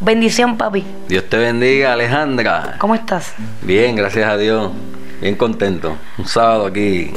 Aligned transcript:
Bendición, 0.00 0.56
papi. 0.56 0.84
Dios 1.08 1.24
te 1.28 1.36
bendiga, 1.36 1.92
Alejandra. 1.92 2.76
¿Cómo 2.78 2.94
estás? 2.94 3.34
Bien, 3.62 3.96
gracias 3.96 4.28
a 4.28 4.36
Dios. 4.36 4.70
Bien 5.20 5.34
contento. 5.34 5.96
Un 6.18 6.26
sábado 6.28 6.66
aquí 6.66 7.12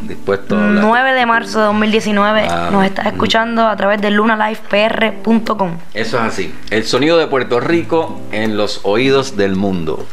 dispuesto 0.00 0.56
a 0.56 0.64
hablar. 0.64 0.84
9 0.84 1.12
de 1.12 1.26
marzo 1.26 1.58
de 1.58 1.64
2019 1.66 2.46
Ah, 2.48 2.68
nos 2.70 2.84
estás 2.84 3.06
escuchando 3.06 3.66
a 3.66 3.76
través 3.76 4.00
de 4.00 4.10
lunalifepr.com. 4.12 5.72
Eso 5.92 6.16
es 6.18 6.22
así. 6.22 6.54
El 6.70 6.84
sonido 6.84 7.18
de 7.18 7.26
Puerto 7.26 7.58
Rico 7.58 8.20
en 8.30 8.56
los 8.56 8.80
oídos 8.84 9.36
del 9.36 9.56
mundo. 9.56 10.06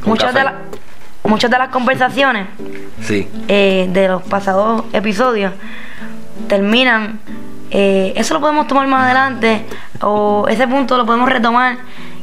Con 0.00 0.10
Muchas 0.10 0.34
de, 0.34 0.40
café. 0.42 0.54
la- 0.54 1.28
muchas 1.30 1.50
de 1.50 1.58
las 1.58 1.68
conversaciones 1.70 2.46
Sí, 3.02 3.28
eh, 3.48 3.88
de 3.90 4.08
los 4.08 4.22
pasados 4.22 4.84
episodios 4.92 5.52
terminan. 6.48 7.18
Eh, 7.70 8.12
eso 8.16 8.34
lo 8.34 8.40
podemos 8.40 8.66
tomar 8.66 8.86
más 8.86 9.04
adelante 9.04 9.66
o 10.00 10.46
ese 10.48 10.66
punto 10.68 10.96
lo 10.96 11.06
podemos 11.06 11.28
retomar. 11.28 11.78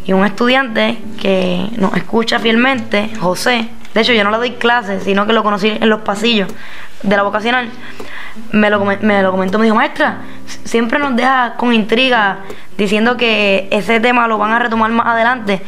Y 0.05 0.11
un 0.11 0.25
estudiante 0.25 0.97
que 1.22 1.69
nos 1.77 1.95
escucha 1.95 2.38
fielmente, 2.39 3.09
José, 3.22 3.69
de 3.94 4.02
hecho 4.02 4.11
yo 4.11 4.23
no 4.25 4.31
le 4.31 4.38
doy 4.38 4.52
clases, 4.52 5.03
sino 5.03 5.25
que 5.25 5.31
lo 5.31 5.44
conocí 5.44 5.69
en 5.69 5.89
los 5.89 6.02
pasillos 6.02 6.49
de 7.03 7.16
la 7.16 7.23
vocacional, 7.23 7.69
me 8.52 8.69
lo, 8.69 8.83
me 8.83 9.21
lo 9.21 9.31
comentó, 9.31 9.59
me 9.59 9.66
dijo, 9.66 9.75
maestra, 9.75 10.17
siempre 10.64 10.99
nos 10.99 11.16
deja 11.16 11.53
con 11.58 11.73
intriga 11.73 12.39
diciendo 12.77 13.16
que 13.16 13.67
ese 13.71 13.99
tema 13.99 14.27
lo 14.27 14.38
van 14.38 14.52
a 14.52 14.59
retomar 14.59 14.91
más 14.91 15.08
adelante. 15.08 15.61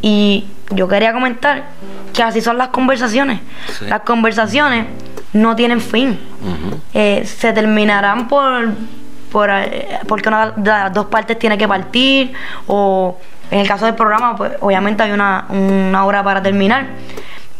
Y 0.00 0.46
yo 0.70 0.88
quería 0.88 1.12
comentar 1.12 1.64
que 2.12 2.22
así 2.22 2.40
son 2.40 2.58
las 2.58 2.68
conversaciones. 2.68 3.40
Sí. 3.78 3.86
Las 3.86 4.00
conversaciones 4.00 4.86
no 5.32 5.56
tienen 5.56 5.80
fin. 5.80 6.18
Eh, 6.94 7.24
se 7.24 7.52
terminarán 7.52 8.28
por, 8.28 8.70
por 9.32 9.48
eh, 9.50 9.98
porque 10.06 10.28
una 10.28 10.52
de 10.54 10.70
las 10.70 10.92
dos 10.92 11.06
partes 11.06 11.38
tiene 11.38 11.56
que 11.58 11.66
partir 11.66 12.32
o 12.66 13.18
en 13.50 13.58
el 13.60 13.66
caso 13.66 13.86
del 13.86 13.94
programa 13.94 14.36
pues 14.36 14.52
obviamente 14.60 15.02
hay 15.02 15.10
una, 15.12 15.46
una 15.48 16.04
hora 16.04 16.22
para 16.22 16.42
terminar 16.42 16.86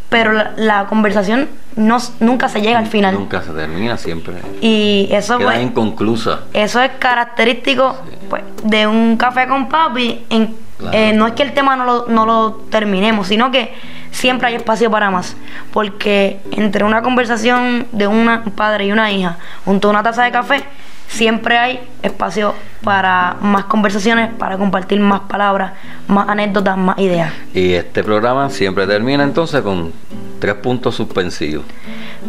pero 0.09 0.33
la, 0.33 0.53
la 0.57 0.85
conversación 0.87 1.49
no, 1.77 1.97
nunca 2.21 2.49
se 2.51 2.61
llega 2.61 2.79
al 2.79 2.87
final 2.87 3.15
nunca 3.15 3.41
se 3.43 3.51
termina, 3.53 3.97
siempre. 3.97 4.35
y 4.61 5.09
eso 5.11 5.39
Queda 5.39 5.53
pues, 5.53 5.63
inconclusa. 5.63 6.41
eso 6.53 6.83
es 6.83 6.91
característico 6.99 7.97
pues, 8.29 8.43
de 8.63 8.87
un 8.87 9.17
café 9.17 9.47
con 9.49 9.69
papi. 9.69 10.25
En- 10.31 10.63
Claro. 10.79 10.99
eh, 10.99 11.13
no 11.13 11.29
es 11.29 11.35
que 11.35 11.45
el 11.45 11.53
tema 11.55 11.77
no 11.77 11.85
lo, 11.85 12.07
no 12.09 12.27
lo 12.27 12.53
terminemos, 12.69 13.29
sino 13.29 13.53
que 13.53 13.73
siempre 14.11 14.49
hay 14.49 14.57
espacio 14.57 14.91
para 14.91 15.13
más. 15.13 15.37
Porque 15.73 16.41
entre 16.51 16.83
una 16.83 17.03
conversación 17.03 17.87
de 17.93 18.09
una- 18.09 18.43
un 18.45 18.51
padre 18.51 18.87
y 18.87 18.91
una 18.93 19.13
hija, 19.13 19.37
junto 19.65 19.87
a 19.87 19.91
una 19.93 20.03
taza 20.03 20.25
de 20.25 20.33
café, 20.33 20.65
siempre 21.13 21.59
hay 21.59 21.81
espacio 22.03 22.55
para 22.83 23.37
más 23.41 23.65
conversaciones, 23.65 24.31
para 24.35 24.57
compartir 24.59 24.99
más 24.99 25.21
palabras, 25.21 25.73
más 26.09 26.29
anécdotas, 26.29 26.77
más 26.77 26.99
ideas. 26.99 27.33
Y 27.55 27.75
este 27.75 28.03
programa 28.03 28.51
siempre 28.51 28.87
termina 28.87 29.23
entonces 29.23 29.61
con 29.63 29.93
tres 30.41 30.55
puntos 30.55 30.97
suspensivos. 30.97 31.65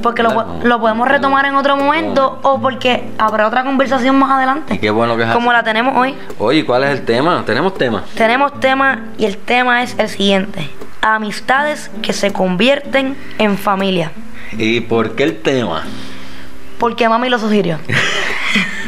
Porque 0.01 0.21
lo, 0.21 0.79
podemos 0.79 1.07
retomar 1.07 1.45
en 1.45 1.55
otro 1.55 1.77
momento 1.77 2.39
o 2.43 2.59
porque 2.59 3.09
habrá 3.17 3.47
otra 3.47 3.63
conversación 3.63 4.17
más 4.17 4.31
adelante. 4.31 4.75
Y 4.75 4.79
qué 4.79 4.91
bueno 4.91 5.15
que 5.15 5.23
es 5.23 5.29
Como 5.29 5.51
así. 5.51 5.57
la 5.57 5.63
tenemos 5.63 5.95
hoy. 5.95 6.15
Oye, 6.39 6.65
¿cuál 6.65 6.83
es 6.83 6.91
el 6.91 7.05
tema? 7.05 7.43
¿Tenemos 7.45 7.73
tema? 7.75 8.03
Tenemos 8.15 8.59
tema 8.59 8.99
y 9.17 9.25
el 9.25 9.37
tema 9.37 9.81
es 9.83 9.95
el 9.97 10.09
siguiente. 10.09 10.69
Amistades 11.01 11.89
que 12.01 12.13
se 12.13 12.31
convierten 12.31 13.15
en 13.37 13.57
familia. 13.57 14.11
¿Y 14.57 14.81
por 14.81 15.15
qué 15.15 15.23
el 15.23 15.41
tema? 15.41 15.83
Porque 16.79 17.07
mami 17.07 17.29
lo 17.29 17.39
sugirió. 17.39 17.79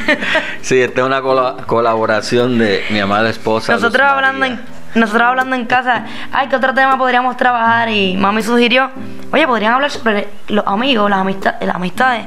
Sí, 0.61 0.79
esta 0.81 1.01
es 1.01 1.07
una 1.07 1.21
cola- 1.21 1.57
colaboración 1.65 2.57
de 2.57 2.83
mi 2.89 2.99
amada 2.99 3.29
esposa. 3.29 3.73
Luz 3.73 3.81
Nosotros 3.83 4.07
hablando 4.09 4.45
en, 4.45 4.59
nosotros 4.95 5.21
hablando 5.23 5.55
en 5.55 5.65
casa, 5.65 6.05
ay, 6.31 6.47
¿qué 6.47 6.55
otro 6.55 6.73
tema 6.73 6.97
podríamos 6.97 7.35
trabajar? 7.37 7.89
Y 7.89 8.15
mami 8.17 8.41
sugirió, 8.43 8.89
oye, 9.31 9.45
podrían 9.47 9.73
hablar 9.73 9.91
sobre 9.91 10.27
los 10.47 10.65
amigos, 10.67 11.09
las, 11.09 11.19
amistad- 11.19 11.55
las 11.61 11.75
amistades 11.75 12.25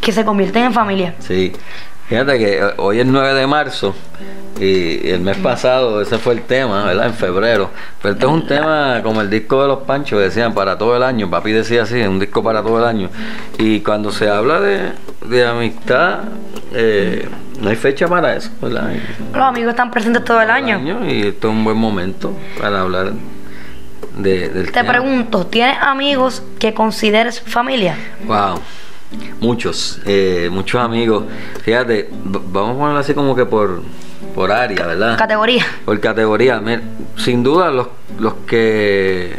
que 0.00 0.12
se 0.12 0.24
convierten 0.24 0.64
en 0.64 0.72
familia. 0.72 1.14
Sí. 1.20 1.52
Fíjate 2.10 2.38
que 2.38 2.58
eh, 2.58 2.62
hoy 2.78 2.98
es 2.98 3.06
9 3.06 3.34
de 3.34 3.46
marzo 3.46 3.94
y 4.60 5.08
el 5.08 5.20
mes 5.20 5.38
pasado 5.38 6.02
ese 6.02 6.18
fue 6.18 6.34
el 6.34 6.42
tema, 6.42 6.84
¿verdad? 6.84 7.06
En 7.06 7.14
febrero. 7.14 7.70
Pero 8.02 8.14
este 8.14 8.26
es 8.26 8.32
un 8.32 8.46
tema 8.46 9.00
como 9.02 9.20
el 9.22 9.30
disco 9.30 9.62
de 9.62 9.68
los 9.68 9.78
Panchos, 9.84 10.20
decían 10.20 10.52
para 10.52 10.76
todo 10.76 10.96
el 10.96 11.04
año. 11.04 11.30
Papi 11.30 11.52
decía 11.52 11.84
así, 11.84 12.00
un 12.02 12.18
disco 12.18 12.42
para 12.42 12.62
todo 12.62 12.78
el 12.78 12.84
año. 12.84 13.08
Y 13.58 13.80
cuando 13.80 14.10
se 14.10 14.28
habla 14.28 14.60
de, 14.60 14.90
de 15.24 15.46
amistad, 15.46 16.24
eh, 16.74 17.28
no 17.60 17.70
hay 17.70 17.76
fecha 17.76 18.08
para 18.08 18.34
eso, 18.34 18.50
¿verdad? 18.60 18.92
Los 19.32 19.42
amigos 19.42 19.70
están 19.70 19.90
presentes 19.92 20.24
todo 20.24 20.42
el 20.42 20.50
año. 20.50 20.80
Y 21.08 21.28
esto 21.28 21.48
es 21.48 21.54
un 21.54 21.62
buen 21.62 21.76
momento 21.76 22.32
para 22.60 22.80
hablar 22.80 23.12
de, 24.16 24.48
del 24.48 24.66
Te 24.66 24.72
tema. 24.72 24.88
pregunto, 24.90 25.46
¿tienes 25.46 25.76
amigos 25.80 26.42
que 26.58 26.74
consideres 26.74 27.40
familia? 27.40 27.96
Wow, 28.26 28.60
muchos, 29.40 30.00
eh, 30.04 30.48
muchos 30.52 30.80
amigos. 30.80 31.24
Fíjate, 31.62 32.08
vamos 32.24 32.76
a 32.76 32.78
ponerlo 32.78 32.98
así 33.00 33.14
como 33.14 33.34
que 33.34 33.46
por, 33.46 33.82
por 34.34 34.52
área, 34.52 34.86
¿verdad? 34.86 35.18
Categoría. 35.18 35.64
Por 35.84 35.98
categoría. 36.00 36.60
Mir- 36.60 36.82
Sin 37.16 37.42
duda 37.42 37.70
los, 37.70 37.88
los 38.18 38.34
que 38.46 39.36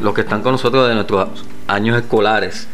los 0.00 0.14
que 0.14 0.22
están 0.22 0.40
con 0.42 0.52
nosotros 0.52 0.88
de 0.88 0.94
nuestros 0.94 1.28
años 1.66 1.98
escolares, 1.98 2.68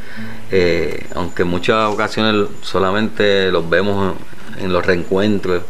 eh, 0.52 1.06
aunque 1.16 1.42
en 1.42 1.48
muchas 1.48 1.88
ocasiones 1.92 2.48
solamente 2.62 3.50
los 3.50 3.68
vemos 3.68 4.14
en 4.60 4.72
los 4.72 4.86
reencuentros, 4.86 5.62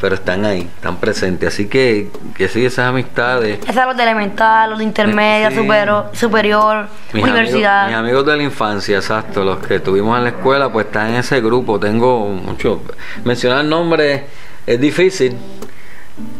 pero 0.00 0.14
están 0.14 0.44
ahí, 0.44 0.62
están 0.62 0.96
presentes. 0.96 1.52
Así 1.54 1.68
que, 1.68 2.10
que 2.36 2.48
sí, 2.48 2.64
esas 2.64 2.86
amistades. 2.88 3.58
Esa 3.68 3.80
es 3.82 3.86
los 3.86 3.96
de 3.96 4.02
elemental, 4.02 4.70
los 4.70 4.78
de 4.78 4.84
intermedia, 4.84 5.50
Sí. 5.50 5.56
supero- 5.56 6.10
superior, 6.14 6.86
Mis 7.12 7.22
universidad. 7.24 7.84
Amigos, 7.86 8.02
mis 8.02 8.10
amigos 8.10 8.26
de 8.26 8.36
la 8.36 8.42
infancia, 8.42 8.96
exacto, 8.96 9.44
los 9.44 9.58
que 9.58 9.80
tuvimos 9.80 10.16
en 10.18 10.24
la 10.24 10.30
escuela, 10.30 10.68
pues 10.70 10.86
están 10.86 11.08
en 11.10 11.14
ese 11.16 11.40
grupo. 11.40 11.78
Tengo 11.80 12.28
mucho. 12.28 12.82
Mencionar 13.24 13.64
nombres 13.64 14.22
es 14.66 14.80
difícil, 14.80 15.36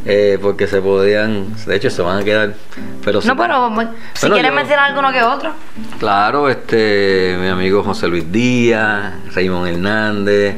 eh, 0.09 0.39
porque 0.41 0.69
se 0.69 0.81
podían. 0.81 1.53
De 1.67 1.75
hecho, 1.75 1.91
se 1.91 2.00
van 2.00 2.21
a 2.21 2.25
quedar. 2.25 2.55
Pero 3.05 3.21
No, 3.22 3.37
pero 3.37 3.72
pues, 3.75 3.89
si 4.15 4.27
Bueno, 4.27 4.37
quieres 4.37 4.53
mencionar 4.53 4.91
alguno 4.91 5.12
que 5.12 5.22
otro. 5.22 5.53
Claro, 5.99 6.49
este, 6.49 7.37
mi 7.41 7.49
amigo 7.49 7.83
José 7.83 8.06
Luis 8.06 8.31
Díaz, 8.31 9.15
Raymond 9.34 9.66
Hernández, 9.66 10.55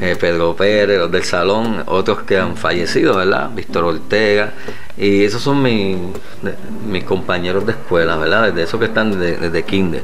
eh, 0.00 0.16
Pedro 0.18 0.56
Pérez, 0.56 0.98
los 0.98 1.12
del 1.12 1.22
salón, 1.22 1.84
otros 1.86 2.22
que 2.22 2.38
han 2.38 2.56
fallecido, 2.56 3.16
¿verdad? 3.16 3.50
Víctor 3.54 3.84
Ortega, 3.84 4.52
y 4.96 5.22
esos 5.22 5.42
son 5.42 5.62
mis 5.62 7.04
compañeros 7.04 7.64
de 7.66 7.72
escuela, 7.72 8.16
¿verdad? 8.16 8.48
Desde 8.48 8.64
esos 8.64 8.80
que 8.80 8.86
están 8.86 9.12
desde, 9.12 9.36
desde 9.36 9.62
kinder. 9.62 10.02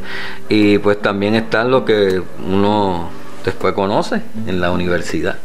Y 0.49 0.79
pues 0.79 1.03
también 1.03 1.35
están 1.35 1.71
los 1.71 1.83
que 1.83 2.23
uno 2.47 3.11
después 3.45 3.75
conoce 3.75 4.23
en 4.47 4.61
la 4.61 4.71
universidad. 4.71 5.37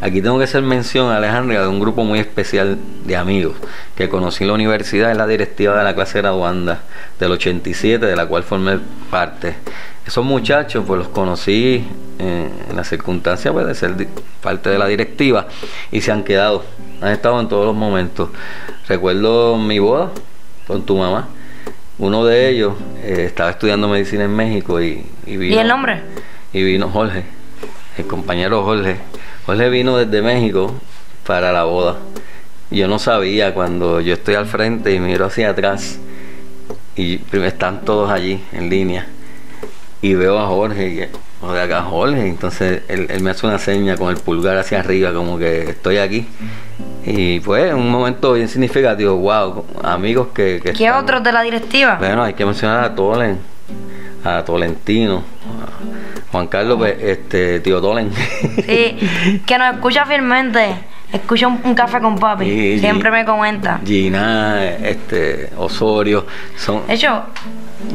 Aquí 0.00 0.22
tengo 0.22 0.38
que 0.38 0.44
hacer 0.44 0.62
mención, 0.62 1.12
Alejandra, 1.12 1.62
de 1.62 1.68
un 1.68 1.78
grupo 1.78 2.04
muy 2.04 2.18
especial 2.18 2.78
de 3.04 3.16
amigos 3.16 3.56
que 3.96 4.08
conocí 4.08 4.44
en 4.44 4.48
la 4.48 4.54
universidad, 4.54 5.10
es 5.10 5.16
la 5.16 5.26
directiva 5.26 5.76
de 5.76 5.84
la 5.84 5.94
clase 5.94 6.18
graduanda 6.18 6.82
del 7.18 7.32
87, 7.32 8.04
de 8.04 8.16
la 8.16 8.26
cual 8.26 8.42
formé 8.42 8.78
parte. 9.10 9.56
Esos 10.06 10.24
muchachos, 10.24 10.84
pues 10.86 10.98
los 10.98 11.08
conocí 11.08 11.84
eh, 12.18 12.50
en 12.68 12.76
la 12.76 12.82
circunstancia 12.84 13.52
pues, 13.52 13.66
de 13.66 13.74
ser 13.74 13.94
parte 14.42 14.70
de 14.70 14.78
la 14.78 14.86
directiva 14.86 15.46
y 15.92 16.00
se 16.00 16.10
han 16.12 16.24
quedado, 16.24 16.64
han 17.00 17.12
estado 17.12 17.38
en 17.40 17.48
todos 17.48 17.66
los 17.66 17.76
momentos. 17.76 18.30
Recuerdo 18.88 19.56
mi 19.56 19.78
boda 19.78 20.10
con 20.66 20.84
tu 20.84 20.96
mamá. 20.96 21.28
Uno 21.98 22.24
de 22.24 22.48
ellos 22.48 22.74
eh, 23.02 23.24
estaba 23.26 23.50
estudiando 23.50 23.86
medicina 23.86 24.24
en 24.24 24.34
México 24.34 24.80
y, 24.80 25.06
y 25.26 25.36
vino. 25.36 25.56
¿Y 25.56 25.58
el 25.58 25.68
nombre? 25.68 26.02
Y 26.52 26.62
vino 26.62 26.88
Jorge, 26.88 27.24
el 27.98 28.06
compañero 28.06 28.64
Jorge. 28.64 28.96
Jorge 29.50 29.68
vino 29.68 29.96
desde 29.96 30.22
México 30.22 30.72
para 31.26 31.50
la 31.52 31.64
boda. 31.64 31.96
Yo 32.70 32.86
no 32.86 33.00
sabía 33.00 33.52
cuando 33.52 34.00
yo 34.00 34.14
estoy 34.14 34.36
al 34.36 34.46
frente 34.46 34.94
y 34.94 35.00
miro 35.00 35.26
hacia 35.26 35.50
atrás 35.50 35.98
y 36.94 37.20
están 37.32 37.84
todos 37.84 38.10
allí 38.10 38.40
en 38.52 38.70
línea 38.70 39.06
y 40.02 40.14
veo 40.14 40.38
a 40.38 40.46
Jorge 40.46 40.88
y 40.88 41.44
o 41.44 41.52
de 41.52 41.62
acá 41.62 41.82
Jorge 41.82 42.28
entonces 42.28 42.82
él, 42.88 43.06
él 43.10 43.22
me 43.22 43.30
hace 43.30 43.44
una 43.46 43.58
seña 43.58 43.96
con 43.96 44.10
el 44.10 44.16
pulgar 44.18 44.56
hacia 44.56 44.78
arriba 44.80 45.12
como 45.12 45.36
que 45.38 45.70
estoy 45.70 45.96
aquí 45.98 46.26
Y 47.04 47.40
fue 47.40 47.74
un 47.74 47.90
momento 47.90 48.34
bien 48.34 48.46
significativo, 48.48 49.16
wow, 49.16 49.64
amigos 49.82 50.28
que... 50.34 50.60
que 50.62 50.72
¿Qué 50.74 50.84
están- 50.84 51.02
otros 51.02 51.22
de 51.24 51.32
la 51.32 51.42
directiva? 51.42 51.96
Bueno, 51.98 52.22
hay 52.22 52.34
que 52.34 52.44
mencionar 52.44 52.84
a 52.84 52.94
Tolen, 52.94 53.38
a 54.22 54.44
Tolentino, 54.44 55.22
Juan 56.32 56.46
Carlos, 56.48 56.78
pues, 56.78 56.96
este, 57.00 57.60
tío 57.60 57.80
Tolen. 57.80 58.12
Sí, 58.14 58.96
que 59.46 59.58
nos 59.58 59.74
escucha 59.74 60.04
fielmente. 60.06 60.74
Escucha 61.12 61.48
un, 61.48 61.60
un 61.64 61.74
café 61.74 62.00
con 62.00 62.16
papi. 62.18 62.44
Y- 62.44 62.78
Siempre 62.78 63.10
me 63.10 63.24
comenta. 63.24 63.80
Gina, 63.84 64.64
este, 64.64 65.50
Osorio, 65.56 66.24
son... 66.56 66.86
De 66.86 66.94
hecho, 66.94 67.24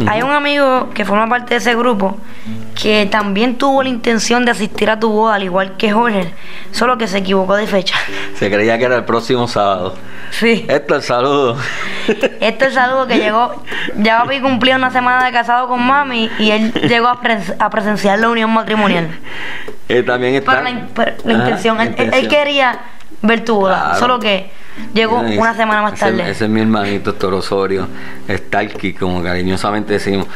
hay 0.06 0.22
un 0.22 0.32
amigo 0.32 0.90
que 0.94 1.06
forma 1.06 1.30
parte 1.30 1.54
de 1.54 1.60
ese 1.60 1.76
grupo 1.76 2.18
que 2.76 3.08
también 3.10 3.58
tuvo 3.58 3.82
la 3.84 3.90
intención 3.90 4.46
de 4.46 4.52
asistir 4.52 4.90
a 4.90 5.00
tu 5.00 5.10
boda, 5.10 5.36
al 5.36 5.44
igual 5.44 5.78
que 5.78 5.92
Jorge, 5.92 6.34
solo 6.72 6.98
que 6.98 7.08
se 7.08 7.20
equivocó 7.20 7.56
de 7.56 7.68
fecha. 7.68 7.96
Se 8.38 8.52
creía 8.52 8.78
que 8.78 8.84
era 8.84 8.96
el 8.98 9.06
próximo 9.06 9.48
sábado. 9.48 9.96
Sí. 10.32 10.66
Esto 10.68 10.96
es 10.98 11.06
saludo. 11.06 11.58
Este 12.08 12.36
es 12.48 12.62
el 12.62 12.74
saludo 12.74 13.08
que 13.08 13.18
llegó. 13.18 13.64
Ya 13.98 14.20
papi 14.24 14.42
cumplió 14.42 14.76
una 14.76 14.92
semana 14.92 15.26
de 15.26 15.32
casado 15.32 15.68
con 15.68 15.82
mami 15.82 16.30
y 16.38 16.52
él 16.52 16.74
llegó 16.74 17.08
a, 17.08 17.22
pres- 17.22 17.56
a 17.58 17.70
presenciar 17.70 18.20
la 18.20 18.30
unión 18.30 18.52
matrimonial. 18.52 19.08
Eh, 19.88 20.04
también 20.04 20.36
está... 20.36 20.52
Pero 20.62 20.64
la, 20.64 20.88
pero 20.94 21.12
la 21.24 21.34
Ajá, 21.36 21.44
intención, 21.44 21.80
él, 21.82 21.96
él- 21.98 22.12
él 22.14 22.28
quería 22.28 22.80
ver 23.22 23.46
tu 23.46 23.56
boda, 23.56 23.82
Claro. 23.84 24.00
solo 24.00 24.20
que 24.20 24.52
llegó 24.94 25.20
una 25.20 25.54
semana 25.56 25.82
más 25.82 25.98
tarde. 26.00 26.30
Ese, 26.30 26.44
es 26.46 26.50
mi 26.50 26.60
hermanito 26.62 27.12
Héctor 27.12 27.34
Osorio, 27.36 27.88
Starkey, 28.30 28.94
como 28.94 29.24
cariñosamente 29.24 29.94
decimos. 29.94 30.28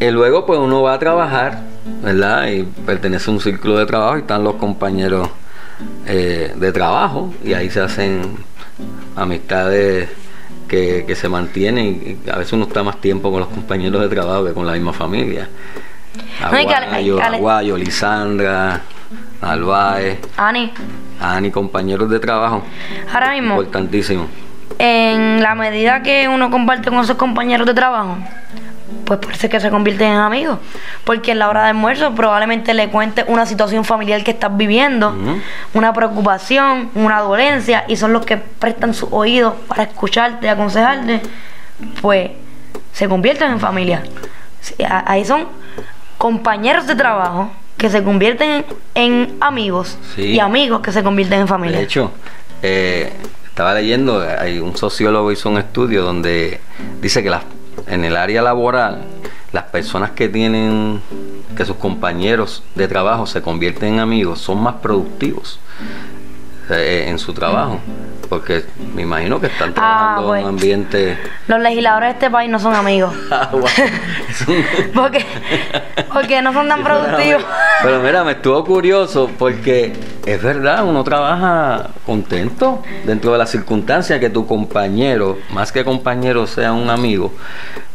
Y 0.00 0.10
luego 0.10 0.46
pues 0.46 0.58
uno 0.58 0.82
va 0.82 0.94
a 0.94 0.98
trabajar, 0.98 1.62
¿verdad? 2.02 2.48
Y 2.48 2.62
pertenece 2.62 3.30
a 3.30 3.34
un 3.34 3.40
círculo 3.40 3.78
de 3.78 3.86
trabajo 3.86 4.16
y 4.16 4.20
están 4.20 4.44
los 4.44 4.54
compañeros 4.54 5.28
eh, 6.06 6.52
de 6.56 6.72
trabajo 6.72 7.32
y 7.44 7.52
ahí 7.52 7.70
se 7.70 7.80
hacen 7.80 8.36
amistades 9.16 10.08
que, 10.66 11.04
que 11.06 11.14
se 11.14 11.28
mantienen 11.28 12.18
y 12.24 12.30
a 12.30 12.36
veces 12.36 12.52
uno 12.52 12.64
está 12.64 12.82
más 12.82 13.00
tiempo 13.00 13.30
con 13.30 13.40
los 13.40 13.48
compañeros 13.48 14.00
de 14.02 14.08
trabajo 14.08 14.44
que 14.44 14.52
con 14.52 14.66
la 14.66 14.72
misma 14.72 14.92
familia. 14.92 15.48
Aguayo, 16.42 17.20
Aguayo, 17.20 17.76
Lisandra, 17.76 18.80
Albaez, 19.40 20.18
Ani, 20.36 20.72
Ani, 21.20 21.50
compañeros 21.50 22.10
de 22.10 22.18
trabajo, 22.20 22.62
ahora 23.12 23.32
mismo, 23.32 23.54
importantísimo. 23.54 24.26
en 24.78 25.42
la 25.42 25.54
medida 25.54 26.02
que 26.02 26.28
uno 26.28 26.50
comparte 26.50 26.90
con 26.90 27.06
sus 27.06 27.16
compañeros 27.16 27.66
de 27.66 27.74
trabajo, 27.74 28.18
pues 29.04 29.20
parece 29.20 29.48
que 29.48 29.60
se 29.60 29.70
convierten 29.70 30.12
en 30.12 30.18
amigos. 30.18 30.58
Porque 31.04 31.32
en 31.32 31.38
la 31.38 31.48
hora 31.48 31.62
de 31.62 31.68
almuerzo 31.70 32.14
probablemente 32.14 32.74
le 32.74 32.88
cuentes 32.90 33.24
una 33.28 33.46
situación 33.46 33.84
familiar 33.84 34.22
que 34.24 34.32
estás 34.32 34.56
viviendo, 34.56 35.14
una 35.74 35.92
preocupación, 35.92 36.90
una 36.94 37.20
dolencia, 37.20 37.84
y 37.88 37.96
son 37.96 38.12
los 38.12 38.24
que 38.26 38.36
prestan 38.36 38.94
sus 38.94 39.08
oídos 39.12 39.54
para 39.66 39.84
escucharte, 39.84 40.48
aconsejarte, 40.48 41.20
pues 42.02 42.30
se 42.92 43.08
convierten 43.08 43.52
en 43.52 43.60
familia. 43.60 44.02
Ahí 45.06 45.24
son 45.24 45.46
compañeros 46.18 46.86
de 46.86 46.94
trabajo 46.96 47.50
que 47.76 47.88
se 47.88 48.02
convierten 48.02 48.64
en 48.94 49.36
amigos 49.40 49.96
Sí. 50.14 50.22
y 50.32 50.40
amigos 50.40 50.80
que 50.80 50.90
se 50.92 51.02
convierten 51.02 51.40
en 51.40 51.48
familia. 51.48 51.78
De 51.78 51.84
hecho, 51.84 52.10
eh, 52.62 53.12
estaba 53.46 53.72
leyendo, 53.74 54.20
hay 54.38 54.58
un 54.58 54.76
sociólogo 54.76 55.30
hizo 55.30 55.48
un 55.48 55.58
estudio 55.58 56.02
donde 56.02 56.60
dice 57.00 57.22
que 57.22 57.30
las, 57.30 57.44
en 57.90 58.04
el 58.04 58.16
área 58.16 58.42
laboral, 58.42 59.02
las 59.52 59.64
personas 59.64 60.12
que 60.12 60.28
tienen, 60.28 61.00
que 61.56 61.64
sus 61.64 61.76
compañeros 61.76 62.62
de 62.74 62.88
trabajo 62.88 63.26
se 63.26 63.42
convierten 63.42 63.94
en 63.94 64.00
amigos, 64.00 64.40
son 64.40 64.62
más 64.62 64.76
productivos 64.76 65.58
eh, 66.70 67.06
en 67.08 67.18
su 67.18 67.32
trabajo. 67.32 67.80
Porque 68.28 68.64
me 68.94 69.02
imagino 69.02 69.40
que 69.40 69.46
están 69.46 69.72
trabajando 69.72 70.20
en 70.22 70.26
pues. 70.28 70.42
un 70.42 70.48
ambiente... 70.50 71.18
Los 71.46 71.60
legisladores 71.60 72.08
de 72.08 72.12
este 72.12 72.30
país 72.30 72.50
no 72.50 72.58
son 72.58 72.74
amigos. 72.74 73.14
Ah, 73.30 73.50
Porque, 74.94 75.24
porque 76.12 76.42
no 76.42 76.52
son 76.52 76.68
tan 76.68 76.82
productivos. 76.82 77.44
Pero 77.82 78.00
mira, 78.00 78.24
me 78.24 78.32
estuvo 78.32 78.64
curioso 78.64 79.30
porque 79.38 79.92
es 80.26 80.42
verdad, 80.42 80.84
uno 80.84 81.02
trabaja 81.04 81.88
contento 82.06 82.82
dentro 83.04 83.32
de 83.32 83.38
las 83.38 83.50
circunstancias 83.50 84.18
que 84.20 84.30
tu 84.30 84.46
compañero, 84.46 85.38
más 85.50 85.72
que 85.72 85.84
compañero, 85.84 86.46
sea 86.46 86.72
un 86.72 86.90
amigo. 86.90 87.32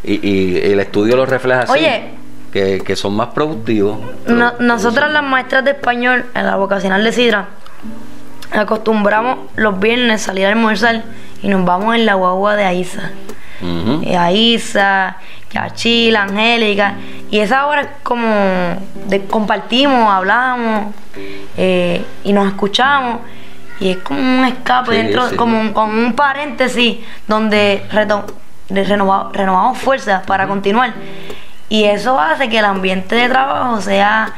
Y, 0.03 0.27
y 0.27 0.57
el 0.71 0.79
estudio 0.79 1.15
lo 1.15 1.25
refleja 1.25 1.61
así. 1.61 1.71
Oye. 1.73 2.03
Que, 2.51 2.81
que 2.81 2.95
son 2.95 3.15
más 3.15 3.29
productivos. 3.29 3.97
No- 4.27 4.53
nosotras 4.59 5.11
las 5.11 5.23
maestras 5.23 5.63
de 5.65 5.71
español 5.71 6.25
en 6.35 6.45
la 6.45 6.55
vocacional 6.55 7.03
de 7.03 7.11
Sidra 7.11 7.47
acostumbramos 8.53 9.37
los 9.55 9.79
viernes 9.79 10.21
salir 10.21 10.45
a 10.45 10.49
almorzar 10.49 11.03
y 11.41 11.47
nos 11.47 11.65
vamos 11.65 11.95
en 11.95 12.05
la 12.05 12.13
guagua 12.15 12.55
de 12.55 12.65
Aiza. 12.65 13.11
Ujú. 13.61 14.01
Y 14.03 14.13
a 14.15 14.31
Isa, 14.31 15.17
y 15.53 15.57
a 15.57 15.69
Chila, 15.71 16.23
Angélica. 16.23 16.95
Y 17.31 17.39
esa 17.39 17.65
hora 17.67 17.81
es 17.81 17.87
como 18.03 18.25
de 19.07 19.25
compartimos, 19.29 20.11
hablamos 20.11 20.93
eh, 21.57 22.03
y 22.23 22.33
nos 22.33 22.47
escuchamos. 22.47 23.19
Y 23.79 23.89
es 23.89 23.97
como 23.97 24.19
un 24.19 24.45
escape 24.45 24.91
Sí, 24.91 24.97
dentro, 24.97 25.29
sí. 25.29 25.35
como 25.35 25.59
un, 25.59 25.73
como 25.73 25.93
un 25.93 26.13
paréntesis 26.13 26.99
donde 27.27 27.85
reto- 27.91 28.25
de 28.69 28.85
renova- 28.85 29.29
renovamos 29.33 29.77
fuerzas 29.77 30.23
para 30.25 30.47
continuar. 30.47 30.93
Y 31.69 31.85
eso 31.85 32.19
hace 32.19 32.49
que 32.49 32.59
el 32.59 32.65
ambiente 32.65 33.15
de 33.15 33.27
trabajo 33.29 33.81
sea 33.81 34.31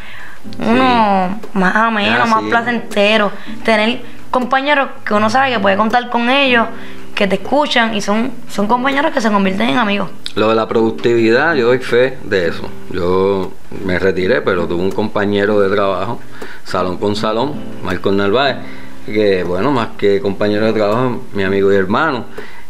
uno 0.60 1.40
más 1.54 1.76
ameno, 1.76 2.18
Ah, 2.24 2.26
más 2.26 2.42
sí. 2.44 2.50
placentero. 2.50 3.32
Tener 3.64 4.02
compañeros 4.32 4.90
que 5.06 5.14
uno 5.14 5.30
sabe 5.30 5.52
que 5.54 5.60
puede 5.60 5.78
contar 5.78 6.10
con 6.10 6.30
ellos, 6.30 6.68
que 7.14 7.28
te 7.28 7.36
escuchan 7.36 7.96
y 7.96 8.02
son, 8.02 8.32
son 8.50 8.68
compañeros 8.68 9.12
que 9.14 9.22
se 9.22 9.30
convierten 9.32 9.70
en 9.70 9.78
amigos. 9.78 10.10
Lo 10.36 10.50
de 10.50 10.56
la 10.56 10.68
productividad, 10.68 11.56
yo 11.56 11.68
doy 11.68 11.80
fe 11.80 12.18
de 12.26 12.50
eso. 12.50 12.70
Yo 12.92 13.54
me 13.86 13.98
retiré, 14.00 14.42
pero 14.42 14.68
tuve 14.68 14.82
un 14.84 14.92
compañero 14.92 15.60
de 15.62 15.74
trabajo, 15.74 16.20
salón 16.66 16.98
con 16.98 17.16
salón, 17.16 17.54
Marcos 17.84 18.14
Narváez, 18.14 18.58
que 19.06 19.44
bueno, 19.46 19.72
más 19.72 19.90
que 19.98 20.20
compañero 20.20 20.66
de 20.66 20.74
trabajo, 20.74 21.22
mi 21.34 21.44
amigo 21.44 21.72
y 21.72 21.76
hermano. 21.78 22.26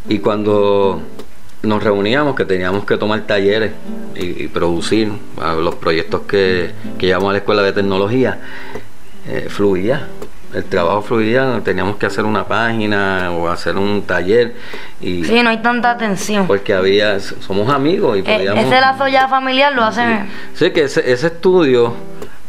Y 0.08 0.20
cuando 0.20 1.02
nos 1.66 1.84
reuníamos, 1.84 2.36
que 2.36 2.46
teníamos 2.46 2.86
que 2.86 2.98
tomar 2.98 3.22
talleres 3.22 3.72
y, 4.16 4.44
y 4.44 4.48
producir 4.48 5.12
los 5.62 5.76
proyectos 5.76 6.22
que, 6.28 6.72
que 6.98 7.08
llevamos 7.08 7.30
a 7.30 7.34
la 7.34 7.38
escuela 7.40 7.62
de 7.62 7.74
tecnología, 7.74 8.40
eh, 9.28 9.48
fluía. 9.50 10.08
El 10.54 10.64
trabajo 10.64 11.02
fluía, 11.02 11.60
teníamos 11.66 11.98
que 11.98 12.06
hacer 12.06 12.24
una 12.24 12.46
página 12.48 13.30
o 13.32 13.50
hacer 13.50 13.76
un 13.76 14.04
taller 14.04 14.56
y 15.02 15.26
Sí, 15.26 15.44
no 15.44 15.50
hay 15.50 15.58
tanta 15.58 15.92
atención. 15.92 16.48
porque 16.48 16.74
había 16.74 17.20
somos 17.20 17.70
amigos 17.74 18.16
y 18.18 18.20
Eh, 18.22 18.24
podíamos 18.24 18.64
ese 18.64 18.80
lazo 18.80 19.08
ya 19.10 19.28
familiar 19.28 19.74
lo 19.74 19.84
hace... 19.84 20.02
sí 20.54 20.72
que 20.72 20.84
ese, 20.84 21.12
ese 21.12 21.28
estudio 21.28 21.94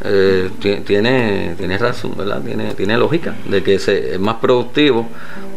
eh, 0.04 0.50
ti- 0.60 0.80
tiene 0.84 1.54
tiene 1.56 1.78
razón 1.78 2.12
verdad 2.16 2.42
tiene 2.42 2.74
tiene 2.74 2.96
lógica 2.98 3.34
de 3.46 3.62
que 3.62 3.78
se, 3.78 4.14
es 4.14 4.20
más 4.20 4.36
productivo 4.36 5.08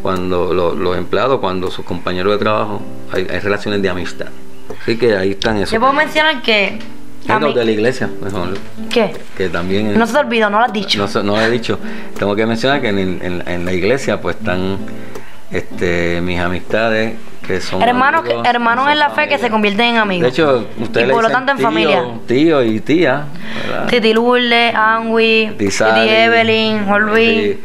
cuando 0.02 0.54
lo- 0.54 0.74
los 0.74 0.96
empleados 0.96 1.40
cuando 1.40 1.70
sus 1.70 1.84
compañeros 1.84 2.32
de 2.32 2.38
trabajo 2.38 2.80
hay, 3.12 3.26
hay 3.30 3.38
relaciones 3.40 3.82
de 3.82 3.88
amistad 3.90 4.28
así 4.82 4.96
que 4.96 5.14
ahí 5.16 5.32
están 5.32 5.58
eso 5.58 5.72
Yo 5.74 5.80
puedo 5.80 5.92
mencionar 5.92 6.40
que... 6.40 6.78
a 7.28 7.32
Bueno, 7.34 7.48
mí- 7.48 7.54
de 7.54 7.64
la 7.66 7.70
iglesia 7.70 8.08
mejor 8.22 8.54
¿Qué? 8.88 9.12
que 9.36 9.48
también 9.50 9.98
No 9.98 10.06
se 10.06 10.14
te 10.14 10.18
olvidó, 10.20 10.48
no 10.48 10.58
lo 10.58 10.64
has 10.64 10.72
dicho. 10.72 11.06
no 11.22 11.36
lo 11.36 11.40
he 11.42 11.50
dicho. 11.50 11.78
Tengo 12.18 12.34
que 12.34 12.46
mencionar 12.46 12.80
que 12.80 12.88
en, 12.88 12.98
en- 12.98 13.42
en 13.46 13.64
la 13.66 13.72
iglesia 13.74 14.20
pues 14.22 14.36
están 14.36 14.78
este, 15.50 16.20
mis 16.22 16.38
amistades 16.38 17.14
que 17.50 17.60
son 17.60 17.82
hermanos 17.82 18.22
que- 18.22 18.36
hermanos 18.48 18.88
en 18.90 18.98
la 18.98 19.10
fe 19.10 19.28
que 19.28 19.38
se 19.38 19.50
convierten 19.50 19.86
en 19.86 19.96
amigos. 19.98 20.22
De 20.22 20.28
hecho, 20.28 20.66
ustedes 20.78 21.04
Y 21.04 21.08
le 21.08 21.12
por 21.14 21.22
lo 21.22 21.30
tanto 21.30 21.52
en 21.52 21.58
tío, 21.58 21.66
familia. 21.66 22.04
Tío 22.26 22.62
y 22.62 22.80
tía, 22.80 23.24
¿verdad? 23.68 23.86
Titi 23.88 24.12
Lourdes, 24.14 24.74
Angui, 24.74 25.52
Titi 25.58 25.74
Evelyn, 26.08 26.84
Juan 26.86 27.02
Luis. 27.06 27.56
sí. 27.56 27.60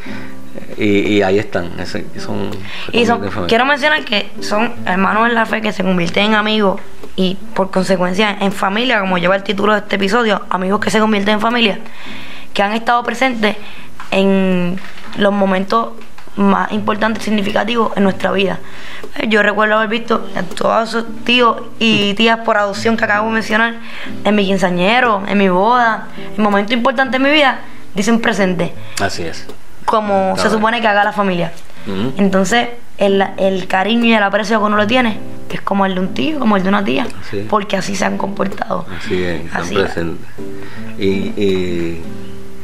Y, 0.77 0.84
y 1.18 1.22
ahí 1.22 1.39
están, 1.39 1.72
ese- 1.80 2.06
son, 2.20 2.50
Y 2.92 3.06
son, 3.06 3.22
quiero 3.48 3.65
mencionar 3.65 4.04
que 4.04 4.30
son 4.42 4.74
hermanos 4.86 5.30
en 5.30 5.36
la 5.36 5.46
fe 5.46 5.62
que 5.62 5.72
se 5.72 5.84
convierten 5.84 6.25
en 6.25 6.34
amigos 6.34 6.82
y 7.15 7.38
por 7.54 7.72
consecuencia 7.72 8.36
en 8.42 8.51
familia, 8.51 9.00
como 9.00 9.18
lleva 9.18 9.38
el 9.38 9.44
título 9.44 9.72
de 9.72 9.80
este 9.80 9.96
episodio, 9.96 10.42
amigos 10.50 10.82
que 10.82 10.89
se 10.89 11.00
convierten 11.00 11.36
en 11.36 11.39
familia, 11.39 11.80
que 12.54 12.62
han 12.62 12.74
estado 12.74 13.04
presentes 13.04 13.56
en 14.12 14.77
los 15.18 15.32
momentos 15.32 15.89
más 16.38 16.72
importantes 16.72 17.24
y 17.24 17.25
significativos 17.25 17.92
en 17.96 18.04
nuestra 18.04 18.32
vida. 18.32 18.60
Yo 19.27 19.42
recuerdo 19.44 19.75
haber 19.77 19.89
visto 19.89 20.27
a 20.36 20.44
todos 20.44 20.89
esos 20.89 21.06
tíos 21.24 21.62
y 21.80 22.13
tías 22.15 22.39
por 22.39 22.58
adopción 22.58 22.98
que 22.98 23.06
acabo 23.06 23.27
de 23.30 23.34
mencionar 23.36 23.75
en 24.24 24.36
mi 24.36 24.46
quinceañero, 24.46 25.24
en 25.27 25.38
mi 25.38 25.48
boda, 25.50 26.08
en 26.36 26.44
momentos 26.44 26.74
importantes 26.74 27.22
de 27.22 27.27
mi 27.27 27.34
vida, 27.34 27.60
dicen 27.94 28.20
presente 28.20 28.74
Así 29.01 29.24
es. 29.24 29.46
como 29.86 30.36
se 30.38 30.50
supone 30.50 30.82
que 30.82 30.88
haga 30.88 31.04
la 31.04 31.13
familia. 31.13 31.51
Entonces, 32.18 32.70
el, 32.98 33.24
el 33.38 33.68
cariño 33.68 34.06
y 34.06 34.13
el 34.13 34.24
aprecio 34.24 34.58
que 34.60 34.65
uno 34.65 34.75
le 34.77 34.88
tiene 34.88 35.20
es 35.51 35.62
como 35.62 35.86
el 35.86 35.94
de 35.96 36.01
un 36.01 36.13
tío, 36.13 36.39
como 36.39 36.58
el 36.58 36.63
de 36.63 36.70
una 36.70 36.84
tía, 36.84 37.08
porque 37.50 37.77
así 37.77 37.96
se 37.96 38.04
han 38.04 38.18
comportado. 38.18 38.86
Así 38.98 39.24
es, 39.24 39.46
están 39.46 39.62
Así. 39.62 39.75
presentes. 39.75 40.27
Y, 40.98 41.06
y 41.06 42.01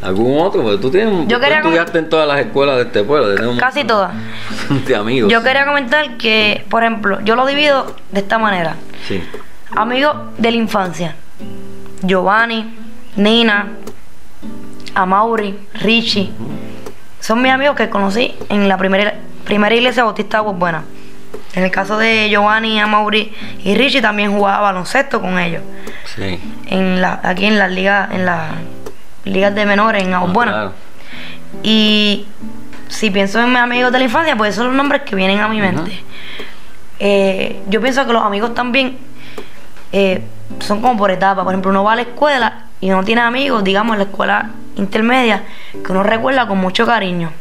¿Algún 0.02 0.40
otro? 0.40 0.64
Porque 0.64 0.82
tú, 0.82 0.90
tienes, 0.90 1.28
Yo 1.28 1.38
tú 1.38 1.44
quería 1.44 1.58
estudiaste 1.58 2.00
en 2.00 2.10
todas 2.10 2.28
las 2.28 2.40
escuelas 2.40 2.78
de 2.78 2.84
este 2.84 3.04
pueblo. 3.04 3.36
tenemos 3.36 3.58
Casi 3.58 3.84
todas. 3.84 4.12
De 4.88 4.96
amigos. 4.96 5.32
Yo 5.32 5.44
quería 5.44 5.66
comentar 5.66 6.18
que, 6.18 6.66
por 6.70 6.84
ejemplo, 6.84 7.20
yo 7.22 7.36
lo 7.36 7.46
divido 7.46 7.96
de 8.12 8.22
esta 8.22 8.40
manera. 8.40 8.76
Sí. 9.08 9.24
Amigos 9.76 10.16
de 10.38 10.52
la 10.52 10.58
infancia. 10.58 11.16
Giovanni, 12.02 12.76
Nina, 13.16 13.68
Amaury, 14.96 15.58
Richie. 15.76 16.32
Son 17.20 17.42
mis 17.42 17.52
amigos 17.52 17.76
que 17.76 17.90
conocí 17.90 18.34
en 18.50 18.68
la 18.68 18.78
primera, 18.78 19.14
primera 19.46 19.76
iglesia 19.76 20.04
bautista 20.04 20.38
de 20.38 20.40
Aguas 20.40 20.58
Buenas. 20.58 20.84
En 21.54 21.64
el 21.64 21.72
caso 21.72 21.98
de 21.98 22.30
Giovanni, 22.30 22.80
Amaury 22.80 23.34
y 23.64 23.76
Richie 23.76 24.02
también 24.02 24.32
jugaba 24.32 24.62
baloncesto 24.62 25.22
con 25.22 25.38
ellos. 25.38 25.62
Sí. 26.16 26.40
En 26.68 27.02
la, 27.02 27.20
aquí 27.24 27.46
en 27.46 27.60
las 27.60 27.72
ligas, 27.72 28.10
en 28.12 28.26
las 28.26 28.52
ligas 29.26 29.54
de 29.56 29.66
menores 29.66 30.04
en 30.04 30.14
Aguas 30.14 30.48
Ah, 30.48 30.52
claro. 30.52 30.74
Y 31.64 32.26
si 32.88 33.12
pienso 33.12 33.40
en 33.40 33.50
mis 33.50 33.58
amigos 33.58 33.92
de 33.92 34.00
la 34.00 34.06
infancia, 34.06 34.36
pues 34.36 34.52
esos 34.52 34.64
son 34.64 34.68
los 34.68 34.76
nombres 34.76 35.04
que 35.04 35.16
vienen 35.16 35.40
a 35.40 35.48
mi 35.48 35.60
mente. 35.60 36.04
Eh, 37.00 37.62
yo 37.68 37.82
pienso 37.82 38.06
que 38.06 38.14
los 38.14 38.24
amigos 38.24 38.54
también 38.54 38.98
eh, 39.92 40.24
son 40.60 40.82
como 40.82 40.98
por 40.98 41.12
etapa. 41.12 41.44
Por 41.44 41.54
ejemplo, 41.54 41.72
uno 41.72 41.84
va 41.84 41.94
a 41.94 41.96
la 41.96 42.02
escuela 42.04 42.66
y 42.80 42.92
uno 42.92 43.04
tiene 43.04 43.22
amigos, 43.22 43.64
digamos, 43.64 43.94
en 43.94 44.00
la 44.00 44.06
escuela 44.06 44.50
intermedia, 44.76 45.44
que 45.72 45.92
uno 45.92 46.04
recuerda 46.04 46.48
con 46.48 46.58
mucho 46.60 46.86
cariño. 46.86 47.32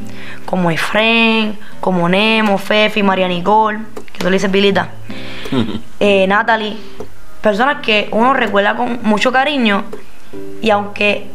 Como 0.47 0.71
Efren, 0.71 1.59
como 1.81 2.09
Nemo, 2.09 2.59
Fefi, 2.59 3.03
María 3.03 3.29
Nicole, 3.29 3.81
que 4.13 4.19
tú 4.19 4.27
le 4.27 4.33
dices 4.33 4.51
Pilita, 4.51 4.91
eh, 6.01 6.27
Natalie. 6.27 6.77
Personas 7.41 7.81
que 7.83 8.09
uno 8.13 8.35
recuerda 8.35 8.77
con 8.77 9.01
mucho 9.03 9.33
cariño 9.33 9.85
y 10.61 10.69
aunque 10.71 11.31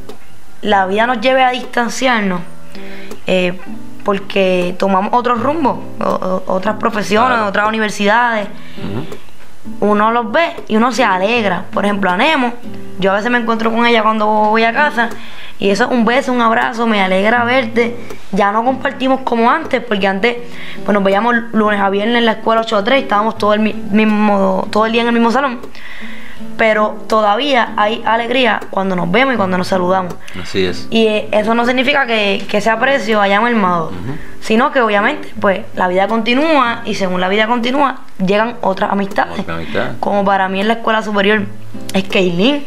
la 0.62 0.85
vida 0.85 1.05
nos 1.07 1.21
lleve 1.21 1.43
a 1.43 1.50
distanciarnos, 1.51 2.41
eh, 3.27 3.59
porque 4.03 4.75
tomamos 4.77 5.13
otros 5.13 5.41
rumbos, 5.41 5.77
otras 6.47 6.75
profesiones, 6.77 7.31
Claro. 7.38 7.47
otras 7.47 7.67
universidades, 7.67 8.47
uno 9.79 10.12
los 10.12 10.31
ve 10.31 10.53
y 10.67 10.75
uno 10.77 10.91
se 10.91 11.03
alegra. 11.03 11.63
Por 11.71 11.85
ejemplo, 11.85 12.12
a 12.12 12.17
Nemo, 12.17 12.53
yo 13.00 13.12
a 13.12 13.15
veces 13.15 13.31
me 13.31 13.39
encuentro 13.39 13.71
con 13.71 13.85
ella 13.85 14.03
cuando 14.03 14.25
voy 14.27 14.63
a 14.63 14.71
casa 14.74 15.09
y 15.57 15.69
eso 15.69 15.85
es 15.85 15.91
un 15.91 16.05
beso, 16.05 16.31
un 16.33 16.41
abrazo, 16.41 16.85
me 16.85 17.01
alegra 17.01 17.43
verte. 17.45 17.95
Ya 18.31 18.51
no 18.51 18.63
compartimos 18.63 19.21
como 19.21 19.50
antes, 19.50 19.81
porque 19.83 20.07
antes 20.07 20.38
pues 20.83 20.93
nos 20.93 21.03
veíamos 21.03 21.33
lunes 21.53 21.79
a 21.79 21.89
viernes 21.89 22.17
en 22.17 22.25
la 22.25 22.33
escuela 22.33 22.62
8 22.62 22.77
a 22.77 22.83
3, 22.83 23.01
estábamos 23.03 23.38
todo 23.38 23.53
el 23.53 23.59
mi- 23.62 23.74
mismo 23.74 24.67
todo 24.71 24.85
el 24.85 24.91
día 24.91 25.01
en 25.01 25.07
el 25.07 25.13
mismo 25.13 25.31
salón. 25.31 25.59
Pero 26.57 26.97
todavía 27.07 27.73
hay 27.77 28.03
alegría 28.05 28.59
cuando 28.69 28.95
nos 28.95 29.11
vemos 29.11 29.33
y 29.33 29.37
cuando 29.37 29.57
nos 29.57 29.67
saludamos. 29.67 30.15
Así 30.41 30.65
es. 30.65 30.87
Y 30.89 31.07
eh, 31.07 31.29
eso 31.31 31.55
no 31.55 31.65
significa 31.65 32.05
que, 32.05 32.45
que 32.49 32.57
ese 32.57 32.69
aprecio 32.69 33.21
haya 33.21 33.39
mermado, 33.41 33.91
sino 34.41 34.71
que 34.71 34.81
obviamente, 34.81 35.29
pues 35.39 35.61
la 35.75 35.87
vida 35.87 36.07
continúa 36.07 36.81
y 36.85 36.95
según 36.95 37.21
la 37.21 37.29
vida 37.29 37.47
continúa, 37.47 38.01
llegan 38.25 38.57
otras 38.61 38.91
amistades. 38.91 39.39
Otra 39.39 39.55
amistad. 39.55 39.91
Como 39.99 40.25
para 40.25 40.49
mí 40.49 40.61
en 40.61 40.67
la 40.67 40.75
escuela 40.75 41.01
superior 41.01 41.43
es 41.93 42.03
Kaylin, 42.05 42.63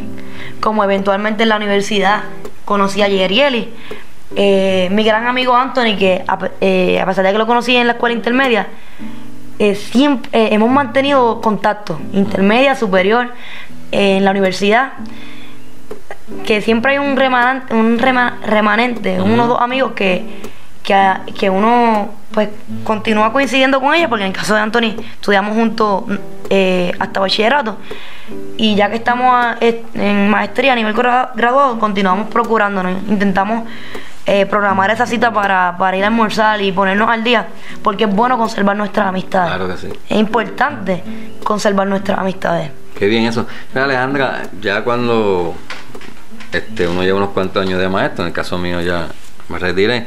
como 0.61 0.85
eventualmente 0.85 1.43
en 1.43 1.51
la 1.51 1.57
universidad 1.57 2.23
conocí 2.65 3.03
a 3.03 3.09
Yerieli. 3.09 3.73
Eh, 4.37 4.89
mi 4.93 5.05
gran 5.05 5.27
amigo 5.27 5.57
Anthony, 5.57 5.97
que 5.99 6.23
a, 6.29 6.39
eh, 6.61 7.01
a 7.01 7.07
pesar 7.07 7.25
de 7.25 7.33
que 7.33 7.39
lo 7.39 7.47
conocí 7.47 7.75
en 7.77 7.87
la 7.87 7.95
escuela 7.95 8.15
intermedia, 8.15 8.67
eh, 9.59 9.75
siempre 9.75 10.31
eh, 10.33 10.49
hemos 10.55 10.71
mantenido 10.71 11.41
contacto, 11.41 12.01
intermedia, 12.13 12.75
superior, 12.75 13.33
eh, 13.93 14.17
en 14.19 14.25
la 14.25 14.31
universidad 14.31 14.93
que 16.47 16.61
siempre 16.61 16.93
hay 16.93 16.99
un 16.99 17.17
remanente, 17.17 17.75
un 17.75 17.99
rema- 17.99 18.35
remanente 18.45 19.21
uno 19.21 19.45
o 19.45 19.47
dos 19.47 19.61
amigos 19.63 19.93
que, 19.93 20.41
que, 20.83 21.13
que 21.39 21.49
uno 21.51 22.11
pues 22.33 22.51
continúa 22.85 23.33
coincidiendo 23.33 23.81
con 23.81 23.95
ellos, 23.95 24.09
porque 24.09 24.25
en 24.25 24.29
el 24.33 24.37
caso 24.37 24.55
de 24.55 24.61
Anthony 24.61 24.95
estudiamos 25.15 25.55
juntos 25.57 26.05
eh, 26.51 26.93
hasta 26.99 27.21
bachillerato, 27.21 27.79
y 28.59 28.75
ya 28.75 28.91
que 28.91 28.97
estamos 28.97 29.27
a- 29.35 29.57
en 29.61 30.29
maestría 30.31 30.75
a 30.75 30.77
nivel 30.77 30.95
gra- 30.95 31.31
graduado, 31.35 31.79
continuamos 31.79 32.29
procurándonos, 32.29 32.93
intentamos 33.09 33.67
eh, 34.31 34.45
programar 34.45 34.91
esa 34.91 35.07
cita 35.07 35.33
para, 35.33 35.75
para 35.79 35.97
ir 35.97 36.05
a 36.05 36.09
almorzar 36.09 36.61
y 36.61 36.71
ponernos 36.71 37.09
al 37.09 37.25
día, 37.25 37.49
porque 37.83 38.05
es 38.05 38.15
bueno 38.15 38.37
conservar 38.37 38.77
nuestras 38.77 39.07
amistades. 39.07 39.55
Claro 39.55 39.69
que 39.69 39.79
sí. 39.79 39.89
Es 40.07 40.19
importante 40.19 41.03
conservar 41.43 41.87
nuestras 41.87 42.19
amistades. 42.19 42.71
Qué 42.95 43.07
bien 43.07 43.25
eso. 43.25 43.47
Mira, 43.73 43.85
Alejandra, 43.85 44.43
ya 44.61 44.85
cuando 44.85 45.55
este, 46.53 46.87
uno 46.87 47.03
lleva 47.05 47.17
unos 47.17 47.31
cuantos 47.31 47.63
años 47.65 47.81
de 47.81 47.89
maestro, 47.89 48.23
en 48.25 48.29
el 48.29 48.35
caso 48.35 48.59
mío 48.59 48.83
ya 48.83 49.09
me 49.49 49.59
retiré, 49.59 50.07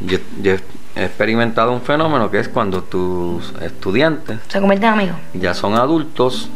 yo, 0.00 0.16
yo 0.40 0.52
he 0.96 1.04
experimentado 1.04 1.70
un 1.72 1.82
fenómeno 1.82 2.30
que 2.30 2.38
es 2.40 2.48
cuando 2.48 2.82
tus 2.82 3.52
estudiantes 3.60 4.38
Se 4.48 4.58
convierten 4.58 4.88
en 4.88 4.94
amigos. 4.94 5.16
ya 5.34 5.52
son 5.52 5.74
adultos, 5.74 6.48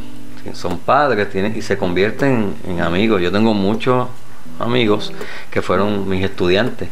son 0.55 0.79
padres 0.79 1.29
tienen, 1.29 1.55
y 1.55 1.61
se 1.61 1.77
convierten 1.77 2.55
en 2.67 2.81
amigos. 2.81 3.21
Yo 3.21 3.31
tengo 3.31 3.53
muchos 3.53 4.09
amigos 4.61 5.13
que 5.51 5.63
fueron 5.63 6.09
mis 6.09 6.25
estudiantes 6.25 6.89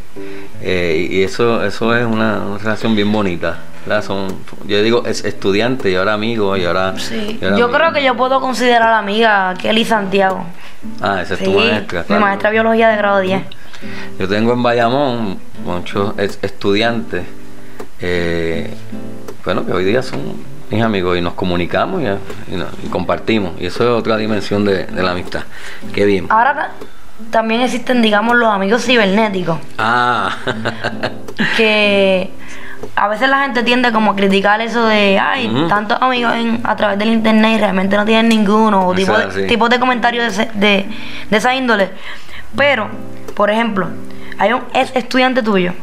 eh, 0.61 1.07
y 1.09 1.23
eso 1.23 1.63
eso 1.63 1.95
es 1.95 2.05
una, 2.05 2.39
una 2.41 2.57
relación 2.57 2.95
bien 2.95 3.11
bonita. 3.11 3.59
¿verdad? 3.85 4.03
Son, 4.03 4.27
yo 4.65 4.81
digo 4.81 5.03
es 5.05 5.25
estudiante 5.25 5.91
y 5.91 5.95
ahora 5.95 6.13
amigo 6.13 6.55
y 6.55 6.63
ahora, 6.65 6.93
Sí. 6.97 7.37
y 7.41 7.43
ahora 7.43 7.57
Yo 7.57 7.65
amigo. 7.65 7.77
creo 7.79 7.93
que 7.93 8.03
yo 8.03 8.15
puedo 8.15 8.39
considerar 8.39 8.93
amiga 8.93 9.53
Kelly 9.61 9.83
Santiago. 9.83 10.45
Ah, 11.01 11.21
esa 11.21 11.33
es 11.33 11.39
Sí, 11.39 11.45
tu 11.45 11.51
maestra. 11.53 12.05
mi 12.09 12.15
maestra 12.17 12.49
de 12.49 12.53
biología 12.55 12.89
de 12.89 12.97
grado 12.97 13.19
10. 13.19 13.41
Yo 14.19 14.27
tengo 14.29 14.53
en 14.53 14.63
Bayamón 14.63 15.37
muchos 15.65 16.13
es- 16.17 16.39
estudiantes, 16.41 17.23
eh, 17.99 18.73
bueno, 19.43 19.65
que 19.65 19.73
hoy 19.73 19.83
día 19.83 20.01
son 20.01 20.21
mis 20.71 20.81
amigos 20.81 21.17
y 21.17 21.21
nos 21.21 21.33
comunicamos 21.33 22.01
y, 22.01 22.05
y 22.85 22.89
compartimos. 22.89 23.59
Y 23.59 23.65
eso 23.65 23.83
es 23.83 23.89
otra 23.89 24.15
dimensión 24.17 24.63
de, 24.65 24.85
de 24.85 25.03
la 25.03 25.11
amistad. 25.11 25.43
Qué 25.93 26.05
bien. 26.05 26.27
Ahora 26.29 26.71
también 27.29 27.61
existen, 27.61 28.01
digamos, 28.01 28.35
los 28.35 28.49
amigos 28.49 28.85
cibernéticos. 28.85 29.57
Ah, 29.77 30.35
Que 31.57 32.29
a 32.95 33.07
veces 33.07 33.29
la 33.29 33.41
gente 33.43 33.63
tiende 33.63 33.91
como 33.91 34.11
a 34.11 34.15
criticar 34.15 34.61
eso 34.61 34.85
de, 34.85 35.17
ay, 35.19 35.51
tantos 35.69 35.97
amigos 36.01 36.33
en- 36.35 36.61
a 36.63 36.75
través 36.75 36.99
del 36.99 37.09
internet 37.09 37.53
y 37.55 37.57
realmente 37.59 37.95
no 37.97 38.05
tienen 38.05 38.29
ninguno. 38.29 38.87
O 38.87 38.93
tipo 38.93 39.17
de, 39.17 39.23
así. 39.25 39.47
tipos 39.47 39.69
de 39.69 39.79
comentarios 39.79 40.35
de, 40.37 40.45
de, 40.53 40.85
de 41.29 41.37
esa 41.37 41.55
índole. 41.55 41.89
Pero, 42.55 42.87
por 43.35 43.49
ejemplo, 43.49 43.87
hay 44.37 44.53
un 44.53 44.61
ex 44.73 44.95
estudiante 44.95 45.41
tuyo 45.41 45.73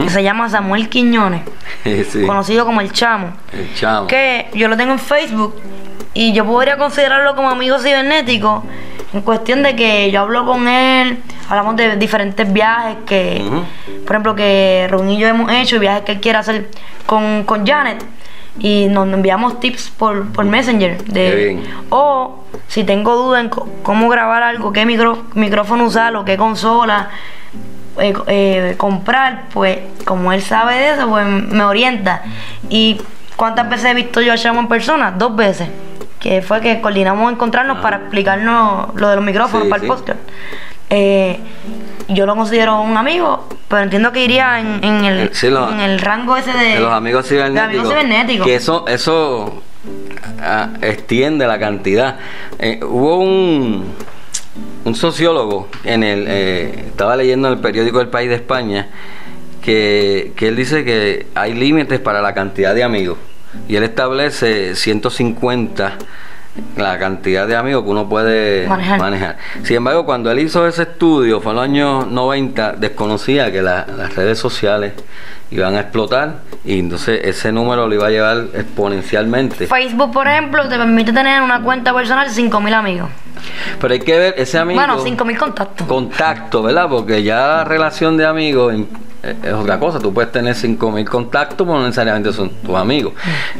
que 0.00 0.08
se 0.08 0.22
llama 0.22 0.48
Samuel 0.48 0.88
Quiñones, 0.88 1.42
sí. 1.84 2.24
conocido 2.26 2.64
como 2.64 2.80
el 2.80 2.92
Chamo. 2.92 3.32
El 3.52 3.74
chamo. 3.74 4.06
que 4.06 4.48
yo 4.54 4.68
lo 4.68 4.76
tengo 4.76 4.92
en 4.92 4.98
Facebook 5.00 5.56
y 6.14 6.32
yo 6.32 6.44
podría 6.46 6.76
considerarlo 6.78 7.34
como 7.34 7.50
amigo 7.50 7.78
cibernético 7.80 8.64
en 9.14 9.20
cuestión 9.22 9.62
de 9.62 9.76
que 9.76 10.10
yo 10.10 10.20
hablo 10.22 10.44
con 10.44 10.66
él, 10.68 11.18
hablamos 11.48 11.76
de 11.76 11.96
diferentes 11.96 12.52
viajes 12.52 12.96
que, 13.06 13.42
por 14.04 14.12
ejemplo, 14.16 14.34
que 14.34 14.86
Ron 14.90 15.08
y 15.10 15.18
yo 15.18 15.28
hemos 15.28 15.50
hecho, 15.52 15.78
viajes 15.78 16.02
que 16.02 16.12
él 16.12 16.20
quiere 16.20 16.38
hacer 16.38 16.68
con, 17.06 17.44
con 17.44 17.66
Janet 17.66 18.04
y 18.58 18.86
nos 18.88 19.06
enviamos 19.12 19.60
tips 19.60 19.90
por, 19.96 20.30
por 20.32 20.44
Messenger. 20.44 21.02
De, 21.04 21.30
Qué 21.30 21.36
bien. 21.36 21.62
O 21.90 22.44
si 22.68 22.84
tengo 22.84 23.14
duda 23.16 23.40
en 23.40 23.48
cómo 23.48 24.08
grabar 24.08 24.42
algo, 24.42 24.72
qué 24.72 24.84
micro- 24.84 25.24
micrófono 25.34 25.84
usar 25.84 26.14
o 26.16 26.24
qué 26.24 26.36
consola 26.36 27.10
eh, 27.98 28.12
eh, 28.26 28.74
comprar, 28.76 29.44
pues 29.52 29.78
como 30.04 30.32
él 30.32 30.42
sabe 30.42 30.74
de 30.74 30.90
eso, 30.94 31.08
pues 31.08 31.24
me 31.26 31.62
orienta. 31.64 32.22
¿Y 32.68 33.00
cuántas 33.36 33.68
veces 33.68 33.86
he 33.92 33.94
visto 33.94 34.20
yo 34.20 34.32
a 34.32 34.36
Chamo 34.36 34.60
en 34.60 34.68
persona? 34.68 35.12
Dos 35.12 35.34
veces. 35.36 35.68
Que 36.24 36.40
fue 36.40 36.62
que 36.62 36.80
coordinamos 36.80 37.30
encontrarnos 37.30 37.78
para 37.82 37.98
explicarnos 37.98 38.94
lo 38.96 39.10
de 39.10 39.16
los 39.16 39.24
micrófonos 39.24 39.64
Sí, 39.66 39.70
para 39.70 39.80
sí. 39.80 39.86
el 39.86 39.92
podcast. 39.92 40.18
Eh, 40.88 41.38
yo 42.08 42.24
lo 42.24 42.34
considero 42.34 42.80
un 42.80 42.96
amigo, 42.96 43.46
pero 43.68 43.82
entiendo 43.82 44.10
que 44.10 44.24
iría 44.24 44.58
en, 44.58 44.82
en 44.82 45.04
el, 45.04 45.18
Eh, 45.24 45.30
sí, 45.32 45.50
lo- 45.50 45.70
en 45.70 45.80
el 45.80 45.98
rango 45.98 46.34
ese 46.36 46.52
de, 46.52 46.64
de 46.74 46.80
los 46.80 46.92
amigos 46.92 47.24
de 47.24 47.28
cibernéticos. 47.28 47.68
amigos 47.68 47.88
cibernéticos. 47.88 48.46
Que 48.46 48.54
eso, 48.54 48.86
eso 48.88 49.62
ah, 50.42 50.70
extiende 50.80 51.46
la 51.46 51.58
cantidad. 51.58 52.16
Eh, 52.58 52.80
hubo 52.82 53.18
un, 53.18 53.92
un 54.86 54.94
sociólogo 54.94 55.68
en 55.84 56.02
el, 56.04 56.24
eh, 56.26 56.84
estaba 56.88 57.16
leyendo 57.16 57.48
en 57.48 57.54
el 57.54 57.60
periódico 57.60 58.00
El 58.00 58.08
País 58.08 58.30
de 58.30 58.36
España, 58.36 58.88
que, 59.62 60.32
que 60.36 60.48
él 60.48 60.56
dice 60.56 60.84
que 60.86 61.26
hay 61.34 61.52
límites 61.52 62.00
para 62.00 62.22
la 62.22 62.32
cantidad 62.32 62.74
de 62.74 62.82
amigos. 62.82 63.18
Y 63.68 63.76
él 63.76 63.82
establece 63.84 64.74
150 64.74 65.92
la 66.76 66.98
cantidad 66.98 67.48
de 67.48 67.56
amigos 67.56 67.82
que 67.82 67.90
uno 67.90 68.08
puede 68.08 68.68
Manejar. 68.68 69.00
manejar. 69.00 69.36
Sin 69.64 69.76
embargo, 69.76 70.04
cuando 70.06 70.30
él 70.30 70.38
hizo 70.38 70.66
ese 70.68 70.82
estudio, 70.82 71.40
fue 71.40 71.50
en 71.50 71.56
los 71.56 71.64
años 71.64 72.06
90, 72.06 72.72
desconocía 72.72 73.50
que 73.50 73.60
la- 73.60 73.86
las 73.96 74.14
redes 74.14 74.38
sociales 74.38 74.92
iban 75.50 75.74
a 75.74 75.80
explotar 75.80 76.36
y 76.64 76.78
entonces 76.78 77.20
ese 77.24 77.50
número 77.50 77.88
lo 77.88 77.94
iba 77.94 78.06
a 78.06 78.10
llevar 78.10 78.44
exponencialmente. 78.54 79.66
Facebook, 79.66 80.12
por 80.12 80.28
ejemplo, 80.28 80.68
te 80.68 80.76
permite 80.76 81.12
tener 81.12 81.42
una 81.42 81.60
cuenta 81.60 81.92
personal 81.92 82.28
de 82.28 82.34
5.000 82.34 82.72
amigos. 82.74 83.08
Pero 83.80 83.92
hay 83.92 84.00
que 84.00 84.16
ver 84.16 84.34
ese 84.38 84.56
amigo... 84.58 84.78
Bueno, 84.80 84.98
5.000 85.04 85.36
contactos. 85.36 85.86
contacto, 85.86 86.62
¿verdad? 86.62 86.86
Porque 86.88 87.22
ya 87.22 87.46
la 87.48 87.64
relación 87.64 88.16
de 88.16 88.26
amigos 88.26 88.74
es 89.42 89.52
otra 89.52 89.78
cosa. 89.78 89.98
Tú 89.98 90.12
puedes 90.12 90.32
tener 90.32 90.54
5.000 90.54 91.04
contactos, 91.04 91.66
pero 91.66 91.78
no 91.78 91.84
necesariamente 91.84 92.32
son 92.32 92.50
tus 92.50 92.74
amigos. 92.74 93.14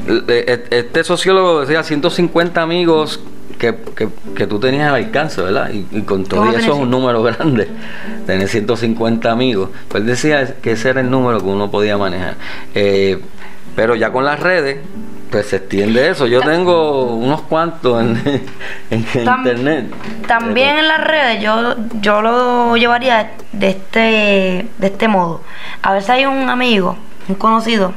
Eh, 0.08 0.22
eh, 0.46 0.64
Este 0.70 1.04
sociólogo 1.04 1.60
decía 1.60 1.82
150 1.82 2.60
amigos 2.60 3.20
que, 3.58 3.74
que, 3.96 4.08
que 4.34 4.46
tú 4.46 4.58
tenías 4.58 4.88
al 4.88 4.96
alcance, 4.96 5.40
¿verdad? 5.40 5.70
Y, 5.72 5.86
y 5.90 6.02
con 6.02 6.24
todo 6.24 6.50
eso 6.50 6.72
es 6.72 6.78
un 6.78 6.90
número 6.90 7.22
grande, 7.22 7.68
tener 8.26 8.48
150 8.48 9.30
amigos. 9.30 9.70
Pues 9.88 10.04
decía 10.04 10.56
que 10.60 10.72
ese 10.72 10.90
era 10.90 11.00
el 11.00 11.10
número 11.10 11.38
que 11.40 11.46
uno 11.46 11.70
podía 11.70 11.96
manejar. 11.96 12.34
Eh, 12.74 13.20
pero 13.76 13.94
ya 13.96 14.12
con 14.12 14.24
las 14.24 14.38
redes, 14.40 14.78
pues 15.34 15.48
se 15.48 15.56
extiende 15.56 16.10
eso. 16.10 16.28
Yo 16.28 16.40
tengo 16.42 17.06
unos 17.06 17.40
cuantos 17.42 18.00
en, 18.00 18.44
en 18.90 19.04
Tam- 19.04 19.38
internet. 19.38 19.92
También 20.28 20.78
en 20.78 20.86
las 20.86 21.00
redes 21.02 21.42
yo, 21.42 21.74
yo 22.00 22.22
lo 22.22 22.76
llevaría 22.76 23.32
de 23.50 23.70
este, 23.70 23.98
de 24.78 24.86
este 24.86 25.08
modo. 25.08 25.40
A 25.82 25.92
veces 25.92 26.10
hay 26.10 26.24
un 26.24 26.48
amigo, 26.48 26.96
un 27.26 27.34
conocido, 27.34 27.94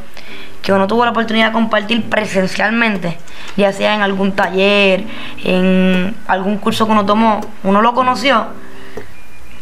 que 0.64 0.74
uno 0.74 0.88
tuvo 0.88 1.06
la 1.06 1.12
oportunidad 1.12 1.50
de 1.50 1.54
compartir 1.54 2.10
presencialmente, 2.10 3.20
ya 3.56 3.72
sea 3.72 3.94
en 3.94 4.02
algún 4.02 4.32
taller, 4.32 5.04
en 5.44 6.16
algún 6.26 6.58
curso 6.58 6.88
que 6.88 6.92
uno 6.94 7.06
tomó, 7.06 7.42
uno 7.64 7.84
lo 7.84 7.94
conoció 7.94 8.48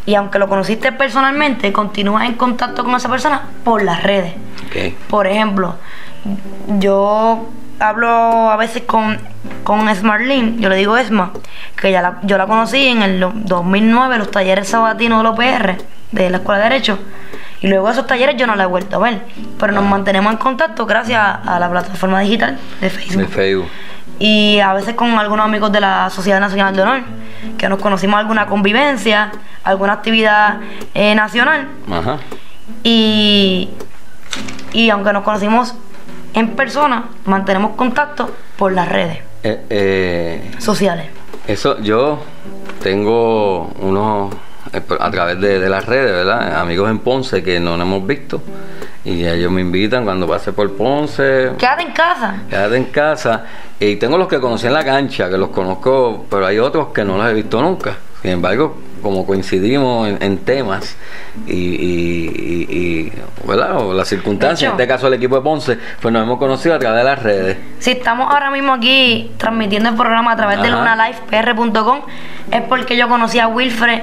y 0.06 0.16
aunque 0.16 0.40
lo 0.40 0.48
conociste 0.48 0.94
personalmente, 0.94 1.74
continúas 1.74 2.24
en 2.24 2.36
contacto 2.36 2.86
con 2.86 2.96
esa 2.96 3.10
persona 3.10 3.50
por 3.66 3.84
las 3.84 4.02
redes. 4.02 4.34
Por 5.10 5.28
ejemplo, 5.28 5.76
yo 6.80 7.50
hablo 7.80 8.52
a 8.52 8.56
veces 8.58 8.84
con, 8.84 9.18
con 9.64 9.88
yo 9.88 10.70
le 10.70 10.76
digo 10.76 10.98
Esma, 10.98 11.32
que 11.80 11.92
ya 11.92 12.02
la- 12.02 12.20
yo 12.24 12.38
la 12.38 12.46
conocí 12.48 12.88
en 12.88 13.02
el 13.02 13.20
do- 13.20 13.32
2009, 13.36 14.18
los 14.18 14.32
talleres 14.32 14.68
sabatinos 14.70 15.20
de 15.20 15.24
los 15.24 15.36
PR, 15.38 15.78
de 16.12 16.30
la 16.30 16.38
Escuela 16.38 16.60
de 16.64 16.70
Derecho. 16.70 17.00
Y 17.62 17.68
luego 17.68 17.90
esos 17.90 18.06
talleres 18.06 18.36
yo 18.38 18.46
no 18.48 18.56
la 18.56 18.64
he 18.64 18.68
vuelto 18.68 18.98
a 18.98 19.00
ver. 19.00 19.22
Pero 19.60 19.74
nos 19.74 19.84
mantenemos 19.86 20.32
en 20.32 20.38
contacto 20.38 20.86
gracias 20.86 21.20
a, 21.20 21.56
a 21.56 21.60
la 21.60 21.70
plataforma 21.70 22.20
digital 22.20 22.60
de 22.82 22.90
Facebook. 22.90 23.22
De 23.22 23.28
Facebook. 23.28 23.68
Y 24.20 24.60
a 24.60 24.74
veces 24.74 24.94
con 24.96 25.18
algunos 25.18 25.46
amigos 25.46 25.72
de 25.72 25.82
la 25.82 26.10
Sociedad 26.10 26.40
Nacional 26.40 26.76
de 26.76 26.82
Honor, 26.84 27.02
que 27.58 27.68
nos 27.68 27.80
conocimos 27.80 28.20
alguna 28.20 28.46
convivencia, 28.46 29.32
alguna 29.64 29.94
actividad 29.94 30.58
eh, 30.94 31.16
nacional. 31.16 31.68
Ajá. 31.92 32.18
Y, 32.84 33.70
y 34.74 34.90
aunque 34.90 35.12
nos 35.14 35.24
conocimos 35.24 35.76
en 36.36 36.50
persona, 36.56 37.06
mantenemos 37.26 37.72
contacto 37.76 38.30
por 38.58 38.72
las 38.74 38.88
redes 38.90 39.20
Eh, 39.44 39.62
eh, 39.70 40.52
sociales. 40.60 41.08
eso, 41.48 41.80
yo 41.82 42.20
tengo 42.82 43.68
unos, 43.80 44.34
eh, 44.74 44.82
a 45.00 45.12
través 45.12 45.40
de, 45.40 45.60
de 45.60 45.70
las 45.70 45.86
redes, 45.86 46.12
¿verdad? 46.12 46.60
Amigos 46.60 46.90
en 46.90 47.00
Ponce 47.00 47.42
que 47.44 47.60
no 47.60 47.78
nos 47.78 47.88
hemos 47.88 48.06
visto. 48.08 48.42
Y 49.04 49.26
ellos 49.26 49.52
me 49.52 49.62
invitan 49.62 50.04
cuando 50.04 50.28
pase 50.28 50.52
por 50.52 50.72
Ponce. 50.76 51.52
Quédate 51.58 51.84
en 51.84 51.92
casa. 51.94 52.36
Quédate 52.50 52.76
en 52.78 52.86
casa. 52.86 53.44
Y 53.80 53.98
tengo 53.98 54.18
los 54.18 54.28
que 54.28 54.40
conocí 54.40 54.66
en 54.68 54.74
la 54.74 54.84
cancha, 54.84 55.30
que 55.30 55.38
los 55.38 55.50
conozco, 55.50 56.26
pero 56.30 56.46
hay 56.48 56.58
otros 56.60 56.88
que 56.88 57.04
no 57.04 57.18
los 57.18 57.28
he 57.30 57.34
visto 57.34 57.62
nunca. 57.62 57.96
Sin 58.24 58.32
embargo, 58.32 58.78
como 59.06 59.24
coincidimos 59.24 60.10
en, 60.10 60.18
en 60.24 60.38
temas 60.40 60.98
y, 61.46 61.54
y, 61.54 62.66
y- 62.68 62.76
y, 62.76 63.12
¿verdad? 63.48 63.78
O 63.78 63.94
las 63.94 64.08
circunstancias, 64.08 64.62
De 64.72 64.76
en 64.76 64.82
este 64.82 64.88
caso 64.88 65.06
el 65.08 65.14
equipo 65.14 65.36
de 65.36 65.42
Ponce, 65.44 65.78
pues 66.02 66.12
nos 66.12 66.24
hemos 66.24 66.40
conocido 66.40 66.74
a 66.74 66.80
través 66.80 66.98
de 66.98 67.04
las 67.04 67.22
redes. 67.22 67.58
Si 67.78 67.92
estamos 67.92 68.34
ahora 68.34 68.50
mismo 68.50 68.74
aquí 68.74 69.30
transmitiendo 69.38 69.90
el 69.90 69.96
programa 69.96 70.32
a 70.32 70.36
través 70.36 70.60
de 70.60 70.70
Ajá. 70.70 70.80
lunalifepr.com, 70.80 72.00
es 72.50 72.62
porque 72.64 72.98
yo 72.98 73.08
conocí 73.08 73.38
a 73.38 73.48
Wilfred 73.48 74.02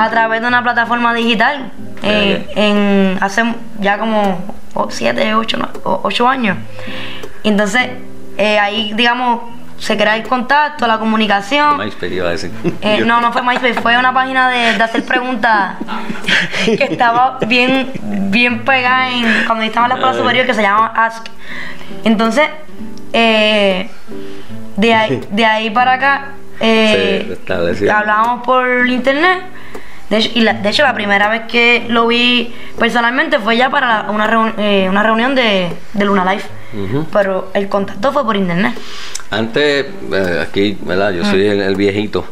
a 0.00 0.08
través 0.08 0.40
de 0.40 0.48
una 0.48 0.62
plataforma 0.62 1.12
digital 1.12 1.70
eh, 2.02 2.46
en 2.56 3.18
hace 3.22 3.42
ya 3.80 3.98
como 3.98 4.40
7, 4.88 5.34
8, 5.84 6.26
años. 6.26 6.56
Y 7.42 7.48
entonces 7.50 7.90
eh, 8.38 8.58
ahí, 8.58 8.94
digamos, 8.94 9.40
se 9.78 9.96
crea 9.96 10.16
el 10.16 10.24
contacto, 10.24 10.86
la 10.86 10.98
comunicación. 10.98 11.78
MySpace 11.78 12.14
iba 12.14 12.28
a 12.28 12.32
decir. 12.32 12.50
Eh, 12.82 13.02
no, 13.06 13.20
no 13.20 13.32
fue 13.32 13.42
MySpace, 13.42 13.74
fue 13.80 13.96
una 13.96 14.12
página 14.12 14.48
de, 14.50 14.74
de 14.76 14.82
hacer 14.82 15.04
preguntas 15.04 15.76
que 16.64 16.84
estaba 16.84 17.38
bien, 17.46 17.90
bien 18.02 18.64
pegada 18.64 19.10
en, 19.10 19.44
cuando 19.46 19.64
estaba 19.64 19.86
en 19.86 19.90
la 19.90 19.94
escuela 19.96 20.18
superior 20.18 20.46
que 20.46 20.54
se 20.54 20.62
llama 20.62 20.92
Ask. 20.96 21.26
Entonces, 22.04 22.48
eh, 23.12 23.88
de, 24.76 24.94
ahí, 24.94 25.20
de 25.30 25.44
ahí 25.44 25.70
para 25.70 25.92
acá, 25.94 26.24
eh, 26.60 27.38
hablábamos 27.90 28.44
por 28.44 28.86
internet. 28.88 29.42
De 30.10 30.16
hecho, 30.18 30.30
y 30.34 30.40
la, 30.40 30.54
de 30.54 30.68
hecho, 30.70 30.82
la 30.84 30.94
primera 30.94 31.28
vez 31.28 31.42
que 31.48 31.84
lo 31.88 32.06
vi 32.06 32.54
personalmente 32.78 33.38
fue 33.38 33.56
ya 33.58 33.68
para 33.70 34.06
una, 34.08 34.26
reun- 34.26 34.54
eh, 34.56 34.86
una 34.88 35.02
reunión 35.02 35.34
de, 35.34 35.70
de 35.92 36.04
Luna 36.04 36.24
Life. 36.32 36.48
Pero 37.12 37.50
el 37.54 37.68
contacto 37.68 38.12
fue 38.12 38.24
por 38.24 38.36
internet. 38.36 38.74
Antes, 39.30 39.86
eh, 40.12 40.44
aquí, 40.46 40.78
¿verdad? 40.82 41.12
Yo 41.12 41.24
soy 41.24 41.46
el, 41.46 41.60
el 41.60 41.76
viejito. 41.76 42.26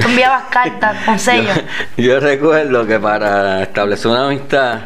Tú 0.00 0.08
enviabas 0.08 0.44
cartas 0.50 1.04
con 1.04 1.18
sellos. 1.18 1.56
Yo, 1.96 2.04
yo 2.04 2.20
recuerdo 2.20 2.86
que 2.86 2.98
para 2.98 3.62
establecer 3.62 4.10
una 4.10 4.26
amistad 4.26 4.80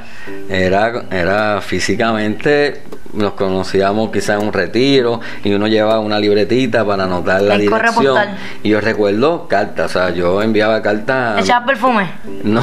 era, 0.48 1.04
era 1.10 1.60
físicamente, 1.60 2.82
nos 3.12 3.34
conocíamos 3.34 4.10
quizás 4.10 4.40
en 4.40 4.46
un 4.48 4.52
retiro 4.52 5.20
y 5.42 5.52
uno 5.52 5.66
llevaba 5.68 6.00
una 6.00 6.18
libretita 6.18 6.84
para 6.84 7.04
anotar 7.04 7.42
la 7.42 7.54
El 7.54 7.62
dirección. 7.62 8.16
Y 8.62 8.70
yo 8.70 8.80
recuerdo 8.80 9.46
cartas, 9.48 9.90
o 9.90 9.98
sea, 9.98 10.10
yo 10.10 10.42
enviaba 10.42 10.82
cartas. 10.82 11.40
¿Echabas 11.40 11.66
perfume? 11.66 12.10
No, 12.42 12.62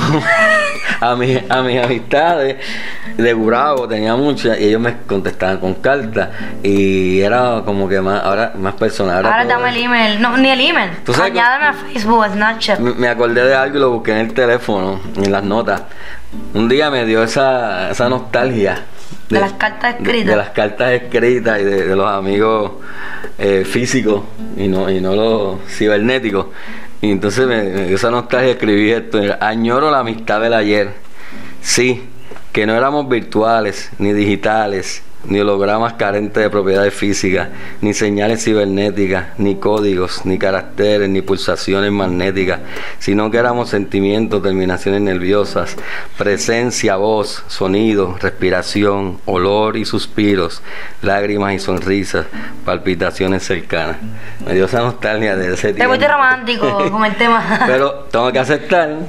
a, 1.02 1.16
mis, 1.16 1.40
a 1.50 1.62
mis 1.62 1.82
amistades 1.82 2.58
de 3.16 3.34
Gurabo 3.34 3.88
tenía 3.88 4.16
muchas 4.16 4.60
y 4.60 4.66
ellos 4.66 4.82
me 4.82 4.98
contestaban 5.08 5.58
con 5.58 5.76
cartas 5.76 6.11
y 6.64 7.22
era 7.22 7.62
como 7.66 7.88
que 7.88 8.02
más, 8.02 8.24
ahora 8.24 8.54
más 8.58 8.74
personal. 8.76 9.26
Ahora 9.26 9.46
dame 9.46 9.70
el 9.70 9.78
email. 9.78 10.22
No, 10.22 10.38
ni 10.38 10.50
el 10.50 10.62
email. 10.62 10.92
¿Tú 11.06 11.14
sabes 11.14 11.32
Añádame 11.32 11.66
a 11.66 11.74
Facebook, 11.74 12.24
a 12.24 12.30
Snapchat. 12.30 12.80
me 12.80 13.08
acordé 13.08 13.46
de 13.46 13.56
algo 13.56 13.78
y 13.78 13.80
lo 13.82 13.92
busqué 13.92 14.12
en 14.12 14.18
el 14.18 14.34
teléfono, 14.34 15.00
en 15.16 15.32
las 15.32 15.44
notas. 15.44 15.84
Un 16.54 16.70
día 16.70 16.90
me 16.90 17.06
dio 17.06 17.24
esa, 17.24 17.92
esa 17.92 18.10
nostalgia. 18.10 18.86
De 19.30 19.40
las 19.40 19.54
cartas 19.54 19.96
escritas. 19.96 20.28
De, 20.28 20.36
las 20.36 20.50
cartas 20.50 20.92
escritas 20.92 21.60
y 21.62 21.64
de, 21.64 21.88
de 21.88 21.96
los 21.96 22.08
amigos 22.08 22.74
eh, 23.38 23.64
físicos 23.66 24.24
y 24.58 24.68
no, 24.68 24.90
y 24.90 25.00
no 25.00 25.16
los 25.16 25.60
cibernéticos. 25.70 26.48
Y 27.02 27.12
entonces 27.12 27.48
me, 27.48 27.64
me 27.64 27.86
dio 27.86 27.96
esa 27.96 28.12
nostalgia 28.12 28.52
escribí 28.52 28.92
esto. 28.92 29.20
Añoro 29.40 29.90
la 29.90 30.00
amistad 30.00 30.42
del 30.42 30.54
ayer. 30.54 30.94
Sí, 31.62 32.10
que 32.52 32.66
no 32.66 32.76
éramos 32.76 33.08
virtuales, 33.08 33.92
ni 33.98 34.14
digitales, 34.14 35.04
ni 35.26 35.40
hologramas 35.40 35.94
carentes 35.94 36.44
de 36.44 36.50
propiedades 36.50 36.94
físicas, 36.94 37.50
ni 37.82 37.94
señales 37.94 38.44
cibernéticas, 38.44 39.38
ni 39.38 39.56
códigos, 39.56 40.26
ni 40.26 40.38
caracteres, 40.38 41.10
ni 41.10 41.22
pulsaciones 41.22 41.92
magnéticas, 41.92 42.60
sino 43.00 43.30
que 43.30 43.38
éramos 43.38 43.70
sentimientos, 43.70 44.42
terminaciones 44.42 45.02
nerviosas, 45.02 45.76
presencia, 46.18 46.96
voz, 46.96 47.44
sonido, 47.48 48.18
respiración, 48.20 49.20
olor 49.26 49.78
y 49.78 49.86
suspiros, 49.86 50.62
lágrimas 51.02 51.54
y 51.54 51.60
sonrisas, 51.60 52.26
palpitaciones 52.66 53.44
cercanas. 53.44 53.98
Me 54.46 54.54
dio 54.54 54.66
esa 54.66 54.82
nostalgia 54.82 55.36
de 55.36 55.54
ese 55.54 55.68
Te 55.68 55.74
tiempo. 55.76 55.94
fuiste 55.94 56.08
romántico 56.12 56.90
con 56.90 57.06
el 57.06 57.16
tema. 57.16 57.64
Pero 57.68 57.92
tengo 58.12 58.32
que 58.32 58.40
aceptar 58.40 59.00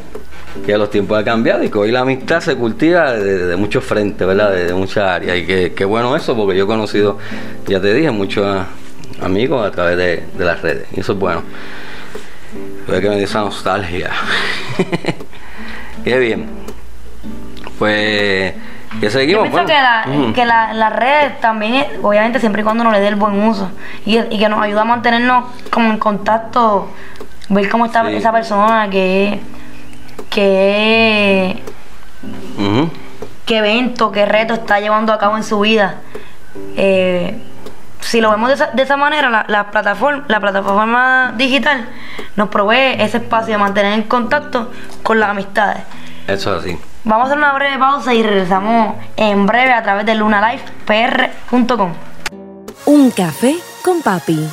que 0.66 0.76
los 0.76 0.90
tiempos 0.90 1.18
han 1.18 1.24
cambiado 1.24 1.62
y 1.64 1.70
que 1.70 1.78
hoy 1.78 1.90
la 1.90 2.00
amistad 2.00 2.40
se 2.40 2.54
cultiva 2.56 3.12
de, 3.12 3.46
de 3.46 3.56
muchos 3.56 3.84
frentes, 3.84 4.26
¿verdad? 4.26 4.50
De, 4.52 4.66
de 4.66 4.74
muchas 4.74 5.08
áreas. 5.08 5.36
Y 5.38 5.46
que, 5.46 5.72
que 5.72 5.84
bueno 5.84 6.14
eso, 6.16 6.36
porque 6.36 6.56
yo 6.56 6.64
he 6.64 6.66
conocido, 6.66 7.18
ya 7.66 7.80
te 7.80 7.92
dije, 7.94 8.10
muchos 8.10 8.64
amigos 9.22 9.66
a 9.66 9.70
través 9.70 9.96
de, 9.96 10.24
de 10.36 10.44
las 10.44 10.60
redes. 10.62 10.86
Y 10.94 11.00
eso 11.00 11.12
es 11.12 11.18
bueno. 11.18 11.42
Fue 12.86 13.00
que 13.00 13.08
me 13.08 13.16
dio 13.16 13.24
esa 13.24 13.40
nostalgia. 13.40 14.10
Qué 16.04 16.18
bien. 16.18 16.46
Pues, 17.78 18.52
¿qué 19.00 19.06
Yo 19.06 19.10
seguimos? 19.10 19.42
pienso 19.48 19.62
Bueno, 19.62 19.66
que, 19.68 19.74
la, 19.74 20.04
ujú. 20.24 20.32
que 20.32 20.44
la, 20.44 20.72
la 20.74 20.90
red 20.90 21.32
también, 21.40 21.86
obviamente 22.02 22.38
siempre 22.40 22.62
y 22.62 22.64
cuando 22.64 22.82
uno 22.82 22.92
le 22.92 23.00
dé 23.00 23.08
el 23.08 23.16
buen 23.16 23.40
uso 23.42 23.70
y, 24.04 24.18
y 24.18 24.38
que 24.38 24.48
nos 24.48 24.60
ayuda 24.62 24.82
a 24.82 24.84
mantenernos 24.84 25.44
como 25.70 25.90
en 25.90 25.98
contacto, 25.98 26.88
ver 27.48 27.68
cómo 27.68 27.86
está 27.86 28.06
Sí. 28.06 28.14
esa 28.16 28.32
persona, 28.32 28.88
que, 28.90 29.40
que, 30.30 31.62
Ujú. 32.58 32.90
qué 33.46 33.58
evento, 33.58 34.12
qué 34.12 34.26
reto 34.26 34.54
está 34.54 34.80
llevando 34.80 35.12
a 35.12 35.18
cabo 35.18 35.36
en 35.36 35.44
su 35.44 35.60
vida. 35.60 35.96
Eh, 36.76 37.40
si 38.00 38.20
lo 38.20 38.30
vemos 38.30 38.48
de 38.48 38.54
esa, 38.56 38.66
de 38.68 38.82
esa 38.82 38.96
manera, 38.96 39.30
la, 39.30 39.44
la, 39.48 39.70
plataforma, 39.70 40.24
la 40.28 40.40
plataforma 40.40 41.34
digital 41.36 41.88
nos 42.36 42.48
provee 42.48 42.96
ese 42.98 43.18
espacio 43.18 43.52
de 43.54 43.58
mantener 43.58 43.92
en 43.94 44.02
contacto 44.02 44.70
con 45.02 45.20
las 45.20 45.30
amistades. 45.30 45.82
Eso 46.26 46.56
es 46.56 46.62
así. 46.64 46.78
Vamos 47.04 47.24
a 47.24 47.26
hacer 47.26 47.38
una 47.38 47.52
breve 47.52 47.78
pausa 47.78 48.14
y 48.14 48.22
regresamos 48.22 48.94
en 49.16 49.46
breve 49.46 49.72
a 49.72 49.82
través 49.82 50.06
de 50.06 50.14
lunalifepr.com. 50.14 51.92
Un 52.86 53.10
café 53.10 53.56
con 53.82 54.02
papi. 54.02 54.48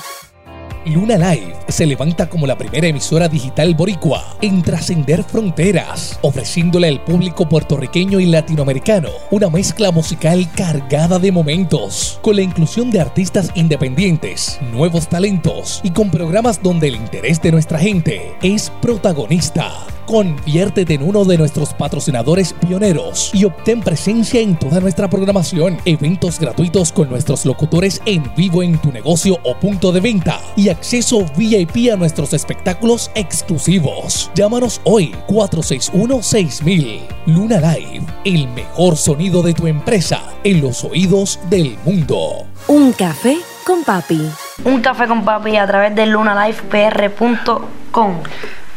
Luna 0.86 1.18
Live 1.18 1.56
se 1.68 1.86
levanta 1.86 2.30
como 2.30 2.48
la 2.48 2.58
primera 2.58 2.88
emisora 2.88 3.28
digital 3.28 3.76
boricua 3.76 4.36
en 4.42 4.62
trascender 4.62 5.24
fronteras, 5.24 6.18
ofreciéndole 6.22 6.88
al 6.88 7.04
público 7.04 7.48
puertorriqueño 7.48 8.20
y 8.20 8.26
latinoamericano 8.26 9.10
una 9.32 9.50
mezcla 9.50 9.92
musical 9.92 10.50
cargada 10.56 11.20
de 11.20 11.32
momentos, 11.32 12.20
con 12.22 12.38
la 12.38 12.42
inclusión 12.42 12.92
de 12.92 13.02
artistas 13.02 13.52
independientes, 13.56 14.60
nuevos 14.72 15.10
talentos 15.10 15.82
y 15.84 15.92
con 15.92 16.10
programas 16.10 16.63
donde 16.63 16.88
el 16.88 16.96
interés 16.96 17.42
de 17.42 17.52
nuestra 17.52 17.80
gente 17.80 18.34
es 18.42 18.72
protagonista. 18.82 19.99
Conviértete 20.10 20.95
en 20.95 21.04
uno 21.04 21.24
de 21.24 21.38
nuestros 21.38 21.72
patrocinadores 21.76 22.54
pioneros 22.54 23.30
y 23.32 23.45
obtén 23.45 23.82
presencia 23.82 24.41
en 24.41 24.58
toda 24.58 24.80
nuestra 24.80 25.08
programación, 25.08 25.78
eventos 25.86 26.39
gratuitos 26.39 26.91
con 26.91 27.12
nuestros 27.12 27.45
locutores 27.45 28.02
en 28.08 28.24
vivo 28.36 28.63
en 28.63 28.80
tu 28.80 28.91
negocio 28.91 29.38
o 29.43 29.56
punto 29.56 29.91
de 29.91 30.00
venta 30.00 30.41
y 30.56 30.69
acceso 30.69 31.28
VIP 31.38 31.93
a 31.93 31.95
nuestros 31.95 32.34
espectáculos 32.34 33.12
exclusivos. 33.13 34.32
Llámanos 34.34 34.82
hoy 34.84 35.13
461-6000. 35.28 37.02
Luna 37.28 37.58
Live, 37.58 38.08
el 38.26 38.48
mejor 38.48 38.98
sonido 38.98 39.43
de 39.43 39.54
tu 39.54 39.67
empresa 39.67 40.24
en 40.43 40.62
los 40.62 40.84
oídos 40.84 41.39
del 41.52 41.78
mundo. 41.86 42.48
Un 42.67 42.93
café 42.93 43.38
con 43.63 43.84
papi. 43.84 44.28
Un 44.65 44.82
café 44.82 45.06
con 45.06 45.24
papi 45.24 45.56
a 45.56 45.67
través 45.67 45.93
de 45.93 46.08
lunalifepr.com. 46.08 48.15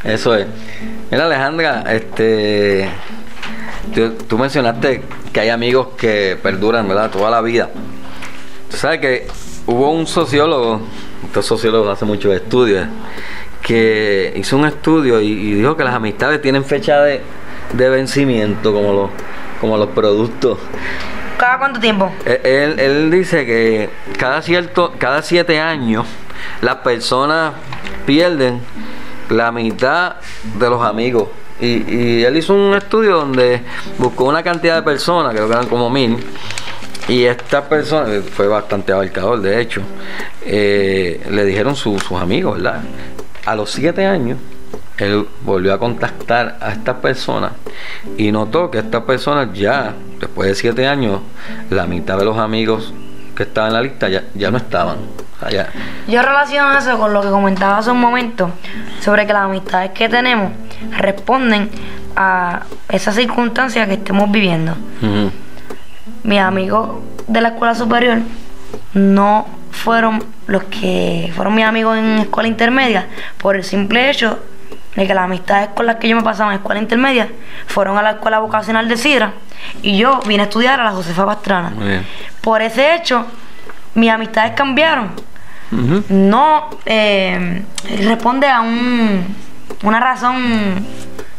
Eso 0.05 0.35
es. 0.35 0.47
Mira, 1.11 1.27
Alejandra, 1.27 1.85
este. 1.89 2.89
Tú, 3.95 4.13
tú, 4.29 4.39
mencionaste 4.39 5.03
que 5.33 5.41
hay 5.41 5.49
amigos 5.51 5.89
que 5.97 6.39
perduran, 6.43 6.89
¿verdad? 6.89 7.11
Toda 7.11 7.31
la 7.31 7.41
vida. 7.41 7.71
Tú 8.71 8.77
sabes 8.77 9.01
que 9.01 9.29
hubo 9.67 9.93
un 9.93 10.07
sociólogo, 10.07 10.81
estos 11.25 11.47
sociólogos 11.47 11.93
hacen 11.93 12.09
muchos 12.09 12.35
estudios, 12.35 12.87
que 13.61 14.33
hizo 14.37 14.57
un 14.57 14.67
estudio 14.67 15.21
y, 15.21 15.29
y 15.29 15.55
dijo 15.55 15.77
que 15.77 15.85
las 15.85 15.95
amistades 15.95 16.41
tienen 16.41 16.65
fecha 16.65 17.01
de, 17.03 17.21
de 17.73 17.89
vencimiento, 17.89 18.73
como 18.73 18.93
los, 18.93 19.11
como 19.61 19.77
los 19.77 19.89
productos. 19.91 20.59
¿Cada 21.39 21.59
cuánto 21.59 21.81
tiempo? 21.81 22.13
Él, 22.25 22.79
él 22.79 23.11
dice 23.11 23.45
que 23.45 23.91
cada 24.19 24.43
cierto, 24.43 24.95
cada 24.99 25.23
siete 25.23 25.61
años 25.61 26.07
las 26.61 26.77
personas 26.77 27.55
pierden 28.07 28.61
la 29.33 29.53
mitad 29.53 30.17
de 30.59 30.71
los 30.71 30.83
amigos. 30.83 31.29
Y, 31.61 32.23
él 32.25 32.37
hizo 32.37 32.55
un 32.55 32.75
estudio 32.75 33.17
donde 33.17 33.63
buscó 33.99 34.25
una 34.25 34.43
cantidad 34.43 34.77
de 34.77 34.83
personas, 34.83 35.33
creo 35.33 35.47
que 35.47 35.53
eran 35.53 35.69
como 35.69 35.91
mil, 35.91 36.17
y 37.09 37.25
esta 37.25 37.69
persona, 37.69 38.21
fue 38.23 38.49
bastante 38.49 38.93
abarcador 38.93 39.41
de 39.41 39.61
hecho, 39.61 39.83
eh, 40.45 41.25
le 41.31 41.45
dijeron 41.45 41.77
su, 41.77 41.99
sus 41.99 42.21
amigos, 42.21 42.57
¿verdad? 42.57 42.83
A 43.45 43.55
los 43.55 43.71
siete 43.71 44.07
años, 44.07 44.39
él 44.99 45.27
volvió 45.43 45.75
a 45.75 45.79
contactar 45.79 46.59
a 46.61 46.73
estas 46.73 46.97
personas 46.97 47.53
y 48.17 48.31
notó 48.31 48.71
que 48.71 48.79
estas 48.79 49.03
personas 49.03 49.49
ya, 49.53 49.95
después 50.21 50.49
de 50.49 50.55
siete 50.55 50.87
años, 50.87 51.21
la 51.71 51.87
mitad 51.87 52.19
de 52.19 52.25
los 52.25 52.39
amigos 52.39 52.93
que 53.37 53.45
estaban 53.45 53.71
en 53.71 53.75
la 53.75 53.83
lista 53.83 54.09
ya, 54.09 54.25
ya 54.35 54.51
no 54.51 54.59
estaban. 54.59 54.99
Allá. 55.43 55.69
Yo 56.09 56.23
relaciono 56.23 56.77
eso 56.77 56.99
con 56.99 57.13
lo 57.13 57.23
que 57.23 57.29
comentaba 57.29 57.79
hace 57.79 57.91
un 57.91 58.01
momento 58.01 58.51
sobre 59.01 59.27
que 59.27 59.33
las 59.33 59.43
amistades 59.43 59.91
que 59.91 60.09
tenemos 60.09 60.53
responden 60.99 61.71
a 62.17 62.61
esas 62.89 63.15
circunstancias 63.15 63.89
que 63.89 63.95
estemos 63.95 64.31
viviendo. 64.31 64.73
Uh 65.03 65.07
-huh. 65.07 65.31
Mis 66.25 66.41
amigos 66.41 67.01
de 67.27 67.41
la 67.41 67.49
escuela 67.49 67.75
superior 67.75 68.19
no 68.95 69.47
fueron 69.71 70.25
los 70.47 70.65
que 70.65 71.33
fueron 71.35 71.55
mis 71.55 71.65
amigos 71.65 71.99
en 71.99 72.19
escuela 72.19 72.49
intermedia 72.49 73.07
por 73.39 73.57
el 73.57 73.65
simple 73.65 74.11
hecho 74.11 74.39
de 74.95 75.07
que 75.07 75.15
las 75.15 75.25
amistades 75.25 75.71
con 75.75 75.87
las 75.87 75.97
que 75.97 76.09
yo 76.09 76.17
me 76.17 76.23
pasaba 76.23 76.53
en 76.53 76.59
escuela 76.59 76.81
intermedia 76.81 77.29
fueron 77.67 77.97
a 77.97 78.03
la 78.03 78.11
escuela 78.13 78.39
vocacional 78.41 78.89
de 78.89 78.97
Sidra 78.97 79.33
y 79.83 79.97
yo 79.97 80.21
vine 80.27 80.43
a 80.43 80.47
estudiar 80.47 80.81
a 80.81 80.85
la 80.85 80.91
Josefa 80.91 81.25
Pastrana. 81.25 81.73
Por 82.43 82.61
ese 82.61 82.95
hecho, 82.95 83.27
mis 83.95 84.11
amistades 84.11 84.53
cambiaron. 84.53 85.11
Uh 85.73 85.77
-huh. 85.77 86.05
No 86.09 86.71
eh, 86.85 87.63
responde 88.01 88.47
a 88.47 88.61
un, 88.61 89.35
una 89.83 90.01
razón 90.01 90.87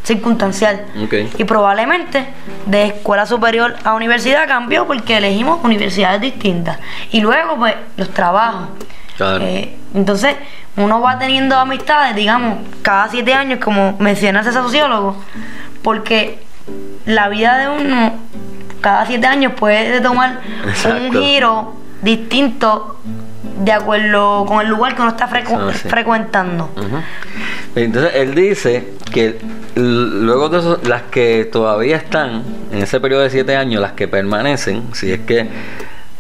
circunstancial. 0.03 0.85
Okay. 1.05 1.31
Y 1.37 1.43
probablemente 1.45 2.27
de 2.65 2.85
escuela 2.87 3.25
superior 3.25 3.75
a 3.83 3.93
universidad 3.93 4.47
cambió 4.47 4.85
porque 4.85 5.17
elegimos 5.17 5.63
universidades 5.63 6.21
distintas. 6.21 6.77
Y 7.11 7.21
luego, 7.21 7.55
pues, 7.57 7.75
los 7.97 8.09
trabajos. 8.09 8.69
Claro. 9.17 9.43
Eh, 9.45 9.75
entonces, 9.93 10.35
uno 10.75 10.99
va 11.01 11.19
teniendo 11.19 11.57
amistades, 11.57 12.15
digamos, 12.15 12.57
cada 12.81 13.07
siete 13.09 13.33
años, 13.33 13.59
como 13.63 13.95
menciona 13.99 14.41
ese 14.41 14.51
sociólogo, 14.51 15.15
porque 15.83 16.43
la 17.05 17.29
vida 17.29 17.57
de 17.57 17.67
uno 17.67 18.13
cada 18.81 19.05
siete 19.05 19.27
años 19.27 19.53
puede 19.53 20.01
tomar 20.01 20.41
Exacto. 20.65 20.97
un 21.03 21.23
giro 21.23 21.73
distinto 22.01 22.99
de 23.59 23.71
acuerdo 23.71 24.45
con 24.45 24.61
el 24.61 24.67
lugar 24.69 24.95
que 24.95 25.01
uno 25.01 25.11
está 25.11 25.27
frecu 25.27 25.55
Ah, 25.57 25.71
sí. 25.73 25.87
frecuentando. 25.89 26.69
Uh 26.75 26.79
-huh. 26.81 27.01
Entonces 27.75 28.11
él 28.15 28.35
dice 28.35 28.93
que 29.11 29.39
luego 29.75 30.49
de 30.49 30.59
eso, 30.59 30.79
las 30.83 31.03
que 31.03 31.45
todavía 31.51 31.97
están 31.97 32.43
en 32.71 32.79
ese 32.83 32.99
periodo 32.99 33.21
de 33.23 33.29
siete 33.29 33.55
años, 33.55 33.81
las 33.81 33.93
que 33.93 34.07
permanecen, 34.07 34.93
si 34.93 35.11
es 35.11 35.19
que 35.21 35.47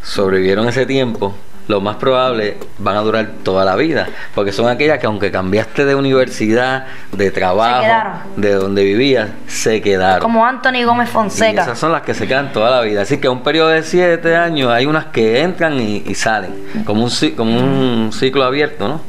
sobrevivieron 0.01 0.67
ese 0.67 0.85
tiempo, 0.85 1.35
lo 1.67 1.81
más 1.81 1.95
probable 1.97 2.57
van 2.77 2.97
a 2.97 3.01
durar 3.01 3.27
toda 3.43 3.65
la 3.65 3.75
vida, 3.75 4.07
porque 4.35 4.51
son 4.51 4.67
aquellas 4.67 4.99
que 4.99 5.05
aunque 5.05 5.31
cambiaste 5.31 5.85
de 5.85 5.95
universidad, 5.95 6.85
de 7.11 7.31
trabajo, 7.31 8.21
de 8.35 8.53
donde 8.53 8.83
vivías, 8.83 9.29
se 9.47 9.81
quedaron. 9.81 10.21
Como 10.21 10.45
Anthony 10.45 10.83
Gómez 10.85 11.09
Fonseca. 11.09 11.61
Y 11.61 11.63
esas 11.63 11.79
son 11.79 11.91
las 11.91 12.01
que 12.01 12.13
se 12.13 12.27
quedan 12.27 12.51
toda 12.51 12.69
la 12.69 12.81
vida. 12.81 13.01
Así 13.01 13.17
que 13.17 13.29
un 13.29 13.43
periodo 13.43 13.69
de 13.69 13.83
siete 13.83 14.35
años 14.35 14.69
hay 14.71 14.85
unas 14.85 15.05
que 15.05 15.41
entran 15.41 15.79
y, 15.79 16.03
y 16.05 16.15
salen, 16.15 16.53
como 16.85 17.03
un, 17.03 17.11
como 17.35 17.57
un 17.57 18.11
ciclo 18.11 18.43
abierto, 18.43 18.87
¿no? 18.87 19.01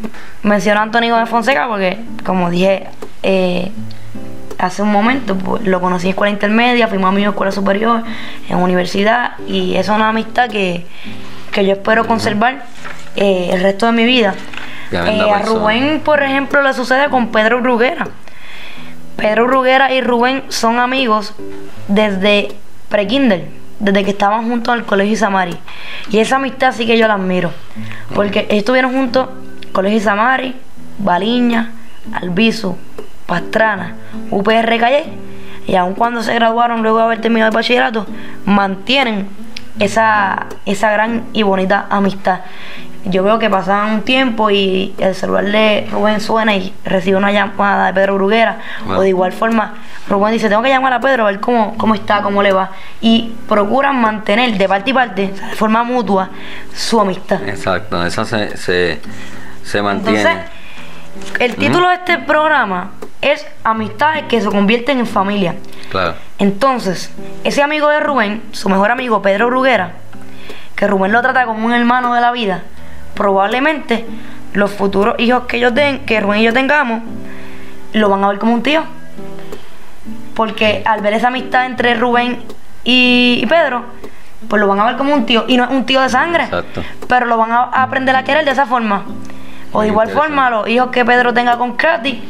Menciono 0.42 0.80
a 0.80 0.82
Anthony 0.84 1.10
Gómez 1.10 1.28
Fonseca 1.28 1.66
porque, 1.68 1.98
como 2.24 2.50
dije 2.50 2.88
eh, 3.22 3.72
hace 4.58 4.82
un 4.82 4.92
momento, 4.92 5.36
pues, 5.36 5.66
lo 5.66 5.80
conocí 5.80 6.06
en 6.06 6.10
escuela 6.10 6.30
intermedia, 6.30 6.88
fuimos 6.88 7.08
amigos 7.08 7.28
en 7.28 7.30
escuela 7.30 7.52
superior, 7.52 8.02
en 8.48 8.56
universidad, 8.58 9.38
y 9.46 9.76
es 9.76 9.88
una 9.88 10.10
amistad 10.10 10.48
que 10.48 10.86
que 11.54 11.64
yo 11.64 11.72
espero 11.72 12.06
conservar 12.06 12.64
eh, 13.14 13.50
el 13.52 13.62
resto 13.62 13.86
de 13.86 13.92
mi 13.92 14.04
vida. 14.04 14.34
Eh, 14.90 15.20
a 15.32 15.38
Rubén, 15.38 16.02
por 16.04 16.22
ejemplo, 16.22 16.60
le 16.62 16.74
sucede 16.74 17.08
con 17.08 17.28
Pedro 17.28 17.60
Bruguera. 17.62 18.08
Pedro 19.16 19.46
Bruguera 19.46 19.94
y 19.94 20.00
Rubén 20.00 20.42
son 20.48 20.80
amigos 20.80 21.32
desde 21.86 22.48
pre-kinder, 22.88 23.48
desde 23.78 24.04
que 24.04 24.10
estaban 24.10 24.48
juntos 24.48 24.74
al 24.74 24.84
colegio 24.84 25.14
Isamari. 25.14 25.56
Y 26.10 26.18
esa 26.18 26.36
amistad 26.36 26.74
sí 26.74 26.86
que 26.86 26.98
yo 26.98 27.06
la 27.06 27.14
admiro. 27.14 27.52
Porque 28.14 28.46
estuvieron 28.50 28.92
juntos, 28.92 29.28
colegio 29.72 29.98
Isamari, 29.98 30.56
Baliña, 30.98 31.70
Albizu, 32.12 32.76
Pastrana, 33.26 33.94
UPR 34.30 34.76
Calle. 34.80 35.04
Y 35.68 35.76
aun 35.76 35.94
cuando 35.94 36.20
se 36.24 36.34
graduaron 36.34 36.82
luego 36.82 36.98
de 36.98 37.04
haber 37.04 37.20
terminado 37.20 37.50
el 37.50 37.54
bachillerato, 37.54 38.06
mantienen 38.44 39.43
esa, 39.78 40.46
esa 40.66 40.90
gran 40.90 41.24
y 41.32 41.42
bonita 41.42 41.86
amistad. 41.90 42.40
Yo 43.06 43.22
veo 43.22 43.38
que 43.38 43.50
pasaban 43.50 43.96
un 43.96 44.02
tiempo 44.02 44.50
y 44.50 44.94
el 44.98 45.14
celular 45.14 45.44
de 45.44 45.86
Rubén 45.92 46.20
suena 46.22 46.56
y 46.56 46.72
recibe 46.84 47.18
una 47.18 47.32
llamada 47.32 47.86
de 47.88 47.92
Pedro 47.92 48.14
Bruguera. 48.14 48.60
O 48.88 49.02
de 49.02 49.10
igual 49.10 49.32
forma, 49.32 49.74
Rubén 50.08 50.32
dice, 50.32 50.48
tengo 50.48 50.62
que 50.62 50.70
llamar 50.70 50.94
a 50.94 51.00
Pedro 51.00 51.24
a 51.24 51.30
ver 51.30 51.38
cómo, 51.38 51.76
cómo 51.76 51.94
está, 51.94 52.22
cómo 52.22 52.42
le 52.42 52.52
va. 52.52 52.70
Y 53.02 53.34
procuran 53.46 54.00
mantener 54.00 54.56
de 54.56 54.68
parte 54.68 54.90
y 54.90 54.94
parte, 54.94 55.28
de 55.28 55.56
forma 55.56 55.84
mutua, 55.84 56.30
su 56.74 56.98
amistad. 56.98 57.46
Exacto, 57.46 58.06
esa 58.06 58.24
se, 58.24 58.56
se, 58.56 59.02
se 59.62 59.82
mantiene. 59.82 60.20
Entonces, 60.20 60.50
el 61.38 61.56
título 61.56 61.86
uh 61.86 61.90
-huh. 61.90 61.90
de 61.90 61.94
este 61.94 62.18
programa 62.18 62.90
es 63.20 63.46
Amistades 63.64 64.24
que 64.24 64.40
se 64.40 64.48
convierten 64.48 64.98
en 64.98 65.06
familia. 65.06 65.54
Claro. 65.90 66.14
Entonces, 66.38 67.10
ese 67.44 67.62
amigo 67.62 67.88
de 67.88 68.00
Rubén, 68.00 68.42
su 68.52 68.68
mejor 68.68 68.90
amigo 68.90 69.22
Pedro 69.22 69.46
Bruguera, 69.46 69.92
que 70.76 70.86
Rubén 70.86 71.12
lo 71.12 71.22
trata 71.22 71.46
como 71.46 71.66
un 71.66 71.72
hermano 71.72 72.14
de 72.14 72.20
la 72.20 72.32
vida, 72.32 72.62
probablemente 73.14 74.04
los 74.52 74.70
futuros 74.72 75.14
hijos 75.18 75.44
que, 75.44 75.56
ellos 75.56 75.74
ten, 75.74 76.00
que 76.00 76.20
Rubén 76.20 76.40
y 76.40 76.44
yo 76.44 76.52
tengamos, 76.52 77.02
lo 77.92 78.08
van 78.08 78.24
a 78.24 78.28
ver 78.28 78.38
como 78.38 78.52
un 78.52 78.62
tío. 78.62 78.82
Porque 80.34 80.82
al 80.84 81.00
ver 81.00 81.14
esa 81.14 81.28
amistad 81.28 81.66
entre 81.66 81.94
Rubén 81.94 82.42
y, 82.82 83.38
y 83.42 83.46
Pedro, 83.46 83.84
pues 84.48 84.60
lo 84.60 84.68
van 84.68 84.80
a 84.80 84.84
ver 84.86 84.96
como 84.96 85.14
un 85.14 85.26
tío 85.26 85.44
y 85.48 85.56
no 85.56 85.64
es 85.64 85.70
un 85.70 85.86
tío 85.86 86.00
de 86.00 86.08
sangre. 86.08 86.44
Exacto. 86.44 86.82
Pero 87.08 87.26
lo 87.26 87.38
van 87.38 87.52
a 87.52 87.62
aprender 87.62 88.14
a 88.16 88.24
querer 88.24 88.44
de 88.44 88.50
esa 88.50 88.66
forma. 88.66 89.04
O 89.74 89.82
de 89.82 89.88
igual 89.88 90.08
forma, 90.08 90.50
los 90.50 90.68
hijos 90.68 90.88
que 90.90 91.04
Pedro 91.04 91.34
tenga 91.34 91.58
con 91.58 91.74
Katy, 91.76 92.22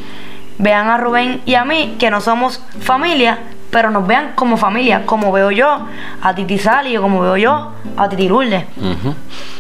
vean 0.59 0.89
a 0.89 0.97
Rubén 0.97 1.41
y 1.45 1.55
a 1.55 1.65
mí, 1.65 1.97
que 1.99 2.11
no 2.11 2.21
somos 2.21 2.61
familia, 2.81 3.39
pero 3.71 3.91
nos 3.91 4.07
vean 4.07 4.33
como 4.35 4.57
familia, 4.57 5.05
como 5.07 5.31
veo 5.33 5.51
yo 5.51 5.87
a 6.23 6.35
Titi 6.35 6.59
Sally 6.59 6.97
o 6.97 7.03
como 7.03 7.21
veo 7.21 7.37
yo 7.37 7.73
a 7.97 8.09
Titi 8.09 8.29
Lourdes. 8.29 8.65
Ujú. 8.77 9.15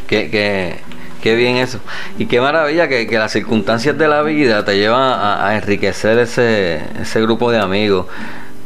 Qué, 0.06 0.30
qué- 0.30 0.80
qué 1.22 1.34
bien 1.34 1.56
eso. 1.56 1.80
Y 2.18 2.26
qué 2.26 2.40
maravilla 2.40 2.86
que, 2.88 3.06
que 3.06 3.18
las 3.18 3.32
circunstancias 3.32 3.96
de 3.98 4.06
la 4.08 4.22
vida 4.22 4.64
te 4.64 4.76
llevan 4.76 5.00
a, 5.02 5.46
a 5.48 5.56
enriquecer 5.56 6.18
ese, 6.18 6.82
ese 7.00 7.20
grupo 7.22 7.50
de 7.50 7.58
amigos. 7.58 8.06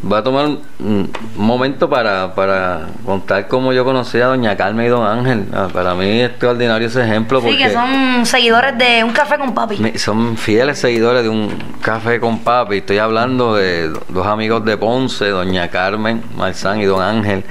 Voy 0.01 0.17
a 0.17 0.23
tomar 0.23 0.47
un, 0.79 1.11
momento 1.37 1.91
para, 1.91 2.33
para 2.35 2.87
contar 3.05 3.49
cómo 3.49 3.73
yo 3.73 3.85
conocí 3.85 4.21
a 4.21 4.27
doña 4.27 4.57
Carmen 4.57 4.87
y 4.87 4.89
don 4.89 5.05
Ángel. 5.05 5.47
Ah, 5.53 5.69
Para 5.73 5.95
mí 5.95 6.07
es 6.21 6.31
extraordinario 6.31 6.87
ese 6.87 7.03
ejemplo 7.03 7.41
Sí, 7.41 7.47
porque 7.47 7.65
que 7.65 7.71
son 7.71 8.25
seguidores 8.25 8.79
de 8.79 9.03
Un 9.03 9.11
Café 9.13 9.39
con 9.39 9.55
Papi. 9.55 9.99
son 9.99 10.37
fieles 10.37 10.79
seguidores 10.79 11.25
de 11.25 11.29
un 11.29 11.49
café 11.83 12.21
con 12.21 12.39
papi. 12.39 12.79
Estoy 12.79 12.99
hablando 12.99 13.57
de 13.57 13.89
dos 14.09 14.27
amigos 14.27 14.65
de 14.65 14.77
Ponce, 14.77 15.31
doña 15.31 15.69
Carmen 15.69 16.23
Marzán 16.37 16.81
y 16.81 16.85
don 16.85 17.03
Ángel. 17.03 17.45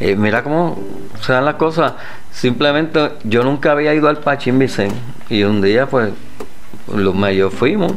Eh, 0.00 0.16
mira 0.16 0.42
cómo 0.42 0.78
se 1.20 1.32
dan 1.32 1.44
las 1.44 1.56
cosas. 1.56 1.92
Simplemente 2.30 3.12
yo 3.24 3.44
nunca 3.44 3.72
había 3.72 3.92
ido 3.92 4.08
al 4.08 4.16
Pachín 4.16 4.58
Vicente 4.58 4.96
y 5.28 5.42
un 5.42 5.60
día 5.60 5.86
pues 5.86 6.12
los 6.94 7.14
medios 7.14 7.52
fuimos 7.52 7.92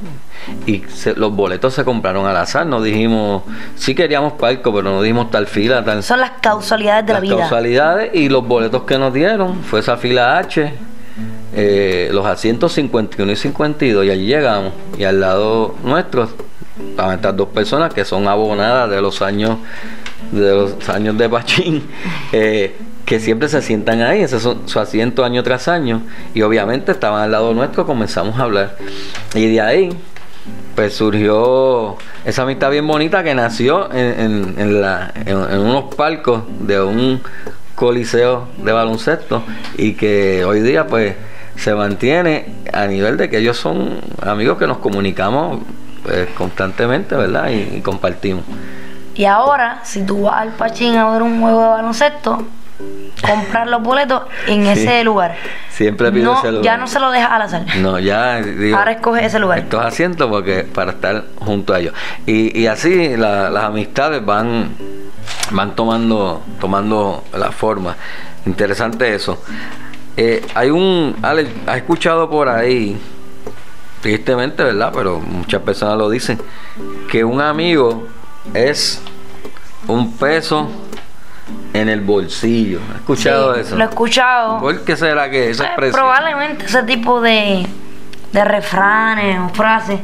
y 0.66 0.84
se- 0.94 1.16
los 1.16 1.34
boletos 1.34 1.74
se 1.74 1.84
compraron 1.84 2.26
al 2.26 2.38
azar. 2.38 2.66
No 2.66 2.82
dijimos, 2.82 3.44
sí 3.76 3.96
queríamos 3.96 4.34
palco, 4.34 4.74
pero 4.74 4.90
no 4.92 5.02
dijimos 5.02 5.32
tal 5.32 5.48
fila, 5.48 5.84
tal 5.84 6.04
Son 6.04 6.20
las 6.20 6.32
causalidades 6.42 7.06
de 7.06 7.14
la 7.14 7.20
las 7.20 7.22
vida. 7.30 7.38
causalidades 7.38 8.12
y 8.14 8.30
los 8.30 8.46
boletos 8.48 8.84
que 8.84 8.98
nos 8.98 9.14
dieron. 9.14 9.64
Fue 9.64 9.80
esa 9.80 9.98
fila 9.98 10.38
H, 10.38 10.74
eh, 11.54 12.10
los 12.12 12.26
asientos 12.26 12.74
51 12.74 13.32
y 13.32 13.36
52 13.36 14.06
y 14.06 14.10
allí 14.12 14.26
llegamos. 14.26 14.74
Y 14.98 15.04
al 15.04 15.20
lado 15.22 15.76
nuestro 15.84 16.30
estaban 16.90 17.16
estas 17.16 17.36
dos 17.38 17.50
personas 17.50 17.94
que 17.94 18.04
son 18.04 18.28
abonadas 18.28 18.90
de 18.90 19.02
los 19.02 19.22
años 19.22 19.58
de 20.32 20.52
los 20.52 20.90
años 20.90 21.18
de 21.18 21.30
Pachín 21.30 21.84
eh, 22.34 22.76
que 23.06 23.20
siempre 23.20 23.48
se 23.48 23.62
sientan 23.62 24.02
ahí, 24.02 24.22
ese 24.22 24.38
es 24.38 24.42
su, 24.42 24.58
su 24.66 24.80
asiento 24.80 25.24
año 25.24 25.44
tras 25.44 25.68
año. 25.68 26.02
Y 26.34 26.42
obviamente 26.42 26.92
estaban 26.92 27.22
al 27.22 27.32
lado 27.32 27.54
nuestro, 27.54 27.86
comenzamos 27.86 28.40
a 28.40 28.44
hablar. 28.44 28.76
Y 29.36 29.46
de 29.46 29.62
ahí 29.62 29.90
pues 30.76 30.94
surgió 30.96 31.96
esa 32.26 32.44
amistad 32.44 32.70
bien 32.72 32.86
bonita 32.88 33.24
que 33.24 33.34
nació 33.34 33.92
en, 33.94 34.56
en- 34.58 35.58
unos 35.60 35.96
palcos 35.96 36.44
de 36.60 36.82
un 36.82 37.22
coliseo 37.76 38.48
de 38.58 38.72
baloncesto 38.72 39.44
y 39.78 39.94
que 39.94 40.44
hoy 40.46 40.62
día 40.62 40.88
pues 40.88 41.16
se 41.56 41.74
mantiene 41.74 42.54
a 42.74 42.86
nivel 42.88 43.18
de 43.18 43.30
que 43.30 43.38
ellos 43.40 43.58
son 43.58 44.00
amigos 44.22 44.58
que 44.58 44.68
nos 44.68 44.78
comunicamos 44.80 45.62
pues, 46.04 46.28
constantemente, 46.38 47.16
¿verdad? 47.16 47.50
Y, 47.50 47.78
y 47.78 47.82
compartimos. 47.82 48.44
Y 49.16 49.26
ahora, 49.26 49.80
si 49.84 50.04
tú 50.06 50.24
vas 50.24 50.42
al 50.42 50.50
Pachín 50.50 50.96
a 50.98 51.10
ver 51.10 51.22
un 51.22 51.40
juego 51.42 51.62
de 51.62 51.68
baloncesto, 51.70 52.44
comprar 53.26 53.68
los 53.68 53.82
boletos 53.82 54.24
en 54.48 54.64
Sí. 54.64 54.70
ese 54.84 55.04
lugar. 55.04 55.36
Siempre 55.70 56.12
pido 56.12 56.34
No, 56.34 56.40
ese 56.40 56.50
lugar. 56.52 56.64
Ya 56.66 56.78
no 56.78 56.88
se 56.88 57.00
lo 57.00 57.12
dejas 57.12 57.32
al 57.32 57.42
azar. 57.42 57.66
No, 57.78 58.00
ya 58.00 58.42
digo, 58.42 58.78
Ahora 58.78 58.92
escoge 58.94 59.26
ese 59.26 59.40
lugar. 59.40 59.60
estos 59.60 59.84
asientos 59.84 60.30
porque 60.30 60.64
para 60.64 60.92
estar 60.92 61.26
junto 61.40 61.74
a 61.74 61.80
ellos. 61.80 61.94
Y, 62.26 62.58
y 62.60 62.68
así 62.68 63.16
la- 63.18 63.50
las 63.50 63.64
amistades 63.66 64.24
van 64.26 64.76
van 65.52 65.76
tomando 65.76 66.44
tomando 66.60 67.24
la 67.38 67.52
forma. 67.52 67.96
Interesante 68.46 69.14
eso. 69.16 69.42
Eh, 70.18 70.46
hay 70.54 70.70
un 70.70 71.16
Alex, 71.22 71.50
has 71.68 71.78
escuchado 71.78 72.30
por 72.30 72.48
ahí 72.48 72.98
tristemente, 74.02 74.64
¿verdad? 74.64 74.92
Pero 74.94 75.20
muchas 75.20 75.62
personas 75.62 75.98
lo 75.98 76.10
dicen 76.10 76.40
que 77.12 77.24
un 77.24 77.42
amigo 77.42 78.08
es 78.54 79.02
un 79.88 80.14
peso 80.14 80.70
en 81.74 81.90
el 81.90 82.02
bolsillo. 82.02 82.80
¿Has 82.90 82.96
escuchado 82.98 83.54
Sí, 83.56 83.62
eso? 83.62 83.76
Lo 83.76 83.84
he 83.84 83.88
escuchado. 83.88 84.60
¿Por 84.60 84.84
qué 84.84 84.96
será 84.96 85.30
que 85.30 85.50
esa 85.52 85.64
Eh, 85.64 85.68
expresión? 85.68 86.02
probablemente 86.02 86.66
ese 86.66 86.84
tipo 86.84 87.22
de, 87.22 87.66
de 88.32 88.44
refranes 88.46 89.40
o 89.40 89.50
frases 89.50 90.00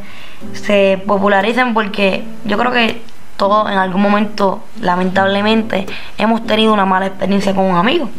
se 0.54 1.02
popularicen 1.06 1.74
porque 1.74 2.24
yo 2.46 2.58
creo 2.58 2.72
que 2.72 3.02
todos 3.38 3.72
en 3.72 3.78
algún 3.78 4.02
momento, 4.02 4.64
lamentablemente, 4.82 5.88
hemos 6.18 6.46
tenido 6.46 6.74
una 6.74 6.86
mala 6.86 7.08
experiencia 7.08 7.56
con 7.56 7.66
un 7.66 7.76
amigo. 7.76 8.10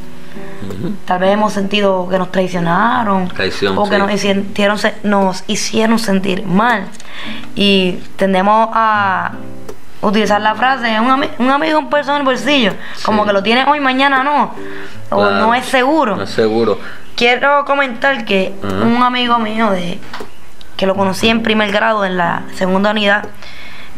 Tal 1.05 1.19
vez 1.21 1.33
hemos 1.33 1.53
sentido 1.53 2.09
que 2.09 2.19
nos 2.19 2.33
traicionaron 2.33 3.29
Traición, 3.29 3.77
o 3.77 3.85
que 3.89 3.97
sí. 3.97 3.99
nos, 4.03 4.13
hicieron, 4.13 4.79
nos 5.05 5.45
hicieron 5.47 5.99
sentir 5.99 6.45
mal. 6.47 6.87
Y 7.55 7.99
tendemos 8.17 8.69
a 8.73 9.33
utilizar 10.03 10.41
la 10.41 10.55
frase, 10.55 11.01
un, 11.01 11.09
ami- 11.09 11.31
un 11.39 11.51
amigo 11.51 11.79
un 11.79 11.89
peso 11.89 12.11
en 12.13 12.19
el 12.19 12.23
bolsillo, 12.25 12.73
como 13.05 13.25
que 13.25 13.33
lo 13.33 13.43
tiene 13.43 13.65
hoy, 13.65 13.81
mañana 13.81 14.23
no, 14.23 14.55
o 15.11 15.17
Claro. 15.17 15.37
no 15.47 15.55
es 15.55 15.65
seguro. 15.65 16.17
No 16.17 16.23
es 16.25 16.31
seguro. 16.31 16.79
Quiero 17.17 17.65
comentar 17.65 18.25
que 18.25 18.53
un 18.63 19.03
amigo 19.03 19.39
mío 19.39 19.71
de 19.71 19.99
que 20.77 20.87
lo 20.87 20.95
conocí 20.97 21.29
en 21.29 21.43
primer 21.43 21.71
grado 21.71 22.05
en 22.05 22.17
la 22.17 22.43
segunda 22.55 22.91
unidad 22.91 23.29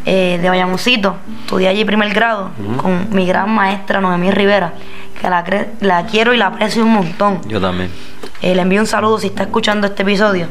eh, 0.05 0.37
de 0.39 0.49
Bayamosito, 0.49 1.15
estudié 1.41 1.67
allí 1.69 1.83
primer 1.85 2.13
grado 2.13 2.51
con 2.77 3.07
mi 3.11 3.25
gran 3.25 3.49
maestra 3.49 4.01
Noemí 4.01 4.29
Rivera, 4.29 4.73
que 5.19 5.29
la, 5.29 5.43
cre- 5.43 5.69
la 5.79 6.05
quiero 6.05 6.33
y 6.33 6.37
la 6.37 6.47
aprecio 6.47 6.83
un 6.83 6.91
montón. 6.93 7.41
Yo 7.47 7.59
también. 7.59 7.89
Eh, 8.41 8.53
le 8.53 8.61
envío 8.61 8.81
un 8.81 8.85
saludo 8.87 9.17
si 9.17 9.27
está 9.27 9.43
escuchando 9.43 9.87
este 9.87 10.03
episodio. 10.03 10.47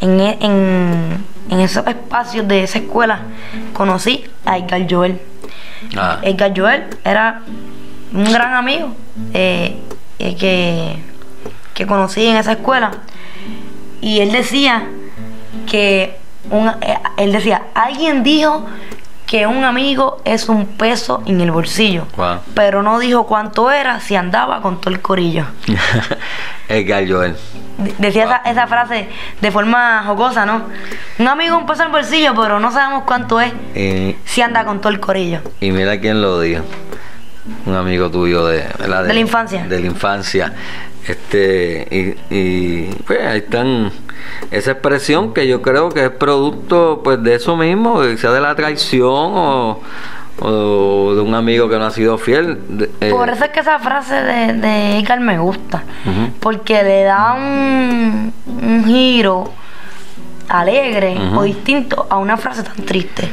En, 0.00 0.20
e- 0.20 0.38
en, 0.40 1.24
en 1.50 1.60
esos 1.60 1.86
espacios 1.86 2.46
de 2.48 2.62
esa 2.64 2.78
escuela 2.78 3.20
conocí 3.72 4.24
a 4.44 4.58
Edgar 4.58 4.86
Joel. 4.88 5.20
Ah, 5.96 6.18
Edgar 6.22 6.52
Joel 6.56 6.84
era 7.04 7.42
un 8.12 8.24
gran 8.24 8.54
amigo 8.54 8.94
eh, 9.32 9.76
eh, 10.18 10.36
que, 10.36 10.96
que 11.74 11.86
conocí 11.86 12.26
en 12.26 12.36
esa 12.36 12.52
escuela. 12.52 12.90
Y 14.00 14.20
él 14.20 14.32
decía 14.32 14.84
que 15.70 16.16
un- 16.50 16.68
eh, 16.68 16.98
él 17.18 17.32
decía, 17.32 17.62
alguien 17.74 18.22
dijo 18.22 18.66
que 19.26 19.46
un 19.46 19.64
amigo 19.64 20.20
es 20.24 20.48
un 20.48 20.66
peso 20.66 21.22
en 21.26 21.40
el 21.40 21.50
bolsillo, 21.50 22.06
Wow. 22.16 22.40
pero 22.54 22.82
no 22.82 22.98
dijo 22.98 23.26
cuánto 23.26 23.70
era 23.70 24.00
si 24.00 24.16
andaba 24.16 24.60
con 24.60 24.80
todo 24.80 24.90
el 24.94 25.00
corillo. 25.00 25.46
Edgar 26.68 27.04
Joel. 27.08 27.36
De- 27.78 27.94
Decía 27.98 28.24
esa, 28.24 28.36
esa 28.44 28.66
frase 28.66 29.08
de 29.40 29.50
forma 29.50 30.02
jocosa, 30.06 30.46
¿no? 30.46 30.62
Un 31.18 31.28
amigo 31.28 31.56
es 31.56 31.60
un 31.62 31.66
peso 31.66 31.82
en 31.82 31.86
el 31.86 31.92
bolsillo, 31.92 32.34
pero 32.34 32.60
no 32.60 32.70
sabemos 32.70 33.04
cuánto 33.04 33.40
es 33.40 33.52
Y, 33.74 34.16
si 34.24 34.42
anda 34.42 34.64
con 34.64 34.80
todo 34.80 34.90
el 34.92 35.00
corillo. 35.00 35.40
y 35.60 35.70
mira 35.72 35.98
quién 36.00 36.20
lo 36.22 36.40
dijo. 36.40 36.62
Un 37.66 37.74
amigo 37.74 38.10
tuyo 38.10 38.46
de, 38.46 38.64
¿verdad? 38.78 39.04
De 39.04 39.12
la 39.14 39.20
infancia. 39.20 39.66
De 39.66 39.80
la 39.80 39.86
infancia. 39.86 40.52
Este, 41.06 41.86
y, 42.30 42.34
y, 42.34 42.84
pues 43.06 43.20
ahí 43.20 43.38
están 43.38 43.90
esa 44.50 44.70
expresión 44.72 45.34
que 45.34 45.46
yo 45.46 45.60
creo 45.60 45.90
que 45.90 46.04
es 46.06 46.10
producto 46.10 47.02
pues 47.04 47.22
de 47.22 47.34
eso 47.34 47.56
mismo, 47.56 48.02
sea 48.16 48.30
de 48.30 48.40
la 48.40 48.54
traición 48.54 49.10
o, 49.12 49.80
o 50.40 51.12
de 51.14 51.20
un 51.20 51.34
amigo 51.34 51.68
que 51.68 51.76
no 51.78 51.84
ha 51.84 51.90
sido 51.90 52.16
fiel. 52.16 52.58
eh, 53.02 53.10
Por 53.10 53.28
eso 53.28 53.44
es 53.44 53.50
que 53.50 53.60
esa 53.60 53.78
frase 53.78 54.14
de, 54.14 54.52
de 54.54 54.98
Icar 55.00 55.20
me 55.20 55.38
gusta. 55.38 55.82
Porque 56.40 56.82
le 56.82 57.02
da 57.04 57.34
un, 57.34 58.32
un 58.62 58.84
giro 58.86 59.52
alegre 60.48 61.16
o 61.36 61.42
distinto 61.42 62.06
a 62.08 62.16
una 62.16 62.36
frase 62.38 62.62
tan 62.62 62.76
triste. 62.86 63.28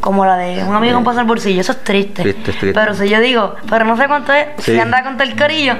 Como 0.00 0.24
la 0.24 0.36
de 0.38 0.64
un 0.64 0.74
amigo 0.74 0.94
con 0.94 1.04
pasa 1.04 1.20
el 1.20 1.26
bolsillo. 1.26 1.60
Eso 1.60 1.72
es 1.72 1.84
triste. 1.84 2.22
Triste, 2.22 2.50
es 2.50 2.58
triste. 2.58 2.72
Pero 2.80 2.94
si 2.94 3.08
yo 3.08 3.20
digo, 3.20 3.54
pero 3.68 3.84
no 3.84 3.96
sé 3.96 4.06
cuánto 4.08 4.32
es, 4.32 4.46
Sí. 4.58 4.72
si 4.72 4.78
anda 4.78 5.02
con 5.02 5.16
todo 5.18 5.28
el 5.28 5.36
corillo, 5.36 5.74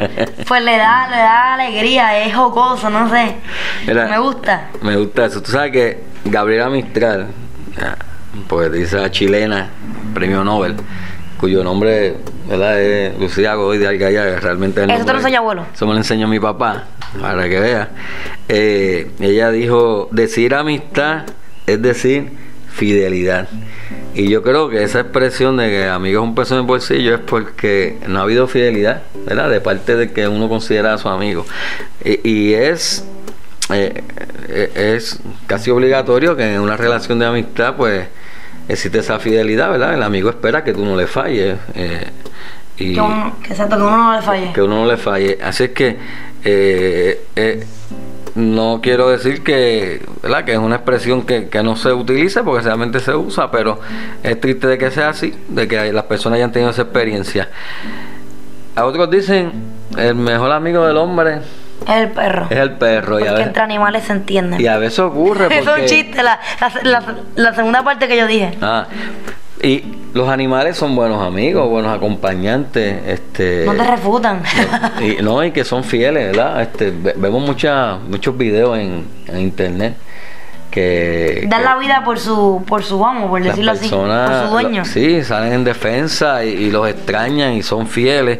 pues 0.46 0.62
le 0.62 0.76
da, 0.76 1.08
le 1.08 1.16
da 1.16 1.54
alegría, 1.54 2.24
es 2.24 2.34
jocoso, 2.34 2.90
no 2.90 3.08
sé. 3.08 3.36
Mira, 3.86 4.06
me 4.08 4.18
gusta. 4.18 4.68
Me 4.82 4.96
gusta 4.96 5.24
eso. 5.26 5.42
Tú 5.42 5.50
sabes 5.50 5.72
que 5.72 6.04
Gabriela 6.26 6.68
Mistral, 6.68 7.28
poetisa 8.48 9.10
chilena, 9.10 9.68
premio 10.14 10.44
Nobel, 10.44 10.76
cuyo 11.38 11.64
nombre 11.64 12.16
¿verdad? 12.48 12.80
es 12.80 13.18
Lucía 13.18 13.54
Godoy 13.54 13.78
de 13.78 13.88
Algaya, 13.88 14.38
realmente 14.40 14.82
el 14.82 14.90
Eso 14.90 15.04
te 15.04 15.12
lo 15.12 15.18
enseñó 15.18 15.38
abuelo. 15.38 15.64
Eso 15.72 15.86
me 15.86 15.92
lo 15.92 15.98
enseñó 15.98 16.28
mi 16.28 16.38
papá, 16.40 16.84
para 17.20 17.48
que 17.48 17.58
vea. 17.60 17.88
Eh, 18.48 19.10
ella 19.20 19.50
dijo, 19.50 20.08
decir 20.10 20.54
amistad 20.54 21.22
es 21.66 21.80
decir 21.80 22.32
fidelidad. 22.72 23.48
Y 24.14 24.28
yo 24.28 24.42
creo 24.42 24.68
que 24.68 24.82
esa 24.82 25.00
expresión 25.00 25.56
de 25.56 25.68
que 25.68 25.84
amigo 25.88 26.20
es 26.22 26.28
un 26.28 26.34
peso 26.34 26.54
en 26.54 26.60
el 26.62 26.66
bolsillo 26.66 27.14
es 27.14 27.20
porque 27.20 27.98
no 28.08 28.18
ha 28.18 28.22
habido 28.22 28.48
fidelidad, 28.48 29.02
¿verdad? 29.26 29.48
De 29.50 29.60
parte 29.60 29.94
de 29.96 30.12
que 30.12 30.26
uno 30.26 30.48
considera 30.48 30.94
a 30.94 30.98
su 30.98 31.08
amigo. 31.08 31.46
Y, 32.04 32.28
y 32.28 32.54
es, 32.54 33.04
eh, 33.72 34.02
eh, 34.48 34.94
es 34.96 35.20
casi 35.46 35.70
obligatorio 35.70 36.36
que 36.36 36.54
en 36.54 36.60
una 36.60 36.76
relación 36.76 37.20
de 37.20 37.26
amistad, 37.26 37.76
pues, 37.76 38.08
existe 38.68 38.98
esa 38.98 39.18
fidelidad, 39.20 39.70
¿verdad? 39.70 39.94
El 39.94 40.02
amigo 40.02 40.28
espera 40.30 40.64
que 40.64 40.72
tú 40.72 40.84
no 40.84 40.96
le 40.96 41.06
falles. 41.06 41.56
eh, 41.74 42.06
y 42.78 42.94
Que 42.94 43.00
uno, 43.00 43.36
que 43.42 43.50
exacto, 43.52 43.76
que 43.76 43.82
uno 43.82 43.96
no 43.96 44.16
le 44.16 44.22
falle. 44.22 44.52
que 44.52 44.62
uno 44.62 44.74
no 44.84 44.86
le 44.90 44.96
falle. 44.96 45.38
Así 45.42 45.64
es 45.64 45.70
que 45.70 45.96
eh, 46.44 47.20
no 48.34 48.80
quiero 48.82 49.08
decir 49.10 49.42
que, 49.42 50.04
¿verdad? 50.22 50.44
que 50.44 50.52
es 50.52 50.58
una 50.58 50.76
expresión 50.76 51.22
que, 51.22 51.48
que 51.48 51.62
no 51.62 51.76
se 51.76 51.92
utilice 51.92 52.42
porque 52.42 52.62
realmente 52.64 53.00
se 53.00 53.14
usa, 53.14 53.50
pero 53.50 53.80
es 54.22 54.40
triste 54.40 54.66
de 54.66 54.78
que 54.78 54.90
sea 54.90 55.10
así, 55.10 55.34
de 55.48 55.66
que 55.68 55.92
las 55.92 56.04
personas 56.04 56.36
hayan 56.36 56.52
tenido 56.52 56.70
esa 56.70 56.82
experiencia. 56.82 57.48
A 58.76 58.84
otros 58.84 59.10
dicen, 59.10 59.52
el 59.96 60.14
mejor 60.14 60.52
amigo 60.52 60.86
del 60.86 60.96
hombre 60.96 61.38
Es 61.86 61.96
el 61.96 62.10
perro. 62.10 62.46
es 62.50 62.56
el 62.58 62.72
perro. 62.74 63.18
Y 63.18 63.22
a, 63.22 63.26
Porque 63.26 63.30
veces, 63.32 63.46
entre 63.48 63.62
animales 63.62 64.04
se 64.04 64.12
entienden. 64.12 64.60
y 64.60 64.66
a 64.66 64.78
veces 64.78 65.00
ocurre 65.00 65.44
porque... 65.44 65.58
Es 65.60 65.66
un 65.66 65.84
chiste, 65.86 66.22
la, 66.22 66.38
la, 66.60 67.00
la, 67.00 67.14
la 67.34 67.54
segunda 67.54 67.82
parte 67.82 68.06
que 68.06 68.16
yo 68.16 68.26
dije. 68.26 68.56
Ah, 68.62 68.86
y 69.62 69.84
los 70.14 70.28
animales 70.28 70.76
son 70.76 70.96
buenos 70.96 71.22
amigos, 71.22 71.68
buenos 71.68 71.94
acompañantes, 71.96 72.96
este 73.06 73.64
No 73.66 73.74
te 73.74 73.84
refutan. 73.84 74.42
y, 75.00 75.22
no, 75.22 75.44
y 75.44 75.50
que 75.52 75.64
son 75.64 75.84
fieles, 75.84 76.28
¿verdad? 76.36 76.62
Este, 76.62 76.90
ve- 76.90 77.14
vemos 77.16 77.42
mucha, 77.42 77.96
muchos 77.96 78.36
videos 78.36 78.78
en, 78.78 79.04
en 79.28 79.40
internet 79.40 79.94
que, 80.70 81.46
Dan 81.48 81.64
la 81.64 81.76
vida 81.78 82.02
por 82.04 82.18
su, 82.18 82.64
por 82.66 82.82
su 82.82 83.04
amo, 83.04 83.28
por 83.28 83.42
decirlo 83.42 83.72
así, 83.72 83.88
por 83.88 83.98
su 84.44 84.50
dueño. 84.50 84.82
lo- 84.82 84.84
sí, 84.84 85.22
salen 85.24 85.52
en 85.52 85.64
defensa 85.64 86.44
y, 86.44 86.50
y 86.50 86.70
los 86.70 86.88
extrañan 86.88 87.52
y 87.54 87.62
son 87.62 87.86
fieles. 87.86 88.38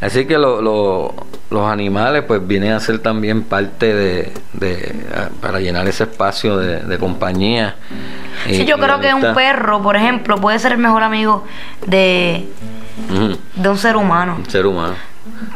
Así 0.00 0.26
que 0.26 0.36
lo- 0.38 0.60
lo- 0.60 1.14
los 1.50 1.70
animales 1.70 2.24
pues 2.26 2.46
vienen 2.46 2.72
a 2.72 2.80
ser 2.80 2.98
también 2.98 3.42
parte 3.42 3.94
de, 3.94 4.32
de- 4.52 5.06
a- 5.16 5.28
para 5.40 5.60
llenar 5.60 5.86
ese 5.88 6.04
espacio 6.04 6.56
de, 6.58 6.80
de 6.80 6.98
compañía. 6.98 7.76
y- 8.48 8.54
Sí, 8.56 8.64
yo 8.66 8.76
y 8.76 8.80
creo 8.80 9.00
que 9.00 9.14
un 9.14 9.34
perro, 9.34 9.80
por 9.82 9.96
ejemplo, 9.96 10.36
puede 10.36 10.58
ser 10.58 10.72
el 10.72 10.78
mejor 10.78 11.02
amigo 11.02 11.44
de, 11.86 12.48
de 13.54 13.68
un 13.68 13.78
ser 13.78 13.96
humano. 13.96 14.36
un 14.38 14.50
ser 14.50 14.66
humano. 14.66 14.94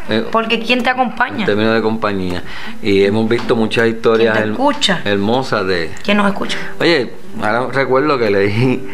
Eh, 0.08 0.24
Porque 0.30 0.60
¿quién 0.60 0.82
te 0.82 0.90
acompaña? 0.90 1.40
en 1.40 1.46
términos 1.46 1.74
de 1.74 1.82
compañía. 1.82 2.42
Y 2.82 3.04
hemos 3.04 3.28
visto 3.28 3.54
muchas 3.56 3.86
historias 3.88 4.34
¿Quién 4.36 4.44
te 4.48 4.52
escucha? 4.52 5.00
hermosas 5.04 5.66
de... 5.66 5.90
¿Quién 6.02 6.16
nos 6.18 6.26
escucha? 6.28 6.58
Oye, 6.80 7.12
ahora 7.42 7.66
recuerdo 7.72 8.18
que 8.18 8.30
leí, 8.30 8.88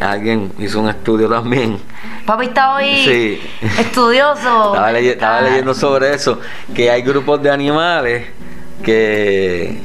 alguien 0.00 0.52
hizo 0.58 0.80
un 0.80 0.88
estudio 0.88 1.28
también. 1.28 1.78
Papi 2.26 2.46
está 2.46 2.74
hoy 2.74 2.96
Sí. 3.04 3.40
estudioso. 3.78 4.74
Estaba, 4.96 5.40
leyendo 5.42 5.74
sobre 5.74 6.14
eso, 6.14 6.40
que 6.74 6.90
hay 6.90 7.02
grupos 7.02 7.42
de 7.42 7.50
animales 7.50 8.26
que, 8.82 9.78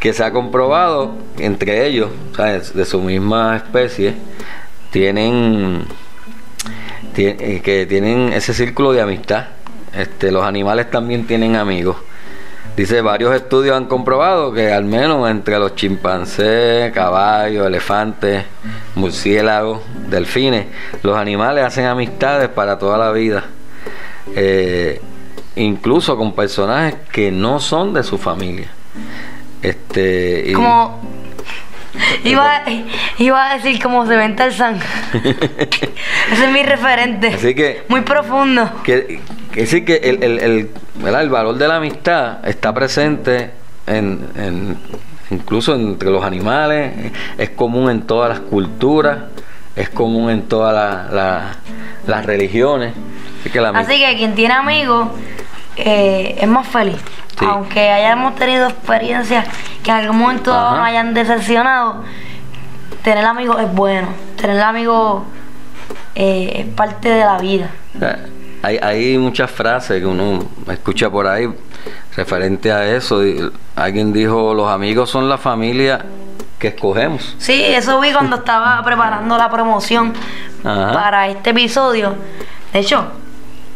que 0.00 0.12
se 0.12 0.24
ha 0.24 0.32
comprobado, 0.32 1.14
entre 1.38 1.86
ellos, 1.86 2.10
¿sabes? 2.36 2.74
de 2.74 2.84
su 2.84 3.00
misma 3.00 3.56
especie, 3.56 4.14
tienen, 4.90 5.84
tie- 5.84 5.86
que 7.14 7.86
tienen 7.88 8.32
ese 8.32 8.54
círculo 8.54 8.92
de 8.92 9.00
amistad. 9.00 9.46
Este, 9.94 10.32
los 10.32 10.44
animales 10.44 10.90
también 10.90 11.26
tienen 11.26 11.56
amigos. 11.56 11.96
Dice, 12.76 13.02
varios 13.02 13.34
estudios 13.34 13.76
han 13.76 13.84
comprobado 13.84 14.52
que 14.52 14.72
al 14.72 14.84
menos 14.84 15.28
entre 15.30 15.58
los 15.58 15.74
chimpancés, 15.74 16.90
caballos, 16.92 17.66
elefantes, 17.66 18.44
murciélagos, 18.94 19.82
delfines, 20.08 20.66
los 21.02 21.18
animales 21.18 21.64
hacen 21.64 21.84
amistades 21.84 22.48
para 22.48 22.78
toda 22.78 22.96
la 22.96 23.12
vida. 23.12 23.44
Eh, 24.34 25.02
incluso 25.56 26.16
con 26.16 26.34
personajes 26.34 26.94
que 27.12 27.30
no 27.30 27.60
son 27.60 27.92
de 27.92 28.02
su 28.02 28.16
familia. 28.16 28.68
Este. 29.60 30.50
Iba, 32.24 32.62
iba 33.18 33.50
a 33.50 33.54
decir 33.56 33.80
como 33.82 34.06
se 34.06 34.16
ven 34.16 34.34
Tarzán. 34.36 34.78
Ese 35.12 36.44
es 36.44 36.50
mi 36.52 36.62
referente. 36.62 37.28
Así 37.28 37.54
que- 37.54 37.82
Muy 37.88 38.00
profundo. 38.02 38.70
que, 38.82 39.20
que 39.52 39.60
decir 39.60 39.84
que 39.84 39.96
el, 39.96 40.22
el, 40.22 40.38
el, 40.38 40.70
el 41.06 41.28
valor 41.30 41.56
de 41.56 41.68
la 41.68 41.76
amistad 41.76 42.46
está 42.48 42.72
presente 42.72 43.50
en, 43.86 44.26
en- 44.36 44.78
incluso 45.30 45.74
entre 45.74 46.10
los 46.10 46.24
animales, 46.24 47.12
es 47.38 47.50
común 47.50 47.90
en 47.90 48.02
todas 48.02 48.28
las 48.30 48.40
culturas, 48.40 49.18
es 49.76 49.88
común 49.90 50.30
en 50.30 50.42
todas 50.48 50.74
la- 50.74 51.08
la- 51.14 51.56
las 52.06 52.26
religiones. 52.26 52.94
Así 53.40 53.50
que 53.50 53.60
la 53.60 53.70
Así 53.70 53.98
que 53.98 54.16
quien 54.16 54.34
tiene 54.34 54.54
amigos 54.54 55.08
eh, 55.76 56.36
es 56.40 56.48
más 56.48 56.66
feliz. 56.66 56.98
Sí. 57.38 57.44
Aunque 57.48 57.90
hayamos 57.90 58.34
tenido 58.36 58.68
experiencias 58.68 59.46
que 59.82 59.90
en 59.90 59.96
algún 59.96 60.18
momento 60.18 60.52
Ajá. 60.52 60.76
nos 60.76 60.86
hayan 60.86 61.14
decepcionado, 61.14 62.04
tener 63.02 63.24
amigos 63.24 63.60
es 63.60 63.72
bueno. 63.72 64.08
Tener 64.36 64.60
amigos 64.60 65.22
eh, 66.14 66.52
es 66.66 66.74
parte 66.74 67.08
de 67.08 67.24
la 67.24 67.38
vida. 67.38 67.70
Sea, 67.98 68.18
Hay, 68.62 68.78
hay 68.78 69.18
muchas 69.18 69.50
frases 69.50 70.00
que 70.00 70.06
uno 70.06 70.40
escucha 70.68 71.10
por 71.10 71.26
ahí 71.26 71.48
referente 72.16 72.70
a 72.70 72.86
eso. 72.86 73.22
Alguien 73.74 74.12
dijo, 74.12 74.54
los 74.54 74.70
amigos 74.70 75.10
son 75.10 75.28
la 75.28 75.38
familia 75.38 76.04
que 76.58 76.68
escogemos. 76.68 77.34
Sí, 77.38 77.60
eso 77.64 77.98
vi 77.98 78.12
cuando 78.12 78.36
estaba 78.36 78.80
preparando 78.84 79.36
la 79.36 79.50
promoción 79.50 80.12
Ajá. 80.62 80.92
para 80.92 81.28
este 81.28 81.50
episodio. 81.50 82.14
De 82.72 82.78
hecho, 82.78 83.04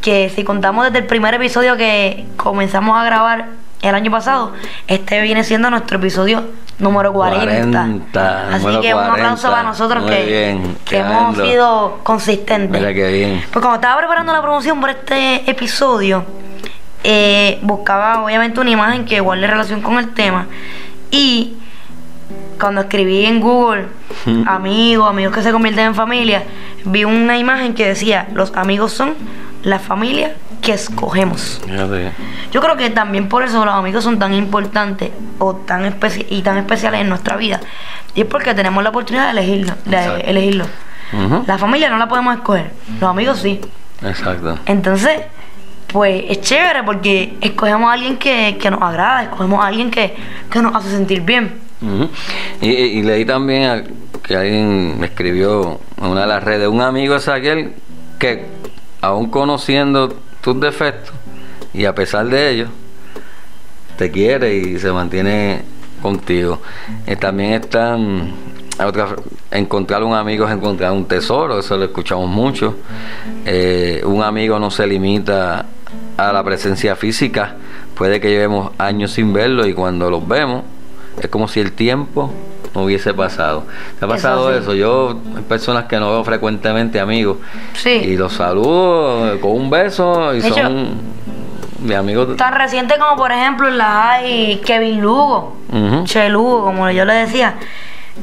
que 0.06 0.30
si 0.30 0.44
contamos 0.44 0.84
desde 0.84 0.98
el 0.98 1.06
primer 1.06 1.34
episodio 1.34 1.76
que 1.76 2.26
comenzamos 2.36 2.96
a 2.96 3.02
grabar 3.02 3.46
el 3.82 3.92
año 3.92 4.08
pasado, 4.12 4.52
este 4.86 5.20
viene 5.20 5.42
siendo 5.42 5.68
nuestro 5.68 5.98
episodio 5.98 6.44
número 6.78 7.12
40. 7.12 7.44
40, 7.44 8.48
Así 8.48 8.64
número 8.64 8.80
que 8.82 8.94
un 8.94 9.00
40. 9.00 9.12
aplauso 9.12 9.50
para 9.50 9.62
nosotros 9.64 10.04
Muy 10.04 10.12
que, 10.12 10.24
bien, 10.24 10.78
que 10.84 10.98
hemos 10.98 11.36
sido 11.36 11.98
consistentes. 12.04 12.80
Mira 12.80 12.94
qué 12.94 13.10
bien. 13.10 13.42
Pues 13.50 13.60
cuando 13.60 13.74
estaba 13.74 13.98
preparando 13.98 14.32
la 14.32 14.40
promoción 14.42 14.80
por 14.80 14.90
este 14.90 15.50
episodio, 15.50 16.24
eh, 17.02 17.58
buscaba 17.62 18.22
obviamente 18.22 18.60
una 18.60 18.70
imagen 18.70 19.06
que 19.06 19.18
guarde 19.18 19.48
relación 19.48 19.82
con 19.82 19.98
el 19.98 20.14
tema. 20.14 20.46
Y 21.10 21.54
cuando 22.60 22.82
escribí 22.82 23.26
en 23.26 23.40
Google 23.40 23.86
amigos, 24.46 25.10
amigos 25.10 25.34
que 25.34 25.42
se 25.42 25.50
convierten 25.50 25.86
en 25.86 25.94
familia, 25.96 26.44
vi 26.84 27.02
una 27.02 27.36
imagen 27.38 27.74
que 27.74 27.88
decía, 27.88 28.28
los 28.34 28.54
amigos 28.54 28.92
son 28.92 29.14
la 29.66 29.78
familia 29.80 30.36
que 30.62 30.72
escogemos. 30.74 31.60
Fíjate. 31.66 32.12
Yo 32.52 32.60
creo 32.60 32.76
que 32.76 32.88
también 32.90 33.28
por 33.28 33.42
eso 33.42 33.64
los 33.64 33.74
amigos 33.74 34.04
son 34.04 34.16
tan 34.18 34.32
importantes 34.32 35.10
o 35.40 35.56
tan 35.56 35.84
especi- 35.84 36.24
y 36.30 36.42
tan 36.42 36.56
especiales 36.56 37.00
en 37.00 37.08
nuestra 37.08 37.36
vida. 37.36 37.60
Y 38.14 38.20
es 38.20 38.26
porque 38.26 38.54
tenemos 38.54 38.82
la 38.84 38.90
oportunidad 38.90 39.24
de 39.32 39.40
elegirlo. 39.40 39.74
De 39.84 40.20
elegirlo. 40.20 40.66
La 41.46 41.58
familia 41.58 41.90
no 41.90 41.98
la 41.98 42.08
podemos 42.08 42.34
escoger, 42.36 42.70
los 43.00 43.10
amigos 43.10 43.38
sí. 43.40 43.60
Exacto. 44.02 44.58
Entonces, 44.66 45.20
pues 45.88 46.24
es 46.28 46.40
chévere 46.42 46.82
porque 46.84 47.36
escogemos 47.40 47.90
a 47.90 47.94
alguien 47.94 48.16
que, 48.18 48.56
que 48.60 48.70
nos 48.70 48.82
agrada, 48.82 49.24
escogemos 49.24 49.62
a 49.64 49.66
alguien 49.68 49.90
que, 49.90 50.14
que 50.50 50.62
nos 50.62 50.74
hace 50.76 50.90
sentir 50.90 51.22
bien. 51.22 51.60
Y, 52.60 52.68
y 52.70 53.02
leí 53.02 53.24
también 53.24 53.62
a- 53.70 53.82
que 54.22 54.36
alguien 54.36 54.98
me 54.98 55.06
escribió 55.06 55.80
en 55.98 56.06
una 56.06 56.22
de 56.22 56.26
las 56.28 56.42
redes, 56.42 56.68
un 56.68 56.80
amigo 56.82 57.14
es 57.16 57.28
aquel 57.28 57.74
que 58.18 58.46
aún 59.06 59.30
conociendo 59.30 60.14
tus 60.40 60.60
defectos 60.60 61.14
y 61.72 61.84
a 61.84 61.94
pesar 61.94 62.26
de 62.26 62.50
ellos, 62.50 62.68
te 63.96 64.10
quiere 64.10 64.54
y 64.54 64.78
se 64.78 64.92
mantiene 64.92 65.62
contigo. 66.02 66.60
Y 67.06 67.16
también 67.16 67.54
están 67.54 68.34
encontrar 69.50 70.04
un 70.04 70.14
amigo 70.14 70.46
es 70.46 70.52
encontrar 70.52 70.92
un 70.92 71.06
tesoro, 71.06 71.58
eso 71.58 71.76
lo 71.76 71.84
escuchamos 71.84 72.28
mucho. 72.28 72.76
Eh, 73.44 74.02
un 74.04 74.22
amigo 74.22 74.58
no 74.58 74.70
se 74.70 74.86
limita 74.86 75.66
a 76.16 76.32
la 76.32 76.42
presencia 76.44 76.96
física, 76.96 77.56
puede 77.94 78.20
que 78.20 78.28
llevemos 78.28 78.72
años 78.78 79.12
sin 79.12 79.32
verlo 79.32 79.66
y 79.66 79.72
cuando 79.72 80.10
los 80.10 80.26
vemos 80.26 80.64
es 81.20 81.28
como 81.28 81.48
si 81.48 81.60
el 81.60 81.72
tiempo 81.72 82.32
no 82.76 82.84
hubiese 82.84 83.14
pasado. 83.14 83.64
¿Te 83.98 84.04
ha 84.04 84.08
Eso 84.08 84.08
pasado 84.08 84.52
sí. 84.52 84.58
eso? 84.60 84.74
Yo, 84.74 85.18
hay 85.36 85.42
personas 85.42 85.84
que 85.84 85.98
no 85.98 86.10
veo 86.10 86.24
frecuentemente 86.24 87.00
amigos 87.00 87.38
Sí. 87.74 87.90
y 87.90 88.16
los 88.16 88.32
saludo 88.34 89.32
eh, 89.34 89.40
con 89.40 89.52
un 89.52 89.70
beso 89.70 90.34
y 90.34 90.40
De 90.40 90.48
hecho, 90.48 90.62
son 90.62 91.16
mis 91.80 91.96
amigos. 91.96 92.36
Tan 92.36 92.54
reciente 92.54 92.96
como 92.98 93.16
por 93.16 93.32
ejemplo 93.32 93.68
la 93.70 94.12
hay 94.12 94.60
Kevin 94.64 95.00
Lugo, 95.00 95.56
Ujú. 95.72 96.04
Che 96.04 96.28
Lugo, 96.28 96.64
como 96.64 96.90
yo 96.90 97.04
le 97.04 97.14
decía. 97.14 97.54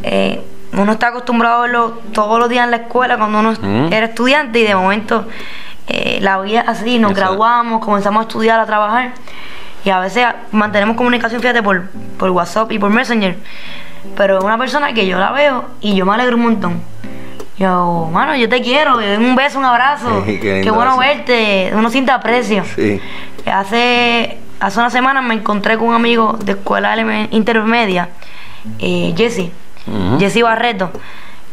Eh, 0.04 0.42
uno 0.76 0.92
está 0.94 1.08
acostumbrado 1.10 1.58
a 1.58 1.62
verlo 1.64 2.00
todos 2.14 2.40
los 2.40 2.50
días 2.50 2.66
en 2.66 2.72
la 2.72 2.78
escuela 2.78 3.18
cuando 3.18 3.40
uno 3.40 3.54
era 3.92 4.08
estudiante 4.08 4.58
y 4.60 4.64
de 4.64 4.74
momento 4.76 5.28
eh, 5.88 6.18
la 6.22 6.42
vida 6.42 6.62
es 6.62 6.68
así, 6.70 6.98
nos 6.98 7.12
Exacto. 7.12 7.32
graduamos, 7.34 7.84
comenzamos 7.86 8.22
a 8.22 8.24
estudiar, 8.24 8.60
a 8.60 8.66
trabajar 8.66 9.12
y 9.86 9.90
a 9.92 10.00
veces 10.00 10.26
mantenemos 10.52 10.96
comunicación, 10.98 11.42
fíjate, 11.42 11.62
por, 11.62 11.84
por 12.18 12.30
WhatsApp 12.32 12.72
y 12.72 12.80
por 12.80 12.90
Messenger. 12.90 13.38
Pero 14.16 14.38
es 14.38 14.44
una 14.44 14.58
persona 14.58 14.94
que 14.94 15.08
yo 15.08 15.18
la 15.18 15.32
veo 15.32 15.66
y 15.82 15.96
yo 15.96 16.06
me 16.06 16.14
alegro 16.14 16.36
un 16.36 16.44
montón. 16.44 16.82
Yo, 17.58 18.10
mano, 18.12 18.36
yo 18.36 18.50
te 18.50 18.62
quiero, 18.62 18.98
un 18.98 19.36
beso, 19.36 19.60
un 19.60 19.66
abrazo. 19.66 20.24
Qué 20.26 20.72
bueno 20.72 20.98
verte, 20.98 21.72
uno 21.74 21.90
siente 21.90 22.12
aprecio. 22.12 22.64
Sí. 22.76 23.00
Hace, 23.46 24.40
hace 24.60 24.80
una 24.80 24.90
semana 24.90 25.22
me 25.22 25.36
encontré 25.36 25.78
con 25.78 25.90
un 25.90 25.96
amigo 25.96 26.38
de 26.44 26.54
escuela 26.54 26.96
intermedia, 27.32 28.10
eh, 28.80 29.14
Jesse. 29.16 29.52
Jesse 30.18 30.42
Barreto, 30.42 30.92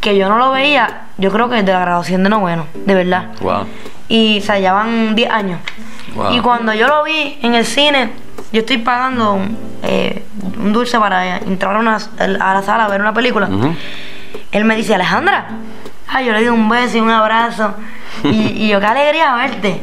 que 0.01 0.17
yo 0.17 0.29
no 0.29 0.39
lo 0.39 0.53
veía, 0.53 1.09
yo 1.19 1.31
creo 1.31 1.49
que 1.49 1.57
desde 1.57 1.73
la 1.73 1.81
graduación 1.81 2.23
de 2.23 2.29
noveno, 2.29 2.67
de 2.75 2.95
verdad. 2.95 3.31
Wow. 3.41 3.67
Y 4.11 4.41
se 4.43 4.61
llevan 4.61 5.15
10 5.15 5.31
años. 5.31 5.61
Wow. 6.15 6.33
Y 6.35 6.41
cuando 6.41 6.75
yo 6.75 6.87
lo 6.89 7.03
vi 7.05 7.39
en 7.43 7.55
el 7.55 7.65
cine, 7.65 8.11
yo 8.53 8.61
estoy 8.61 8.79
pagando 8.79 9.39
eh, 9.85 10.25
un 10.59 10.73
dulce 10.73 10.99
para 10.99 11.39
entrar 11.39 11.77
a, 11.77 11.79
una- 11.79 11.97
a 12.19 12.55
la 12.55 12.63
sala 12.63 12.85
a 12.85 12.89
ver 12.89 13.01
una 13.01 13.15
película. 13.15 13.49
Él 14.53 14.65
me 14.65 14.75
dice, 14.77 14.95
Alejandra. 14.95 15.47
Ah, 16.09 16.21
yo 16.23 16.33
le 16.33 16.41
di 16.41 16.49
un 16.49 16.69
beso 16.69 16.99
y 16.99 17.01
un 17.01 17.11
abrazo. 17.11 17.73
y, 18.25 18.65
y 18.65 18.69
yo, 18.69 18.81
qué 18.81 18.87
alegría 18.87 19.33
verte. 19.35 19.81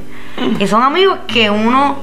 Y 0.59 0.67
son 0.67 0.83
amigos 0.83 1.19
que 1.25 1.49
uno 1.49 1.97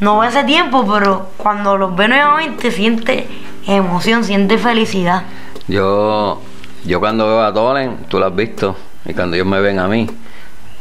no 0.00 0.18
ve 0.18 0.26
hace 0.26 0.44
tiempo, 0.44 0.86
pero 0.92 1.30
cuando 1.38 1.78
los 1.78 1.96
ve 1.96 2.08
nuevamente 2.08 2.70
siente 2.70 3.26
emoción, 3.66 4.22
siente 4.24 4.58
felicidad. 4.58 5.22
Yo, 5.66 6.42
yo 6.84 7.00
cuando 7.00 7.26
veo 7.26 7.42
a 7.42 7.52
Tolen, 7.54 7.96
tú 8.08 8.18
lo 8.18 8.26
has 8.26 8.36
visto, 8.36 8.76
y 9.06 9.14
cuando 9.14 9.36
ellos 9.36 9.46
me 9.46 9.60
ven 9.60 9.78
a 9.78 9.86
mí, 9.88 10.06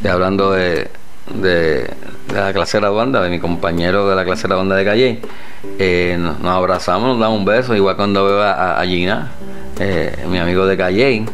y 0.04 0.08
hablando 0.08 0.52
de, 0.52 0.90
de, 1.34 1.90
de 2.30 2.34
la 2.34 2.54
clase 2.54 2.80
graduanda, 2.80 3.22
de 3.22 3.30
mi 3.30 3.40
compañero 3.40 4.10
de 4.10 4.16
la 4.16 4.24
clase 4.26 4.48
graduanda 4.48 4.76
de 4.76 4.86
Calle, 4.86 5.22
eh, 5.78 6.18
nos, 6.20 6.38
abrazamos, 6.46 7.10
nos 7.10 7.20
damos 7.20 7.40
un 7.40 7.46
beso, 7.46 7.76
igual 7.76 7.96
cuando 7.96 8.26
veo 8.26 8.42
a, 8.42 8.80
a 8.80 8.86
Gina, 8.86 9.32
eh, 9.80 10.26
mi 10.28 10.38
amigo 10.40 10.66
de 10.66 10.78
Calle, 10.78 11.26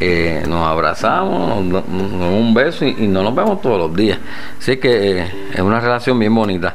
eh, 0.00 0.42
nos 0.48 0.66
abrazamos, 0.66 1.64
nos, 1.64 1.72
da- 1.84 1.88
nos 1.92 2.10
damos 2.12 2.34
un 2.40 2.54
beso 2.54 2.84
y, 2.84 2.96
y 2.98 3.06
no 3.08 3.22
nos 3.22 3.34
vemos 3.34 3.60
todos 3.60 3.78
los 3.78 3.94
días. 3.94 4.18
Así 4.58 4.76
que 4.78 5.26
es 5.52 5.60
una 5.60 5.80
relación 5.80 6.18
bien 6.18 6.34
bonita. 6.34 6.74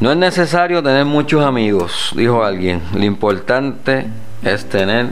No 0.00 0.10
es 0.10 0.16
necesario 0.16 0.82
tener 0.82 1.04
muchos 1.04 1.44
amigos, 1.44 2.10
dijo 2.16 2.42
alguien. 2.42 2.82
Lo 2.94 3.04
importante 3.04 4.06
es 4.42 4.68
tener 4.68 5.06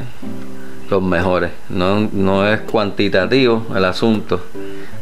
los 0.91 1.01
mejores. 1.03 1.51
No, 1.69 2.01
no 2.13 2.47
es 2.49 2.61
cuantitativo 2.63 3.67
el 3.77 3.85
asunto, 3.85 4.45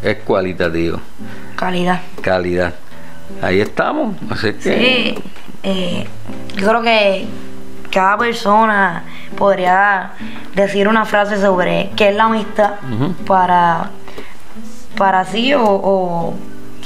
es 0.02 0.16
cualitativo. 0.18 1.00
Calidad. 1.56 2.00
Calidad. 2.22 2.74
Ahí 3.42 3.60
estamos. 3.60 4.16
Así 4.30 4.52
que 4.54 4.60
Sí, 4.60 5.22
eh, 5.62 6.06
yo 6.56 6.68
creo 6.68 6.82
que 6.82 7.26
cada 7.90 8.16
persona 8.18 9.02
podría 9.36 10.12
decir 10.54 10.88
una 10.88 11.04
frase 11.04 11.40
sobre 11.40 11.90
qué 11.96 12.10
es 12.10 12.16
la 12.16 12.24
amistad 12.24 12.74
para, 13.26 13.90
para 14.96 15.24
sí 15.24 15.52
o, 15.54 15.62
o 15.64 16.34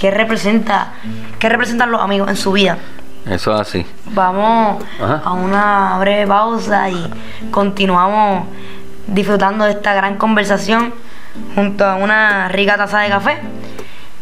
qué 0.00 0.10
representa 0.10 0.92
qué 1.38 1.48
representan 1.48 1.90
los 1.90 2.00
amigos 2.00 2.28
en 2.28 2.36
su 2.36 2.52
vida. 2.52 2.78
eso 3.28 3.54
es 3.54 3.60
así. 3.60 3.86
Vamos 4.12 4.82
Ajá. 5.00 5.22
a 5.24 5.32
una 5.32 5.98
breve 5.98 6.26
pausa 6.26 6.88
y 6.90 7.10
continuamos 7.50 8.46
disfrutando 9.06 9.64
de 9.64 9.72
esta 9.72 9.94
gran 9.94 10.16
conversación 10.16 10.92
junto 11.54 11.84
a 11.84 11.96
una 11.96 12.48
rica 12.48 12.76
taza 12.76 13.00
de 13.00 13.08
café 13.08 13.38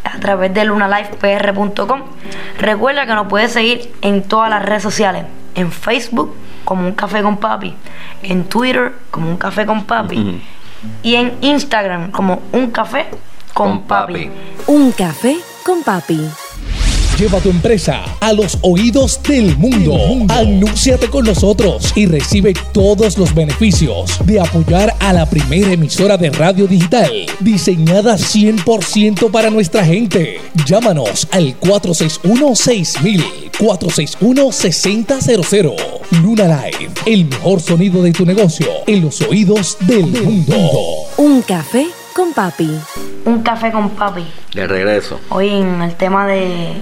a 0.03 0.19
través 0.19 0.53
de 0.53 0.65
lunalifepr.com. 0.65 2.01
Recuerda 2.57 3.05
que 3.05 3.13
nos 3.13 3.27
puedes 3.27 3.51
seguir 3.51 3.93
en 4.01 4.23
todas 4.23 4.49
las 4.49 4.63
redes 4.63 4.83
sociales, 4.83 5.25
en 5.55 5.71
Facebook 5.71 6.35
como 6.65 6.85
un 6.85 6.93
café 6.93 7.21
con 7.21 7.37
papi, 7.37 7.75
en 8.23 8.45
Twitter 8.45 8.93
como 9.09 9.29
un 9.29 9.37
café 9.37 9.65
con 9.65 9.85
papi 9.85 10.41
y 11.03 11.15
en 11.15 11.37
Instagram 11.41 12.11
como 12.11 12.41
un 12.51 12.71
café 12.71 13.07
con, 13.53 13.69
Con 13.79 13.81
papi. 13.83 14.13
papi. 14.25 14.31
Un 14.67 14.91
café 14.91 15.37
con 15.63 15.83
papi. 15.83 16.29
Lleva 17.21 17.39
tu 17.39 17.51
empresa 17.51 18.03
a 18.19 18.33
los 18.33 18.57
oídos 18.61 19.21
del 19.21 19.55
mundo. 19.55 19.95
Anúnciate 20.29 21.07
con 21.07 21.23
nosotros 21.23 21.93
y 21.95 22.07
recibe 22.07 22.55
todos 22.73 23.15
los 23.15 23.35
beneficios 23.35 24.17
de 24.25 24.39
apoyar 24.39 24.95
a 24.99 25.13
la 25.13 25.29
primera 25.29 25.71
emisora 25.71 26.17
de 26.17 26.31
radio 26.31 26.65
digital 26.65 27.11
diseñada 27.39 28.15
100% 28.15 29.29
para 29.29 29.51
nuestra 29.51 29.85
gente. 29.85 30.41
Llámanos 30.65 31.27
al 31.29 31.59
461-6000, 31.59 33.51
461-6000. 33.51 35.75
Luna 36.23 36.45
Live, 36.45 36.89
el 37.05 37.25
mejor 37.25 37.61
sonido 37.61 38.01
de 38.01 38.13
tu 38.13 38.25
negocio 38.25 38.65
en 38.87 39.03
los 39.03 39.21
oídos 39.21 39.77
del 39.81 40.07
mundo. 40.07 40.55
Un 41.17 41.43
café 41.43 41.85
con 42.15 42.33
papi. 42.33 42.71
Un 43.25 43.43
café 43.43 43.71
con 43.71 43.91
papi. 43.91 44.25
De 44.55 44.65
regreso. 44.65 45.19
Hoy 45.29 45.49
en 45.49 45.83
el 45.83 45.93
tema 45.93 46.25
de 46.25 46.73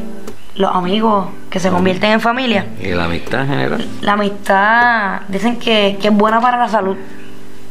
los 0.55 0.75
amigos 0.75 1.27
que 1.49 1.59
se 1.59 1.69
convierten 1.69 2.11
en 2.11 2.21
familia. 2.21 2.65
Y 2.81 2.89
la 2.89 3.05
amistad 3.05 3.41
en 3.41 3.47
general. 3.47 3.87
La 4.01 4.13
amistad 4.13 5.21
dicen 5.27 5.57
que, 5.57 5.97
que 6.01 6.07
es 6.09 6.13
buena 6.13 6.41
para 6.41 6.57
la 6.57 6.67
salud. 6.67 6.97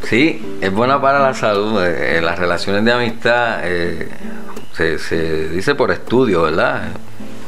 Sí, 0.04 0.58
es 0.60 0.72
buena 0.72 1.00
para 1.00 1.18
la 1.20 1.34
salud. 1.34 1.82
eh, 1.84 2.20
las 2.22 2.38
relaciones 2.38 2.84
de 2.84 2.92
amistad 2.92 3.60
eh, 3.64 4.08
se, 4.72 4.98
se 4.98 5.48
dice 5.48 5.74
por 5.74 5.90
estudio, 5.90 6.42
¿verdad? 6.42 6.84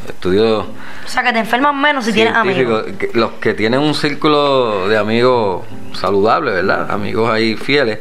Estudios 0.09 0.67
O 0.67 1.09
sea, 1.09 1.23
que 1.23 1.33
te 1.33 1.39
enfermas 1.39 1.75
menos 1.75 2.05
si 2.05 2.13
tienes 2.13 2.35
amigos. 2.35 2.85
que- 2.99 3.11
los 3.15 3.33
que 3.33 3.55
tienen 3.55 3.81
un 3.81 3.95
círculo 3.95 4.89
de 4.89 4.99
amigos 4.99 5.65
saludable, 5.93 6.51
¿verdad? 6.51 6.91
Amigos 6.91 7.31
ahí 7.31 7.55
fieles, 7.57 8.01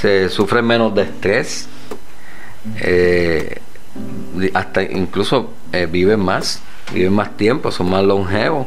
se 0.00 0.28
sufren 0.28 0.64
menos 0.64 0.94
de 0.94 1.02
estrés, 1.02 1.68
eh, 2.80 3.60
hasta 4.54 4.82
incluso 4.82 5.52
eh, 5.72 5.86
viven 5.90 6.20
más, 6.20 6.62
viven 6.92 7.12
más 7.12 7.36
tiempo, 7.36 7.70
son 7.70 7.90
más 7.90 8.02
longevos, 8.02 8.66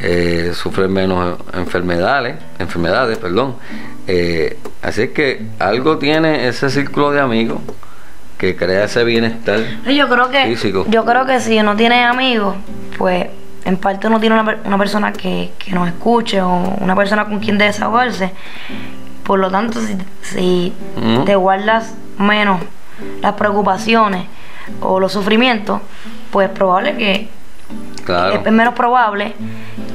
eh, 0.00 0.52
sufren 0.54 0.92
menos 0.92 1.38
enfermedades, 1.54 2.36
enfermedades, 2.58 3.18
perdón. 3.18 3.56
Eh, 4.06 4.58
así 4.82 5.02
es 5.02 5.10
que 5.10 5.46
algo 5.58 5.98
tiene 5.98 6.48
ese 6.48 6.70
círculo 6.70 7.12
de 7.12 7.20
amigos 7.20 7.60
que 8.38 8.56
crea 8.56 8.84
ese 8.84 9.04
bienestar. 9.04 9.60
Yo 9.86 10.08
creo 10.08 10.30
que 10.30 10.44
Físico. 10.46 10.84
yo 10.88 11.04
creo 11.04 11.24
que 11.24 11.40
si 11.40 11.58
uno 11.58 11.74
tiene 11.76 12.04
amigos, 12.04 12.56
pues 12.98 13.26
en 13.64 13.78
parte 13.78 14.06
uno 14.06 14.20
tiene 14.20 14.38
una, 14.38 14.58
una 14.64 14.78
persona 14.78 15.12
que, 15.12 15.52
que 15.58 15.72
nos 15.72 15.88
escuche 15.88 16.40
o 16.42 16.76
una 16.80 16.94
persona 16.94 17.24
con 17.24 17.40
quien 17.40 17.56
desahogarse. 17.56 18.32
Por 19.24 19.40
lo 19.40 19.50
tanto, 19.50 19.80
si, 19.80 19.96
si 20.22 20.72
te 21.24 21.34
guardas 21.34 21.94
menos 22.18 22.60
las 23.20 23.32
preocupaciones 23.32 24.26
o 24.80 25.00
los 25.00 25.12
sufrimientos, 25.12 25.80
pues 26.30 26.48
es 26.50 26.54
probable 26.56 26.96
que 26.96 27.28
Claro. 28.04 28.42
es 28.44 28.52
menos 28.52 28.74
probable 28.74 29.34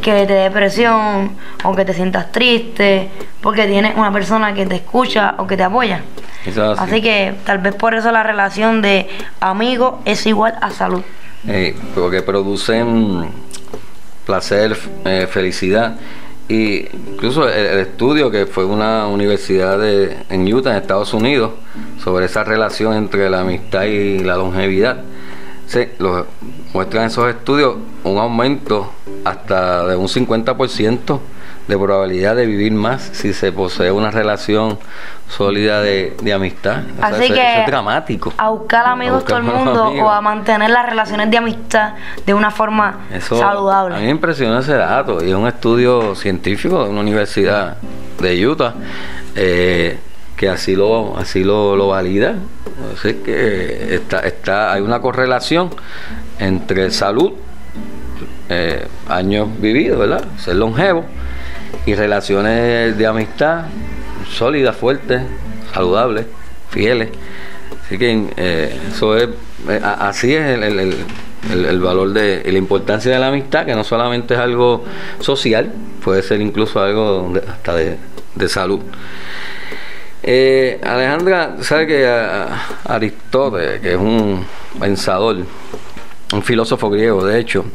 que 0.02 0.12
te 0.12 0.26
dé 0.26 0.34
depresión 0.44 1.32
o 1.64 1.74
que 1.76 1.86
te 1.86 1.94
sientas 1.94 2.30
triste 2.32 3.10
porque 3.42 3.66
tienes 3.68 3.96
una 3.96 4.12
persona 4.12 4.54
que 4.54 4.66
te 4.66 4.76
escucha 4.76 5.36
o 5.38 5.48
que 5.48 5.56
te 5.56 5.64
apoya. 5.64 6.02
Eso 6.46 6.74
es 6.74 6.80
así. 6.80 6.92
Así 6.92 7.02
que 7.02 7.34
tal 7.46 7.60
vez 7.60 7.74
por 7.76 7.94
eso 7.94 8.12
la 8.12 8.24
relación 8.24 8.82
de 8.82 9.08
amigo 9.40 10.02
es 10.04 10.26
igual 10.26 10.56
a 10.62 10.72
salud. 10.72 11.02
Eh, 11.48 11.76
porque 11.96 12.22
producen 12.22 13.30
placer, 14.26 14.78
eh, 15.06 15.28
felicidad. 15.30 15.96
Y 16.52 16.86
incluso 17.14 17.48
el, 17.48 17.80
estudio 17.80 18.30
que 18.30 18.46
fue 18.46 18.66
una 18.66 19.08
universidad 19.08 19.80
de, 19.80 20.18
en 20.30 20.54
Utah, 20.54 20.72
en 20.72 20.82
Estados 20.82 21.14
Unidos, 21.14 21.52
sobre 22.04 22.26
esa 22.26 22.44
relación 22.44 22.94
entre 22.94 23.30
la 23.30 23.40
amistad 23.40 23.84
y 23.84 24.20
la 24.20 24.36
longevidad, 24.36 24.98
se, 25.66 25.94
lo, 26.00 26.28
muestran 26.74 27.06
esos 27.06 27.30
estudios 27.30 27.78
un 28.04 28.18
aumento 28.18 28.92
hasta 29.24 29.88
de 29.88 29.96
un 29.96 30.10
50% 30.10 31.20
de 31.72 31.78
probabilidad 31.78 32.36
de 32.36 32.46
vivir 32.46 32.74
más 32.74 33.02
si 33.14 33.32
se 33.34 33.52
posee 33.54 33.92
una 33.92 34.12
relación 34.12 34.78
sólida 35.30 35.82
de, 35.82 36.18
de 36.22 36.34
amistad. 36.34 36.80
O 36.96 36.98
sea, 37.00 37.08
Así 37.08 37.24
eso- 37.26 37.34
que 37.34 37.40
eso 37.54 37.62
es 37.62 37.68
dramático. 37.68 38.34
a 38.38 38.50
buscar 38.50 38.86
amigos 38.88 39.24
todo 39.24 39.38
el 39.38 39.44
mundo 39.44 39.86
amigos. 39.86 40.06
o 40.06 40.12
a 40.12 40.20
mantener 40.20 40.70
las 40.70 40.86
relaciones 40.86 41.32
de 41.32 41.38
amistad 41.38 41.94
de 42.26 42.34
una 42.34 42.52
forma 42.52 43.00
Eso, 43.14 43.38
saludable. 43.38 43.96
A 43.96 44.00
mí 44.00 44.06
me 44.06 44.12
impresionó 44.12 44.60
ese 44.60 44.74
dato 44.74 45.24
y 45.24 45.30
es 45.30 45.36
un 45.36 45.48
estudio 45.48 46.14
científico 46.16 46.84
de 46.84 46.90
una 46.90 47.00
universidad 47.00 47.78
de 48.20 48.46
Utah 48.48 48.74
eh, 49.36 49.98
que 50.36 50.50
así 50.50 50.76
lo 50.76 51.18
así 51.18 51.44
lo, 51.46 51.78
lo 51.78 51.88
valida. 51.88 52.36
Así 52.94 53.14
que 53.24 53.96
está, 53.96 54.20
está, 54.20 54.74
hay 54.74 54.82
una 54.82 55.00
correlación 55.00 55.70
entre 56.40 56.92
salud, 56.92 57.32
eh, 58.50 58.86
años 59.08 59.48
vividos, 59.62 59.98
¿verdad? 60.00 60.26
Ser 60.38 60.56
longevo 60.56 61.06
y 61.86 61.96
relaciones 61.96 62.98
de 62.98 63.08
amistad 63.08 63.66
sólidas, 64.32 64.76
fuertes, 64.76 65.22
saludables, 65.74 66.26
fieles. 66.70 67.10
Así 67.86 67.98
que 67.98 68.28
eh, 68.38 68.80
eso 68.88 69.18
es, 69.18 69.30
eh, 69.70 69.82
así 69.84 70.34
es 70.34 70.58
el, 70.58 71.80
valor 71.82 72.14
de 72.14 72.44
la 72.46 72.58
importancia 72.58 73.12
de 73.12 73.20
la 73.20 73.28
amistad, 73.28 73.66
que 73.66 73.76
no 73.76 73.84
solamente 73.84 74.34
es 74.34 74.40
algo 74.40 74.86
social, 75.20 75.72
puede 76.04 76.24
ser 76.24 76.42
incluso 76.42 76.80
algo 76.80 77.34
hasta 77.50 77.76
de, 77.76 77.98
de 78.36 78.50
salud. 78.50 78.80
Eh, 80.24 80.80
Alejandra, 80.84 81.58
sabe 81.62 81.88
que 81.88 82.08
Aristóteles, 82.86 83.82
que 83.82 83.94
es 83.94 83.98
un 83.98 84.46
pensador, 84.80 85.38
un 86.34 86.44
filósofo 86.44 86.90
griego, 86.90 87.26
de 87.26 87.40
hecho, 87.40 87.66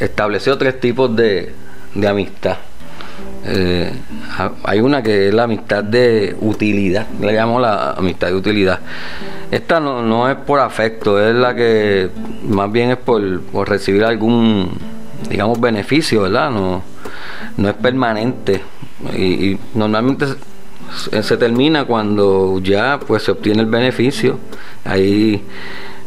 estableció 0.00 0.56
tres 0.56 0.80
tipos 0.80 1.14
de, 1.14 1.52
de 2.00 2.08
amistad. 2.08 2.56
Eh, 3.44 3.92
ha- 4.38 4.52
hay 4.64 4.80
una 4.80 5.02
que 5.02 5.28
es 5.28 5.34
la 5.34 5.44
amistad 5.44 5.84
de 5.84 6.36
utilidad, 6.40 7.06
le 7.20 7.32
llamó 7.32 7.60
la 7.60 7.92
amistad 7.92 8.28
de 8.28 8.34
utilidad. 8.34 8.80
esta 9.50 9.78
no, 9.78 10.02
no 10.02 10.28
es 10.28 10.36
por 10.36 10.58
afecto, 10.58 11.20
es 11.24 11.34
la 11.34 11.54
que 11.54 12.10
más 12.48 12.70
bien 12.72 12.90
es 12.90 12.96
por, 12.96 13.22
recibir 13.68 14.04
algún, 14.04 14.70
digamos, 15.30 15.60
beneficio, 15.60 16.22
¿verdad? 16.22 16.50
No, 16.50 16.82
no 17.56 17.68
es 17.68 17.74
permanente. 17.76 18.60
Y, 19.16 19.22
y 19.52 19.58
normalmente 19.74 20.26
se, 20.96 21.22
se 21.22 21.36
termina 21.36 21.84
cuando 21.84 22.58
ya 22.60 22.98
pues 23.06 23.22
se 23.22 23.30
obtiene 23.30 23.60
el 23.60 23.66
beneficio. 23.66 24.38
Ahí 24.84 25.42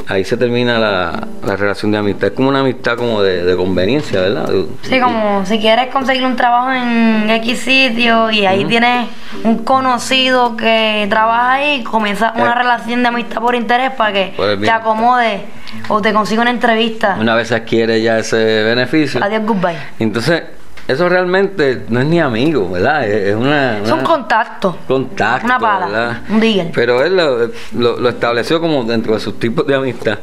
ahí 0.08 0.24
se 0.24 0.38
termina 0.38 0.80
la, 0.80 1.28
la 1.46 1.56
relación 1.56 1.92
de 1.92 1.98
amistad. 2.00 2.30
Es 2.30 2.34
como 2.34 2.50
una 2.50 2.62
amistad 2.62 2.96
como 2.98 3.22
de, 3.22 3.44
de 3.44 3.56
conveniencia, 3.56 4.22
¿verdad? 4.22 4.50
Sí, 4.82 5.00
como 5.00 5.46
si 5.46 5.60
quieres 5.60 5.88
conseguir 5.88 6.26
un 6.26 6.36
trabajo 6.36 6.72
en 6.72 7.30
X 7.30 7.60
sitio 7.60 8.32
y 8.32 8.46
ahí 8.46 8.66
tienes 8.66 9.08
un 9.44 9.60
conocido 9.64 10.56
que 10.58 11.06
trabaja 11.10 11.54
ahí, 11.54 11.84
comienza 11.84 12.34
una 12.36 12.52
Eh. 12.52 12.56
relación 12.56 13.02
de 13.04 13.10
amistad 13.10 13.42
por 13.42 13.56
interés 13.56 13.92
para 13.92 14.14
que 14.14 14.34
el 14.38 14.62
te 14.62 14.72
acomode 14.72 15.42
o 15.88 16.02
te 16.02 16.12
consiga 16.14 16.42
una 16.42 16.52
entrevista. 16.52 17.18
Una 17.20 17.36
vez 17.36 17.52
adquiere 17.52 18.02
ya 18.02 18.18
ese 18.20 18.64
beneficio. 18.64 19.24
Adiós, 19.24 19.44
goodbye. 19.46 19.78
Entonces, 20.00 20.44
eso 20.90 21.08
realmente 21.08 21.86
no 21.90 22.00
es 22.02 22.06
ni 22.08 22.20
amigo, 22.20 22.70
¿verdad? 22.70 23.08
Es, 23.08 23.36
una, 23.36 23.78
Es 23.80 23.92
un 23.92 24.02
contacto. 24.02 24.78
contacto. 24.88 25.46
Una 25.46 25.60
pala, 25.60 25.86
¿verdad? 25.88 26.22
un 26.30 26.40
digger. 26.40 26.72
Pero 26.74 27.04
él 27.04 27.16
lo, 27.16 27.48
lo- 27.78 28.00
lo 28.00 28.10
estableció 28.10 28.60
como 28.60 28.84
dentro 28.84 29.14
de 29.14 29.20
sus 29.20 29.40
tipos 29.40 29.66
de 29.68 29.76
amistad. 29.76 30.20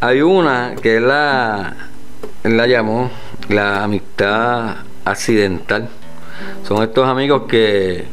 Hay 0.00 0.20
una 0.20 0.74
que 0.82 0.96
él 0.98 1.08
la, 1.08 1.74
él 2.44 2.56
la 2.56 2.66
llamó 2.66 3.10
la 3.48 3.84
amistad 3.84 4.76
accidental. 5.04 5.88
Son 6.66 6.82
estos 6.82 7.08
amigos 7.08 7.42
que, 7.48 8.06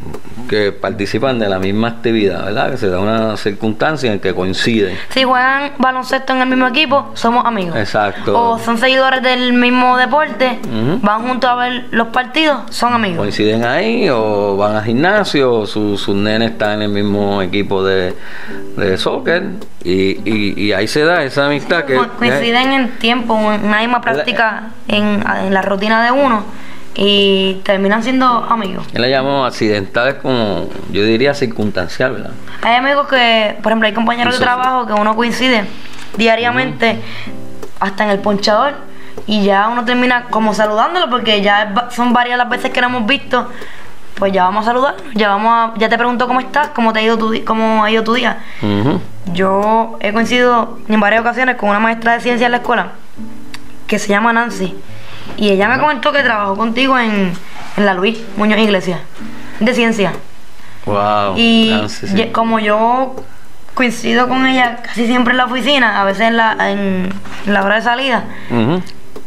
que 0.47 0.71
participan 0.71 1.39
de 1.39 1.49
la 1.49 1.59
misma 1.59 1.89
actividad, 1.89 2.45
¿verdad? 2.45 2.71
Que 2.71 2.77
se 2.77 2.87
da 2.89 2.99
una 2.99 3.35
circunstancia 3.35 4.13
en 4.13 4.19
que 4.19 4.33
coinciden. 4.33 4.97
Si 5.09 5.23
juegan 5.23 5.73
baloncesto 5.77 6.33
en 6.33 6.41
el 6.41 6.47
mismo 6.49 6.67
equipo, 6.67 7.11
somos 7.15 7.45
amigos. 7.45 7.75
Exacto. 7.75 8.51
O 8.53 8.59
son 8.59 8.77
seguidores 8.77 9.21
del 9.21 9.51
mismo 9.53 9.97
deporte, 9.97 10.59
van 11.01 11.21
juntos 11.27 11.49
a 11.49 11.55
ver 11.55 11.85
los 11.91 12.07
partidos, 12.09 12.61
son 12.69 12.93
amigos. 12.93 13.17
coinciden 13.17 13.65
ahí 13.65 14.07
o 14.09 14.55
van 14.55 14.75
al 14.77 14.83
gimnasio 14.85 15.51
o 15.53 15.65
su- 15.65 15.97
sus 15.97 16.15
nenes 16.15 16.51
están 16.51 16.73
en 16.75 16.81
el 16.83 16.89
mismo 16.89 17.41
equipo 17.41 17.83
de, 17.83 18.15
de 18.77 18.97
soccer 18.97 19.43
y, 19.83 20.19
y- 20.29 20.53
y 20.57 20.71
ahí 20.73 20.87
se 20.87 21.03
da 21.03 21.23
esa 21.23 21.47
amistad 21.47 21.83
que 21.85 21.95
Co- 21.95 22.07
coinciden 22.17 22.71
en 22.71 22.89
tiempo, 22.99 23.35
en 23.51 23.65
una 23.65 23.79
misma 23.79 23.99
práctica 24.01 24.69
en, 24.87 25.21
en 25.45 25.53
la 25.53 25.61
rutina 25.61 26.03
de 26.05 26.11
uno 26.11 26.43
y 26.95 27.61
terminan 27.63 28.03
siendo 28.03 28.25
amigos. 28.25 28.87
él 28.93 29.01
la 29.01 29.09
llamó 29.09 29.45
accidentales 29.45 30.15
como 30.15 30.69
yo 30.91 31.03
diría 31.03 31.33
circunstancial 31.33 32.13
¿verdad? 32.13 32.31
Hay 32.61 32.75
amigos 32.75 33.07
que, 33.07 33.57
por 33.61 33.71
ejemplo, 33.71 33.87
hay 33.87 33.93
compañeros 33.93 34.33
de 34.33 34.37
Eso 34.37 34.43
trabajo 34.43 34.87
que 34.87 34.93
uno 34.93 35.15
coincide 35.15 35.65
diariamente 36.17 36.99
hasta 37.79 38.05
en 38.05 38.09
el 38.11 38.19
ponchador 38.19 38.73
y 39.27 39.43
ya 39.43 39.67
uno 39.67 39.85
termina 39.85 40.25
como 40.29 40.53
saludándolo 40.53 41.09
porque 41.09 41.41
ya 41.41 41.89
son 41.91 42.13
varias 42.13 42.37
las 42.37 42.49
veces 42.49 42.71
que 42.71 42.81
lo 42.81 42.87
hemos 42.87 43.05
visto. 43.05 43.49
Pues 44.15 44.31
ya 44.31 44.45
vamos 44.45 44.63
a 44.63 44.67
saludar, 44.67 44.95
ya 45.13 45.27
vamos 45.27 45.51
a, 45.51 45.77
ya 45.77 45.89
te 45.89 45.97
pregunto 45.97 46.25
cómo 46.25 46.39
estás, 46.39 46.69
cómo 46.69 46.93
te 46.93 46.99
ha 46.99 47.01
ido 47.01 47.17
tu, 47.17 47.33
cómo 47.43 47.83
ha 47.83 47.91
ido 47.91 48.01
tu 48.01 48.13
día. 48.13 48.37
Yo 49.33 49.97
he 49.99 50.13
coincidido 50.13 50.79
en 50.87 50.99
varias 51.01 51.19
ocasiones 51.19 51.57
con 51.57 51.69
una 51.69 51.79
maestra 51.79 52.13
de 52.13 52.21
ciencia 52.21 52.45
en 52.45 52.51
la 52.51 52.57
escuela 52.57 52.91
que 53.87 53.99
se 53.99 54.07
llama 54.07 54.31
Nancy. 54.31 54.73
Y 55.37 55.49
ella 55.49 55.67
me 55.67 55.79
comentó 55.79 56.11
que 56.11 56.23
trabajó 56.23 56.55
contigo 56.55 56.97
en, 56.97 57.33
en 57.77 57.85
la 57.85 57.93
Luis 57.93 58.19
Muñoz 58.37 58.59
Iglesias, 58.59 58.99
de 59.59 59.73
ciencia. 59.73 60.13
wow 60.85 61.35
Y 61.37 61.73
sí. 61.87 62.29
como 62.31 62.59
yo 62.59 63.15
coincido 63.73 64.27
con 64.29 64.45
ella 64.47 64.77
casi 64.83 65.05
siempre 65.05 65.31
en 65.31 65.37
la 65.37 65.45
oficina, 65.45 66.01
a 66.01 66.05
veces 66.05 66.27
en 66.27 66.37
la, 66.37 66.55
en 66.71 67.09
la 67.45 67.63
hora 67.63 67.75
de 67.75 67.81
salida, 67.81 68.23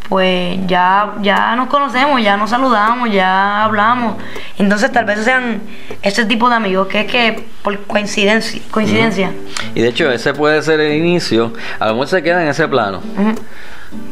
pues 0.08 0.58
ya, 0.66 1.12
ya 1.20 1.54
nos 1.54 1.68
conocemos, 1.68 2.22
ya 2.22 2.38
nos 2.38 2.48
saludamos, 2.48 3.10
ya 3.12 3.64
hablamos. 3.64 4.16
Entonces 4.56 4.90
tal 4.90 5.04
vez 5.04 5.22
sean 5.22 5.60
ese 6.00 6.24
tipo 6.24 6.48
de 6.48 6.54
amigos 6.56 6.88
que 6.88 7.00
es 7.02 7.12
que 7.12 7.44
por 7.62 7.78
coincidencia, 7.82 8.62
coincidencia. 8.70 9.32
y 9.74 9.82
de 9.82 9.88
hecho 9.88 10.10
ese 10.10 10.32
puede 10.32 10.62
ser 10.62 10.80
el 10.80 10.94
inicio 10.94 11.52
a 11.78 11.88
lo 11.88 11.92
mejor 11.92 12.08
se 12.08 12.22
queda 12.22 12.42
en 12.42 12.48
ese 12.48 12.66
plano. 12.68 13.02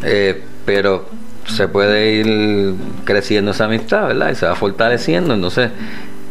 Eh, 0.03 0.45
pero 0.67 1.09
se 1.49 1.69
puede 1.69 2.13
ir 2.13 2.75
creciendo 3.05 3.53
esa 3.53 3.67
amistad, 3.67 4.09
¿verdad? 4.09 4.31
Y 4.31 4.35
se 4.35 4.47
va 4.47 4.55
fortaleciendo, 4.55 5.35
entonces 5.35 5.71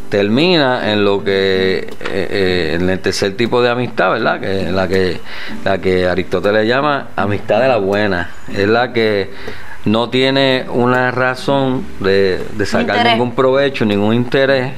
termina 0.09 0.91
en 0.91 1.03
lo 1.03 1.23
que 1.23 1.79
eh, 1.79 1.87
eh, 1.99 2.77
en 2.79 2.89
el 2.89 2.99
tercer 2.99 3.35
tipo 3.35 3.61
de 3.61 3.69
amistad, 3.69 4.11
¿verdad? 4.11 4.39
Que 4.39 4.71
la 4.71 4.87
que 4.87 5.19
la 5.63 5.79
que 5.79 6.07
Aristóteles 6.07 6.67
llama 6.67 7.09
amistad 7.15 7.61
de 7.61 7.67
la 7.67 7.77
buena, 7.77 8.29
es 8.53 8.67
la 8.67 8.93
que 8.93 9.31
no 9.85 10.09
tiene 10.09 10.65
una 10.69 11.11
razón 11.11 11.85
de, 11.99 12.43
de 12.53 12.65
sacar 12.65 12.97
Interés. 12.97 13.13
ningún 13.13 13.35
provecho, 13.35 13.85
ningún 13.85 14.15
interés, 14.15 14.73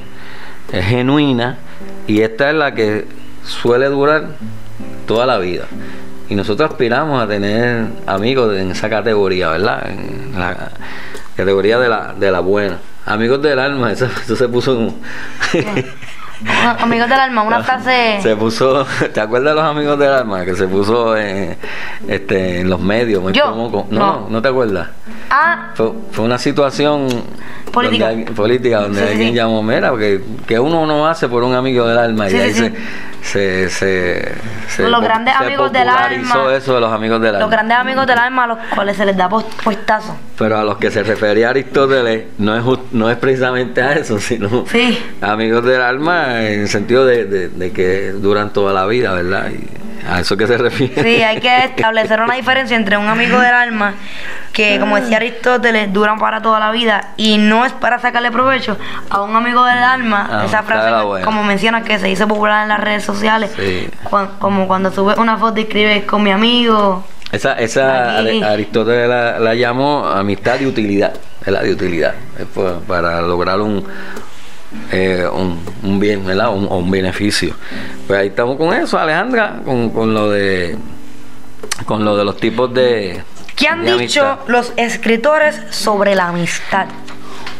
es 0.72 0.84
genuina 0.84 1.58
y 2.06 2.20
esta 2.20 2.50
es 2.50 2.56
la 2.56 2.74
que 2.74 3.06
suele 3.44 3.86
durar 3.86 4.30
toda 5.06 5.26
la 5.26 5.38
vida. 5.38 5.66
Y 6.30 6.34
nosotros 6.34 6.70
aspiramos 6.70 7.22
a 7.22 7.26
tener 7.26 7.86
amigos 8.06 8.54
en 8.56 8.70
esa 8.72 8.88
categoría, 8.90 9.48
¿verdad? 9.48 9.88
En 9.90 10.38
la 10.38 10.70
categoría 11.36 11.78
de 11.78 11.88
la, 11.88 12.14
de 12.18 12.30
la 12.30 12.40
buena. 12.40 12.78
Amigos 13.06 13.40
del 13.40 13.58
alma, 13.58 13.92
eso, 13.92 14.06
eso 14.22 14.36
se 14.36 14.48
puso 14.48 14.74
como... 14.74 14.94
Amigos 16.80 17.08
del 17.08 17.18
alma, 17.18 17.42
una 17.42 17.62
frase. 17.64 18.18
se 18.22 18.36
puso, 18.36 18.86
¿te 19.12 19.20
acuerdas 19.20 19.54
de 19.54 19.60
los 19.60 19.64
amigos 19.70 19.98
del 19.98 20.12
alma? 20.12 20.44
Que 20.44 20.54
se 20.54 20.68
puso 20.68 21.16
en, 21.16 21.56
este, 22.06 22.60
en 22.60 22.70
los 22.70 22.80
medios. 22.80 23.32
¿Yo? 23.32 23.44
como- 23.50 23.88
no, 23.90 24.28
No. 24.30 24.40
te 24.42 24.48
acuerdas. 24.48 24.88
Ah, 25.30 25.70
Fue, 25.74 25.92
fue 26.12 26.24
una 26.24 26.38
situación 26.38 27.08
Política. 27.72 28.10
donde, 28.10 28.30
política, 28.32 28.80
donde 28.82 29.00
Sí, 29.02 29.08
alguien 29.08 29.28
sí. 29.30 29.34
llamó, 29.34 29.62
mira, 29.64 29.90
porque 29.90 30.22
que 30.46 30.58
uno 30.60 30.86
no 30.86 31.08
hace 31.08 31.26
por 31.28 31.42
un 31.42 31.54
amigo 31.54 31.86
del 31.88 31.98
alma. 31.98 32.28
Sí, 32.28 32.36
y 32.36 32.40
ahí 32.40 32.54
se. 32.54 32.72
Se, 33.22 33.68
se, 33.68 34.32
se 34.68 34.88
Los 34.88 35.02
grandes 35.02 35.34
se 35.36 35.44
amigos 35.44 35.72
del 35.72 35.88
alma. 35.88 36.54
eso 36.56 36.74
de 36.74 36.80
los 36.80 36.92
amigos 36.92 37.20
del 37.20 37.30
alma. 37.30 37.40
los 37.40 37.50
grandes 37.50 37.76
amigos 37.78 38.06
del 38.06 38.18
alma 38.18 38.44
a 38.44 38.46
los 38.46 38.58
cuales 38.74 38.96
se 38.96 39.04
les 39.04 39.16
da 39.16 39.28
puestazo. 39.28 40.16
Pero 40.38 40.58
a 40.58 40.64
los 40.64 40.78
que 40.78 40.90
se 40.90 41.02
refería 41.02 41.50
Aristóteles 41.50 42.24
no 42.38 42.56
es, 42.56 42.62
just- 42.62 42.92
no 42.92 43.10
es 43.10 43.16
precisamente 43.16 43.82
a 43.82 43.92
eso, 43.94 44.18
sino 44.20 44.64
Sí. 44.66 44.98
amigos 45.20 45.64
del 45.64 45.82
alma 45.82 46.42
en 46.46 46.60
el 46.60 46.68
sentido 46.68 47.04
de, 47.04 47.24
de- 47.24 47.48
de 47.48 47.72
que 47.72 48.12
duran 48.12 48.52
toda 48.52 48.72
la 48.72 48.86
vida, 48.86 49.12
¿verdad? 49.12 49.50
Y 49.50 49.66
a 50.08 50.20
eso 50.20 50.36
que 50.36 50.46
se 50.46 50.56
refiere. 50.58 51.02
Sí, 51.02 51.22
hay 51.22 51.38
que 51.40 51.64
establecer 51.64 52.20
una 52.20 52.34
diferencia 52.34 52.76
entre 52.76 52.96
un 52.96 53.06
amigo 53.08 53.38
del 53.40 53.52
alma 53.54 53.94
que, 54.52 54.78
como 54.80 54.96
decía 54.96 55.18
Aristóteles, 55.18 55.92
duran 55.92 56.18
para 56.18 56.40
toda 56.42 56.58
la 56.58 56.70
vida 56.72 57.12
y 57.16 57.38
no 57.38 57.64
es 57.64 57.72
para 57.72 57.98
sacarle 57.98 58.30
provecho 58.30 58.76
a 59.10 59.22
un 59.22 59.36
amigo 59.36 59.64
del 59.64 59.78
alma. 59.78 60.28
Ah, 60.30 60.42
esa 60.46 60.62
de 60.62 60.66
frase, 60.66 60.90
la 60.90 61.22
como 61.24 61.44
mencionas, 61.44 61.84
que 61.84 61.98
se 61.98 62.08
hizo 62.10 62.26
popular 62.26 62.62
en 62.62 62.68
las 62.70 62.80
redes 62.80 63.04
sociales, 63.04 63.50
Sí. 63.56 63.88
cuan- 64.04 64.30
como 64.38 64.66
cuando 64.66 64.90
subes 64.90 65.16
una 65.18 65.36
foto 65.36 65.60
y 65.60 65.64
escribes 65.64 66.04
con 66.04 66.22
mi 66.22 66.30
amigo. 66.30 67.04
Esa, 67.30 67.52
esa 67.54 68.16
Aristóteles 68.18 69.08
la, 69.08 69.38
la 69.38 69.54
llamó 69.54 70.06
amistad 70.06 70.58
de 70.58 70.66
utilidad, 70.66 71.12
¿verdad? 71.44 71.62
De 71.62 71.72
utilidad, 71.72 72.14
es 72.38 72.46
pa- 72.46 72.78
para 72.86 73.20
lograr 73.20 73.60
un, 73.60 73.84
eh, 74.92 75.26
un, 75.32 75.58
un 75.82 76.00
bien, 76.00 76.24
¿verdad? 76.26 76.52
Un, 76.54 76.66
o 76.70 76.78
un 76.78 76.90
beneficio. 76.90 77.54
Pues 78.06 78.20
ahí 78.20 78.28
estamos 78.28 78.56
con 78.56 78.74
eso, 78.74 78.98
Alejandra, 78.98 79.60
con, 79.64 79.90
con 79.90 80.12
lo 80.14 80.30
de 80.30 80.76
con 81.86 82.04
lo 82.04 82.16
de 82.16 82.24
los 82.24 82.36
tipos 82.36 82.72
de 82.74 83.22
¿Qué 83.56 83.68
han 83.68 83.84
de 83.84 83.96
dicho 83.96 84.24
amistad. 84.24 84.48
los 84.48 84.72
escritores 84.76 85.60
sobre 85.70 86.14
la 86.14 86.28
amistad? 86.28 86.86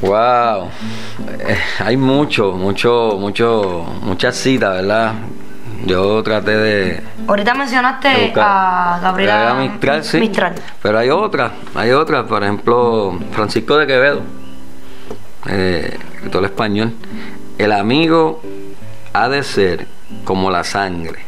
Wow, 0.01 0.69
Eh, 1.41 1.59
hay 1.81 1.97
mucho, 1.97 2.53
mucho, 2.53 3.17
mucho, 3.19 3.85
muchas 4.03 4.37
citas, 4.37 4.75
¿verdad? 4.77 5.13
Yo 5.87 6.23
traté 6.23 6.57
de, 6.57 7.03
Ahorita 7.27 7.55
mencionaste 7.55 8.33
a 8.37 8.99
Gabriela 9.03 9.37
Gabriela 9.39 9.55
Mistral, 9.55 10.05
sí. 10.05 10.19
Mistral. 10.19 10.55
Pero 10.83 10.99
hay 10.99 11.11
otras, 11.11 11.53
hay 11.75 11.91
otras, 11.93 12.25
por 12.27 12.43
ejemplo, 12.43 13.19
Francisco 13.33 13.77
de 13.77 13.87
Quevedo, 13.87 14.21
eh, 15.49 15.99
escritor 16.15 16.45
español. 16.45 16.93
El 17.59 17.73
amigo 17.73 18.43
ha 19.13 19.29
de 19.29 19.43
ser 19.43 19.87
como 20.25 20.51
la 20.51 20.65
sangre, 20.65 21.21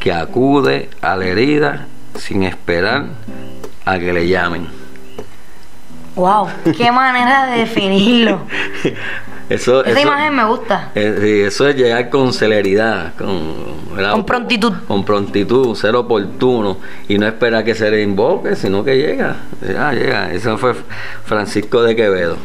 que 0.00 0.12
acude 0.12 0.88
a 1.02 1.16
la 1.16 1.24
herida 1.26 1.86
sin 2.18 2.42
esperar 2.44 3.06
a 3.84 3.98
que 3.98 4.12
le 4.12 4.28
llamen. 4.28 4.68
Wow, 6.14 6.48
qué 6.76 6.90
manera 6.90 7.46
de 7.46 7.58
definirlo. 7.60 8.40
Eso, 9.48 9.84
Esa 9.84 10.00
eso- 10.00 10.08
imagen 10.08 10.34
me 10.34 10.44
gusta. 10.44 10.90
Eh, 10.96 11.44
eso 11.46 11.68
es 11.68 11.76
llegar 11.76 12.10
con 12.10 12.32
celeridad, 12.32 13.14
con. 13.14 13.76
Con 14.10 14.26
prontitud. 14.26 14.72
Con 14.88 15.04
prontitud, 15.04 15.76
ser 15.76 15.94
oportuno 15.94 16.78
y 17.06 17.16
no 17.16 17.28
esperar 17.28 17.62
que 17.64 17.76
se 17.76 17.88
le 17.88 18.02
invoque, 18.02 18.56
sino 18.56 18.82
que 18.82 18.96
llega. 18.96 19.36
Ya, 19.62 19.92
llega. 19.92 20.32
Eso 20.32 20.58
fue 20.58 20.74
Francisco 21.24 21.80
de 21.84 21.94
Quevedo. 21.94 22.36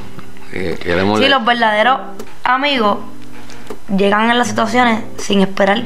Eh, 0.53 0.77
queremos 0.81 1.19
Sí, 1.19 1.27
los 1.27 1.43
verdaderos 1.45 1.99
amigos 2.43 2.97
llegan 3.95 4.29
en 4.29 4.37
las 4.37 4.47
situaciones 4.47 5.03
sin 5.17 5.41
esperar 5.41 5.83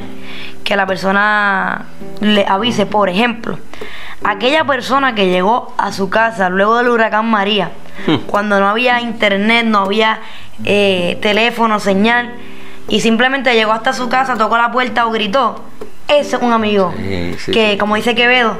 que 0.64 0.76
la 0.76 0.86
persona 0.86 1.86
le 2.20 2.44
avise, 2.46 2.86
por 2.86 3.08
ejemplo, 3.08 3.58
aquella 4.24 4.64
persona 4.64 5.14
que 5.14 5.28
llegó 5.28 5.72
a 5.78 5.92
su 5.92 6.08
casa 6.10 6.48
luego 6.48 6.76
del 6.78 6.88
huracán 6.88 7.26
María, 7.30 7.70
Hmm. 8.06 8.16
cuando 8.26 8.60
no 8.60 8.68
había 8.68 9.00
internet, 9.00 9.64
no 9.64 9.78
había 9.78 10.20
eh, 10.64 11.18
teléfono, 11.22 11.80
señal, 11.80 12.30
y 12.88 13.00
simplemente 13.00 13.54
llegó 13.54 13.72
hasta 13.72 13.92
su 13.94 14.08
casa, 14.10 14.36
tocó 14.36 14.58
la 14.58 14.70
puerta 14.70 15.06
o 15.06 15.10
gritó, 15.12 15.62
ese 16.06 16.36
es 16.36 16.42
un 16.42 16.52
amigo 16.52 16.92
Sí, 16.96 17.34
sí, 17.38 17.52
que, 17.52 17.70
sí. 17.72 17.78
como 17.78 17.96
dice 17.96 18.14
Quevedo, 18.14 18.58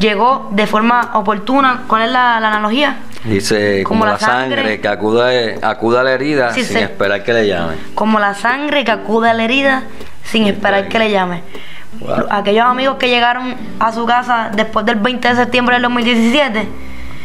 llegó 0.00 0.48
de 0.52 0.66
forma 0.66 1.10
oportuna. 1.14 1.82
¿Cuál 1.86 2.02
es 2.02 2.10
la, 2.10 2.40
la 2.40 2.48
analogía? 2.48 2.96
Dice, 3.24 3.82
como, 3.84 4.00
Como 4.00 4.06
la 4.06 4.12
la 4.12 4.18
sangre, 4.18 4.56
sangre. 4.62 4.80
que 4.80 4.88
acude, 4.88 5.58
acuda 5.62 6.00
a 6.00 6.04
la 6.04 6.12
herida 6.12 6.52
Sí, 6.52 6.62
sin 6.64 6.76
esperar 6.78 7.22
que 7.22 7.32
le 7.32 7.46
llamen. 7.46 7.78
Como 7.94 8.18
la 8.18 8.34
sangre 8.34 8.84
que 8.84 8.90
acude 8.90 9.30
a 9.30 9.34
la 9.34 9.44
herida 9.44 9.82
sin 10.24 10.46
esperar 10.46 10.88
que 10.88 10.98
le 10.98 11.10
llame. 11.10 11.42
Wow. 12.00 12.26
Aquellos 12.30 12.66
amigos 12.66 12.96
que 12.96 13.08
llegaron 13.08 13.54
a 13.78 13.92
su 13.92 14.04
casa 14.04 14.50
después 14.52 14.84
del 14.84 14.96
20 14.96 15.28
de 15.28 15.34
septiembre 15.36 15.74
del 15.76 15.82
2017 15.84 16.68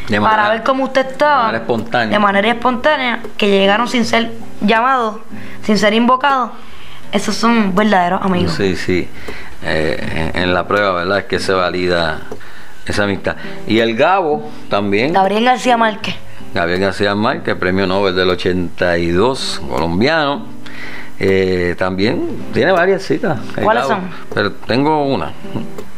De 0.10 0.22
para 0.22 0.50
ver 0.50 0.64
cómo 0.64 0.84
usted 0.86 1.08
estaba. 1.08 1.52
de 1.52 1.60
manera. 1.60 2.06
De 2.08 2.20
manera 2.20 2.48
espontánea, 2.50 3.20
que 3.36 3.50
llegaron 3.50 3.88
sin 3.88 4.06
ser 4.06 4.32
llamados, 4.62 5.18
sin 5.64 5.78
ser 5.78 5.94
invocados. 5.94 6.52
Esos 7.12 7.36
son 7.36 7.74
verdaderos 7.76 8.22
amigos. 8.22 8.54
Sí, 8.54 8.76
sí. 8.76 9.08
Eh, 9.64 10.32
en, 10.34 10.44
en 10.44 10.54
la 10.54 10.68
prueba, 10.68 10.94
¿verdad? 10.94 11.20
Es 11.20 11.26
que 11.26 11.40
se 11.40 11.54
valida 11.54 12.22
esa 12.86 13.04
amistad. 13.04 13.36
Y 13.68 13.80
el 13.80 13.96
Gabo 13.96 14.50
también. 14.70 15.14
Gabriel 15.14 15.46
García 15.46 15.78
Márquez. 15.78 16.16
Gabriel 16.54 16.80
García 16.80 17.14
Márquez, 17.16 17.56
premio 17.56 17.86
Nobel 17.86 18.16
del 18.16 18.30
82, 18.30 19.62
colombiano. 19.70 20.46
Eh, 21.20 21.76
también 21.78 22.22
tiene 22.54 22.72
varias 22.72 23.04
citas. 23.04 23.40
¿Cuáles 23.62 23.88
Gabo. 23.88 24.02
son? 24.02 24.10
Pero 24.34 24.52
tengo 24.54 25.04
una 25.06 25.32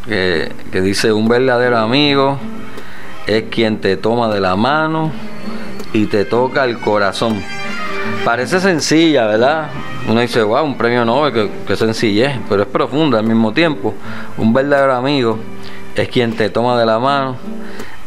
que, 0.05 0.51
que 0.71 0.81
dice: 0.81 1.13
Un 1.13 1.27
verdadero 1.27 1.77
amigo 1.77 2.39
es 3.27 3.43
quien 3.51 3.79
te 3.79 3.97
toma 3.97 4.29
de 4.33 4.39
la 4.39 4.55
mano 4.55 5.11
y 5.93 6.07
te 6.07 6.25
toca 6.25 6.65
el 6.65 6.79
corazón. 6.79 7.41
Parece 8.25 8.59
sencilla, 8.59 9.25
¿verdad? 9.25 9.69
Uno 10.07 10.21
dice, 10.21 10.41
wow, 10.43 10.63
un 10.63 10.77
premio 10.77 11.03
Nobel, 11.05 11.33
que, 11.33 11.49
que 11.67 11.75
sencillez, 11.75 12.37
pero 12.47 12.63
es 12.63 12.67
profunda 12.67 13.19
al 13.19 13.25
mismo 13.25 13.51
tiempo. 13.51 13.93
Un 14.37 14.53
verdadero 14.53 14.95
amigo 14.95 15.39
es 15.95 16.07
quien 16.09 16.35
te 16.35 16.49
toma 16.49 16.79
de 16.79 16.85
la 16.85 16.99
mano 16.99 17.37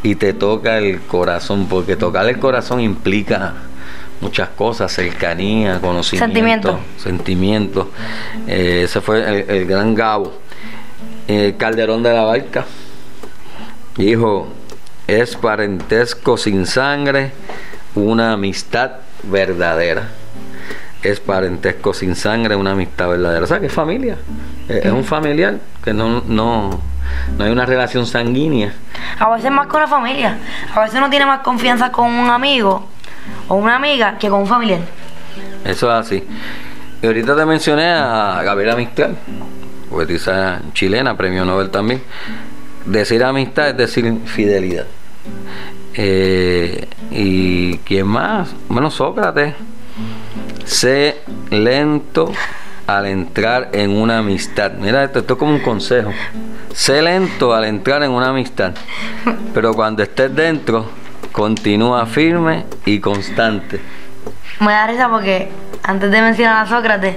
y 0.02 0.14
te 0.14 0.32
toca 0.32 0.78
el 0.78 1.00
corazón, 1.02 1.66
porque 1.68 1.96
tocar 1.96 2.26
el 2.28 2.38
corazón 2.38 2.80
implica 2.80 3.54
muchas 4.20 4.50
cosas, 4.50 4.92
cercanía, 4.92 5.80
conocimiento, 5.80 6.26
Sentimiento. 6.26 6.78
sentimiento. 6.96 7.90
Eh, 8.46 8.82
ese 8.84 9.00
fue 9.00 9.18
el, 9.42 9.50
el 9.50 9.66
gran 9.66 9.94
Gabo. 9.94 10.32
Eh, 11.26 11.54
Calderón 11.58 12.02
de 12.02 12.12
la 12.12 12.22
Barca 12.22 12.64
dijo, 13.96 14.48
es 15.06 15.36
parentesco 15.36 16.36
sin 16.36 16.66
sangre, 16.66 17.32
una 17.94 18.32
amistad 18.32 18.92
verdadera. 19.30 20.08
Es 21.02 21.20
parentesco 21.20 21.92
sin 21.92 22.14
sangre, 22.14 22.56
una 22.56 22.72
amistad 22.72 23.08
verdadera. 23.08 23.44
O 23.44 23.46
sea, 23.46 23.60
que 23.60 23.66
es 23.66 23.72
familia. 23.72 24.16
Es 24.68 24.90
un 24.90 25.04
familiar 25.04 25.58
que 25.82 25.92
no, 25.92 26.22
no, 26.26 26.80
no 27.36 27.44
hay 27.44 27.50
una 27.50 27.66
relación 27.66 28.06
sanguínea. 28.06 28.72
A 29.18 29.30
veces 29.30 29.50
más 29.50 29.66
con 29.66 29.80
la 29.80 29.86
familia. 29.86 30.38
A 30.74 30.80
veces 30.80 30.96
uno 30.96 31.10
tiene 31.10 31.26
más 31.26 31.40
confianza 31.40 31.92
con 31.92 32.10
un 32.10 32.30
amigo 32.30 32.88
o 33.48 33.54
una 33.56 33.76
amiga 33.76 34.16
que 34.18 34.28
con 34.28 34.40
un 34.40 34.46
familiar. 34.46 34.80
Eso 35.64 35.90
es 35.90 36.06
así. 36.06 36.24
Y 37.02 37.06
ahorita 37.06 37.36
te 37.36 37.44
mencioné 37.44 37.92
a 37.92 38.40
Gabriela 38.42 38.76
Mistral, 38.76 39.16
poetisa 39.90 40.60
chilena, 40.72 41.16
premio 41.16 41.44
Nobel 41.44 41.70
también. 41.70 42.02
Decir 42.86 43.22
amistad 43.24 43.68
es 43.68 43.76
decir 43.76 44.20
fidelidad. 44.24 44.86
Eh, 45.94 46.88
y 47.10 47.78
quién 47.78 48.06
más? 48.06 48.54
Bueno, 48.68 48.90
Sócrates. 48.90 49.54
Sé 50.64 51.20
lento 51.50 52.32
al 52.86 53.06
entrar 53.06 53.70
en 53.72 53.90
una 53.90 54.18
amistad. 54.18 54.72
Mira, 54.72 55.04
esto, 55.04 55.20
esto 55.20 55.34
es 55.34 55.38
como 55.38 55.52
un 55.52 55.60
consejo. 55.60 56.10
Sé 56.72 57.00
lento 57.02 57.54
al 57.54 57.64
entrar 57.64 58.02
en 58.02 58.10
una 58.10 58.30
amistad. 58.30 58.74
Pero 59.54 59.74
cuando 59.74 60.02
estés 60.02 60.34
dentro, 60.34 60.86
continúa 61.32 62.06
firme 62.06 62.64
y 62.84 62.98
constante. 63.00 63.80
Me 64.60 64.72
da 64.72 64.86
risa 64.86 65.08
porque 65.08 65.48
antes 65.82 66.10
de 66.10 66.22
mencionar 66.22 66.64
a 66.64 66.68
Sócrates, 66.68 67.16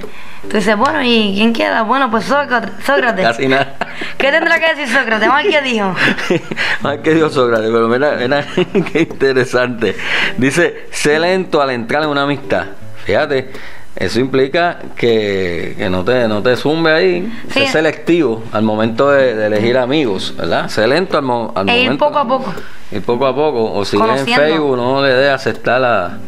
tú 0.50 0.56
dices, 0.56 0.76
bueno, 0.76 1.02
¿y 1.02 1.34
quién 1.36 1.52
queda? 1.52 1.82
Bueno, 1.82 2.10
pues 2.10 2.24
Sócrates. 2.24 2.70
Sócrates. 2.84 3.24
Casi 3.24 3.46
nada. 3.48 3.76
¿Qué 4.18 4.30
tendrá 4.32 4.58
que 4.58 4.74
decir 4.74 4.88
Sócrates? 4.88 5.28
Más 5.28 5.44
que 5.44 5.62
dijo. 5.62 5.94
Más 6.82 6.98
que 6.98 7.14
Dios 7.14 7.32
Sócrates, 7.32 7.70
pero 7.70 7.88
mira, 7.88 8.16
mira 8.18 8.44
qué 8.92 9.00
interesante. 9.02 9.96
Dice, 10.36 10.88
sé 10.90 11.18
lento 11.18 11.62
al 11.62 11.70
entrar 11.70 12.02
en 12.02 12.08
una 12.08 12.22
amistad. 12.24 12.64
Fíjate, 13.04 13.50
eso 13.96 14.20
implica 14.20 14.78
que, 14.96 15.74
que 15.78 15.88
no 15.88 16.04
te 16.04 16.28
no 16.28 16.42
te 16.42 16.56
zumbe 16.56 16.92
ahí, 16.92 17.32
Sí. 17.52 17.60
sé 17.60 17.66
selectivo 17.68 18.44
al 18.52 18.62
momento 18.62 19.10
de, 19.10 19.34
de 19.34 19.46
elegir 19.46 19.78
amigos, 19.78 20.34
¿verdad? 20.36 20.68
Sé 20.68 20.86
lento 20.86 21.16
al, 21.16 21.24
mo- 21.24 21.52
al 21.56 21.68
E 21.68 21.78
ir 21.78 21.84
momento. 21.84 22.04
poco 22.06 22.18
a 22.18 22.28
poco. 22.28 22.54
Ir 22.92 23.02
poco 23.02 23.26
a 23.26 23.34
poco. 23.34 23.72
O 23.72 23.84
si 23.84 23.96
ves 23.96 24.20
en. 24.26 24.34
Facebook, 24.34 24.76
no 24.76 25.02
le 25.02 25.14
dé 25.14 25.30
aceptar 25.30 25.80
la. 25.80 26.18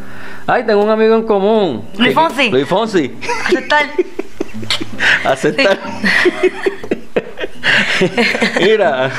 Ay, 0.47 0.65
tengo 0.65 0.83
un 0.83 0.89
amigo 0.89 1.15
en 1.15 1.23
común. 1.23 1.85
Luis 1.97 2.13
Fonsi. 2.13 2.49
Luis 2.49 2.67
Fonsi. 2.67 3.15
Aceptar. 3.45 3.85
aceptar. 5.25 5.79
Mira, 8.59 9.11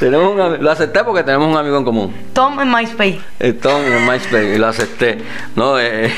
tenemos 0.00 0.32
un 0.32 0.64
lo 0.64 0.70
acepté 0.70 1.04
porque 1.04 1.22
tenemos 1.22 1.48
un 1.48 1.56
amigo 1.56 1.78
en 1.78 1.84
común. 1.84 2.14
Tom 2.32 2.60
en 2.60 2.70
MySpace. 2.70 3.20
El 3.38 3.58
Tom 3.58 3.80
en 3.84 4.06
MySpace 4.06 4.54
y 4.54 4.58
lo 4.58 4.66
acepté. 4.66 5.18
No, 5.54 5.78
eh, 5.78 6.10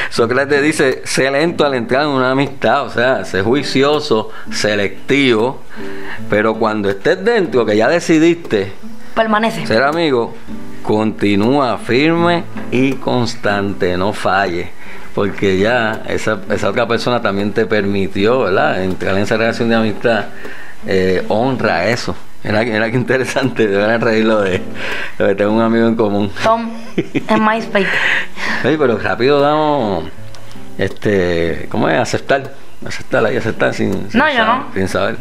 Sócrates 0.10 0.62
dice, 0.62 1.02
sé 1.04 1.30
lento 1.30 1.64
al 1.64 1.74
entrar 1.74 2.02
en 2.02 2.08
una 2.10 2.32
amistad, 2.32 2.84
o 2.84 2.90
sea, 2.90 3.24
sé 3.24 3.42
juicioso, 3.42 4.30
selectivo, 4.50 5.62
pero 6.28 6.54
cuando 6.54 6.90
estés 6.90 7.24
dentro, 7.24 7.64
que 7.64 7.76
ya 7.76 7.88
decidiste 7.88 8.72
Permanece. 9.14 9.66
ser 9.66 9.82
amigo, 9.82 10.34
continúa 10.84 11.78
firme 11.78 12.44
y 12.70 12.92
constante, 12.92 13.96
no 13.96 14.12
falle. 14.12 14.70
Porque 15.14 15.58
ya 15.58 16.02
esa, 16.08 16.40
esa 16.50 16.68
otra 16.68 16.86
persona 16.86 17.20
también 17.22 17.52
te 17.52 17.66
permitió, 17.66 18.40
¿verdad? 18.40 18.84
Entrar 18.84 19.16
en 19.16 19.22
esa 19.22 19.36
relación 19.36 19.68
de 19.68 19.74
amistad. 19.74 20.26
eh, 20.86 21.24
honra 21.28 21.88
eso. 21.88 22.14
Era, 22.44 22.60
era 22.60 22.90
que 22.90 22.96
interesante, 22.98 23.66
deberían 23.66 24.02
reírlo 24.02 24.42
de, 24.42 24.60
lo 25.18 25.26
de 25.26 25.34
tener 25.34 25.50
un 25.50 25.62
amigo 25.62 25.86
en 25.88 25.94
común. 25.96 26.30
Tom 26.42 26.70
en 26.96 27.44
MySpace. 27.44 27.88
Oye, 28.64 28.76
pero 28.76 28.98
rápido 28.98 29.40
damos, 29.40 30.04
este, 30.76 31.66
¿cómo 31.70 31.88
es? 31.88 31.98
Aceptar. 31.98 32.52
Aceptar 32.86 33.24
ahí, 33.24 33.36
aceptar 33.36 33.72
sin, 33.74 34.10
sin 34.10 34.18
No, 34.18 34.28
yo 34.28 34.36
saber, 34.36 34.46
no. 34.46 34.64
sin 34.74 34.88
saber. 34.88 35.16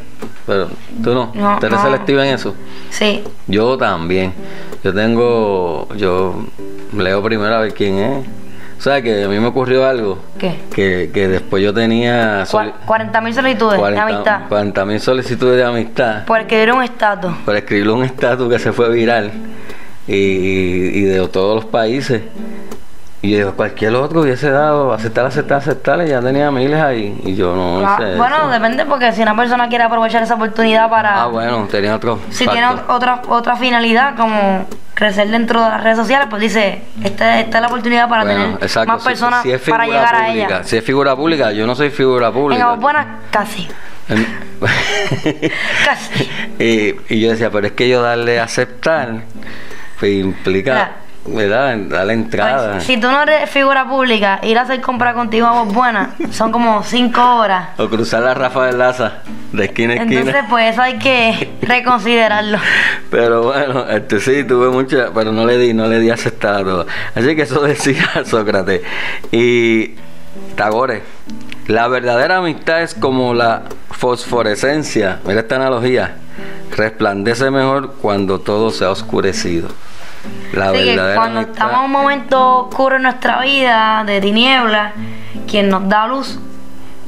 Pero 0.45 0.67
tú 1.03 1.13
no, 1.13 1.31
No, 1.33 1.57
tú 1.59 1.65
eres 1.67 1.77
no. 1.79 1.83
selectiva 1.85 2.27
en 2.27 2.33
eso. 2.35 2.53
Sí. 2.89 3.23
Yo 3.47 3.77
también. 3.77 4.33
Yo 4.83 4.93
tengo. 4.93 5.87
Yo 5.95 6.45
leo 6.95 7.23
primero 7.23 7.55
a 7.55 7.59
ver 7.59 7.73
quién 7.73 7.97
es. 7.99 8.25
O 8.77 8.81
sea, 8.83 9.01
que 9.01 9.23
a 9.23 9.29
mí 9.29 9.39
me 9.39 9.47
ocurrió 9.47 9.87
algo. 9.87 10.19
¿Qué? 10.37 10.59
Que, 10.75 11.09
que 11.13 11.29
después 11.29 11.63
yo 11.63 11.73
tenía. 11.73 12.43
Cua- 12.43 12.73
40 12.85 13.21
mil 13.21 13.33
solicitudes 13.33 13.79
de 13.79 13.97
amistad. 13.99 14.41
40 14.49 14.85
mil 14.85 14.99
solicitudes 14.99 15.55
de 15.55 15.63
amistad. 15.63 16.25
Por 16.25 16.41
escribir 16.41 16.73
un 16.73 16.83
estatus. 16.83 17.33
Por 17.45 17.55
escribir 17.55 17.89
un 17.89 18.03
estatus 18.03 18.49
que 18.51 18.59
se 18.59 18.73
fue 18.73 18.89
viral. 18.89 19.31
Y, 20.05 20.13
y 20.15 21.01
de 21.03 21.25
todos 21.29 21.55
los 21.63 21.65
países. 21.71 22.23
Y 23.23 23.37
yo, 23.37 23.55
cualquier 23.55 23.95
otro 23.95 24.19
hubiese 24.21 24.51
dado 24.51 24.91
aceptar, 24.91 25.25
aceptar, 25.25 25.57
aceptar. 25.59 26.05
Y 26.05 26.09
ya 26.09 26.19
tenía 26.19 26.51
miles 26.51 26.79
ahí. 26.81 27.19
Y 27.23 27.35
yo 27.35 27.55
no 27.55 27.79
Ah, 27.87 27.97
hice 27.97 28.15
bueno, 28.17 28.35
eso. 28.35 28.49
depende 28.49 28.85
porque 28.85 29.13
si 29.13 29.21
una 29.21 29.33
persona 29.33 29.69
quiere 29.69 29.85
aprovechar 29.85 30.21
esa 30.23 30.35
oportunidad 30.35 30.89
para... 30.89 31.23
Ah, 31.23 31.27
bueno, 31.27 31.65
tenía 31.71 31.95
otro. 31.95 32.19
si 32.29 32.43
factor. 32.43 32.53
tiene 32.53 32.67
ot- 32.67 32.83
otra, 32.89 33.21
otra 33.29 33.55
finalidad 33.55 34.17
como 34.17 34.67
crecer 34.93 35.29
dentro 35.29 35.63
de 35.63 35.69
las 35.69 35.81
redes 35.83 35.97
sociales, 35.97 36.27
pues 36.29 36.41
dice, 36.41 36.81
esta, 37.01 37.39
esta 37.39 37.57
es 37.57 37.61
la 37.61 37.67
oportunidad 37.67 38.09
para 38.09 38.25
Bueno, 38.25 38.39
tener 38.43 38.57
exacto, 38.63 38.91
más 38.93 39.03
personas 39.03 39.41
si 39.41 39.51
es 39.53 39.61
para 39.61 39.85
llegar 39.85 40.15
a 40.15 40.25
pública, 40.27 40.45
ella. 40.57 40.63
Si 40.65 40.75
es 40.77 40.83
figura 40.83 41.15
pública, 41.15 41.51
yo 41.53 41.65
no 41.65 41.75
soy 41.75 41.91
figura 41.91 42.27
En 42.27 42.33
pública. 42.33 42.63
aguas 42.65 42.79
buenas, 42.81 43.07
casi. 43.31 43.69
En- 44.09 44.27
Casi. 45.85 46.29
y, 46.59 46.95
y 47.15 47.19
yo 47.21 47.29
decía, 47.31 47.49
pero 47.49 47.67
es 47.67 47.73
que 47.73 47.87
yo 47.87 48.01
darle 48.01 48.39
a 48.39 48.43
aceptar 48.43 49.21
pues, 49.99 50.13
implica, 50.13 50.91
¿verdad? 51.25 51.77
Darle 51.77 52.13
entrada. 52.13 52.73
Pues, 52.73 52.83
si 52.83 52.97
tú 52.97 53.07
no 53.07 53.23
eres 53.23 53.49
figura 53.49 53.87
pública, 53.87 54.39
ir 54.43 54.57
a 54.57 54.63
hacer 54.63 54.81
compra 54.81 55.13
contigo 55.13 55.47
a 55.47 55.51
aguas 55.51 55.73
buenas 55.73 56.09
son 56.31 56.51
como 56.51 56.83
cinco 56.83 57.21
horas. 57.37 57.69
O 57.77 57.87
cruzar 57.87 58.23
la 58.23 58.33
Rafa 58.33 58.65
de 58.65 58.73
Laza 58.73 59.19
de 59.51 59.65
esquina 59.65 59.93
a 59.93 59.97
esquina. 59.97 60.19
Entonces, 60.19 60.43
pues 60.49 60.73
eso 60.73 60.81
hay 60.81 60.97
que 60.99 61.53
reconsiderarlo. 61.61 62.57
Pero 63.09 63.43
bueno, 63.43 63.87
este 63.89 64.19
sí, 64.19 64.43
tuve 64.43 64.69
mucha, 64.69 65.11
pero 65.13 65.31
no 65.31 65.45
le 65.45 65.57
di, 65.57 65.73
no 65.73 65.87
le 65.87 65.99
di 65.99 66.09
a 66.09 66.15
aceptar 66.15 66.55
a 66.55 66.63
todo. 66.63 66.87
Así 67.15 67.35
que 67.35 67.43
eso 67.43 67.61
decía 67.63 68.09
Sócrates. 68.25 68.81
Y 69.31 69.95
Tagore, 70.55 71.03
la 71.67 71.87
verdadera 71.87 72.37
amistad 72.37 72.81
es 72.81 72.93
como 72.93 73.33
la 73.33 73.63
fosforescencia, 73.91 75.19
mira 75.25 75.41
esta 75.41 75.55
analogía, 75.55 76.15
resplandece 76.75 77.49
mejor 77.51 77.93
cuando 78.01 78.39
todo 78.39 78.71
se 78.71 78.83
ha 78.83 78.89
oscurecido. 78.89 79.69
La 80.53 80.69
Así 80.69 80.83
que 80.83 80.95
cuando 81.15 81.41
estamos 81.41 81.79
en 81.79 81.85
un 81.85 81.91
momento 81.91 82.57
oscuro 82.67 82.97
en 82.97 83.03
nuestra 83.03 83.41
vida, 83.41 84.03
de 84.05 84.21
tiniebla, 84.21 84.93
quien 85.47 85.69
nos 85.69 85.87
da 85.89 86.07
luz, 86.07 86.39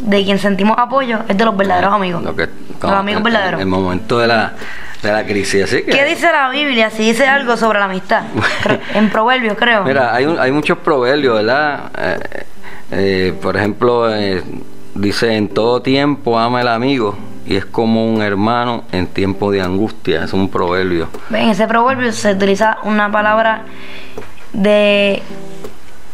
de 0.03 0.23
quien 0.23 0.39
sentimos 0.39 0.77
apoyo, 0.77 1.19
es 1.27 1.37
de 1.37 1.45
los 1.45 1.55
verdaderos 1.55 1.93
amigos. 1.93 2.23
los 2.23 2.91
amigos 2.91 3.23
verdaderos. 3.23 3.61
El 3.61 3.67
momento 3.67 4.17
de 4.19 4.27
la, 4.27 4.53
de 5.01 5.11
la 5.11 5.23
crisis. 5.25 5.63
Así 5.63 5.83
que, 5.83 5.91
¿Qué 5.91 6.05
dice 6.05 6.31
la 6.31 6.49
Biblia? 6.49 6.89
Si 6.89 7.03
dice 7.03 7.27
algo 7.27 7.55
sobre 7.55 7.79
la 7.79 7.85
amistad. 7.85 8.23
en 8.95 9.09
proverbios, 9.09 9.55
creo. 9.57 9.83
Mira, 9.83 10.13
hay, 10.13 10.25
hay 10.39 10.51
muchos 10.51 10.79
proverbios, 10.79 11.35
¿verdad? 11.35 11.91
Eh, 11.97 12.19
eh, 12.91 13.33
por 13.39 13.55
ejemplo, 13.57 14.13
eh, 14.13 14.43
dice, 14.95 15.35
en 15.35 15.49
todo 15.49 15.81
tiempo 15.81 16.39
ama 16.39 16.61
el 16.61 16.67
amigo 16.67 17.15
y 17.45 17.55
es 17.55 17.65
como 17.65 18.11
un 18.11 18.21
hermano 18.21 18.83
en 18.91 19.07
tiempo 19.07 19.51
de 19.51 19.61
angustia. 19.61 20.23
Es 20.23 20.33
un 20.33 20.49
proverbio. 20.49 21.09
En 21.29 21.49
ese 21.49 21.67
proverbio 21.67 22.11
se 22.11 22.31
utiliza 22.33 22.77
una 22.83 23.11
palabra 23.11 23.63
de, 24.53 25.21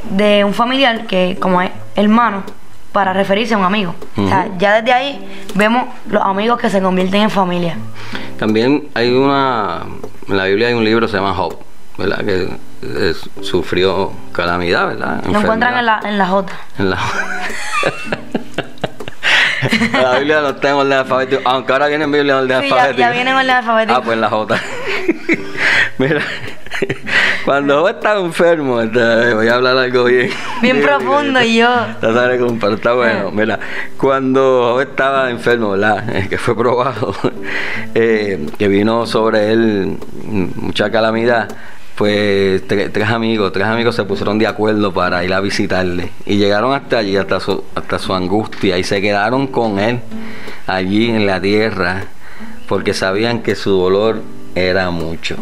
de 0.09 0.43
un 0.43 0.53
familiar 0.53 1.07
que 1.07 1.37
como 1.39 1.61
es 1.61 1.71
hermano 1.95 2.43
para 2.91 3.13
referirse 3.13 3.53
a 3.53 3.57
un 3.57 3.63
amigo. 3.63 3.95
O 4.17 4.27
sea, 4.27 4.49
ya 4.57 4.81
desde 4.81 4.91
ahí 4.91 5.25
vemos 5.55 5.85
los 6.09 6.21
amigos 6.23 6.59
que 6.59 6.69
se 6.69 6.81
convierten 6.81 7.21
en 7.21 7.29
familia. 7.29 7.77
También 8.37 8.89
hay 8.93 9.13
una, 9.13 9.83
en 10.27 10.37
la 10.37 10.45
Biblia 10.45 10.67
hay 10.67 10.73
un 10.73 10.83
libro 10.83 11.05
que 11.05 11.11
se 11.11 11.17
llama 11.17 11.33
Job, 11.33 11.57
¿verdad? 11.97 12.25
Que 12.25 13.13
sufrió 13.41 14.11
calamidad, 14.33 14.87
¿verdad? 14.87 15.23
Lo 15.25 15.39
encuentran 15.39 15.77
en 15.77 15.85
la, 15.85 16.01
en 16.03 16.17
la 16.17 16.27
J. 16.27 16.53
En 16.79 16.89
la 16.89 16.97
La 19.93 20.17
Biblia 20.17 20.41
no 20.41 20.49
está 20.49 20.69
en 20.69 20.75
orden 20.75 20.93
alfabético, 20.93 21.41
aunque 21.45 21.73
ahora 21.73 21.87
viene 21.87 22.03
en 22.05 22.11
Biblia 22.11 22.33
en 22.33 22.39
orden 22.39 22.61
sí, 22.61 22.65
alfabético. 22.65 22.99
Ya, 22.99 23.07
ya 23.07 23.11
viene 23.11 23.29
en 23.31 23.35
orden 23.37 23.49
alfabético. 23.51 23.99
Ah, 23.99 24.01
pues 24.03 24.15
en 24.15 24.21
la 24.21 24.29
J. 24.29 24.55
Mira, 25.97 26.21
cuando 27.45 27.81
Job 27.81 27.89
estaba 27.89 28.19
enfermo, 28.19 28.75
voy 28.75 29.47
a 29.47 29.53
hablar 29.53 29.77
algo 29.77 30.05
bien. 30.05 30.29
Bien, 30.61 30.81
profundo 30.81 31.41
y 31.41 31.57
yo. 31.57 31.69
Pero 31.99 32.73
está 32.73 32.93
bueno. 32.93 33.27
Ah. 33.27 33.31
Mira, 33.31 33.59
cuando 33.97 34.73
Job 34.73 34.81
estaba 34.81 35.29
enfermo, 35.29 35.71
¿verdad? 35.71 36.27
que 36.27 36.37
fue 36.37 36.55
probado, 36.55 37.13
eh, 37.93 38.47
que 38.57 38.67
vino 38.67 39.05
sobre 39.05 39.51
él 39.51 39.97
mucha 40.55 40.89
calamidad 40.89 41.47
pues 42.01 42.63
tres, 42.65 43.09
amigos, 43.09 43.51
tres 43.53 43.67
amigos 43.67 43.95
se 43.95 44.03
pusieron 44.05 44.39
de 44.39 44.47
acuerdo 44.47 44.91
para 44.91 45.23
ir 45.23 45.31
a 45.35 45.39
visitarle 45.39 46.09
y 46.25 46.37
llegaron 46.37 46.73
hasta 46.73 46.97
allí, 46.97 47.15
hasta 47.15 47.39
su, 47.39 47.63
hasta 47.75 47.99
su 47.99 48.11
angustia 48.15 48.79
y 48.79 48.83
se 48.83 48.99
quedaron 49.01 49.45
con 49.45 49.77
él 49.77 49.99
allí 50.65 51.11
en 51.11 51.27
la 51.27 51.39
tierra 51.39 52.05
porque 52.67 52.95
sabían 52.95 53.43
que 53.43 53.53
su 53.53 53.69
dolor 53.69 54.23
era 54.55 54.89
mucho. 54.89 55.35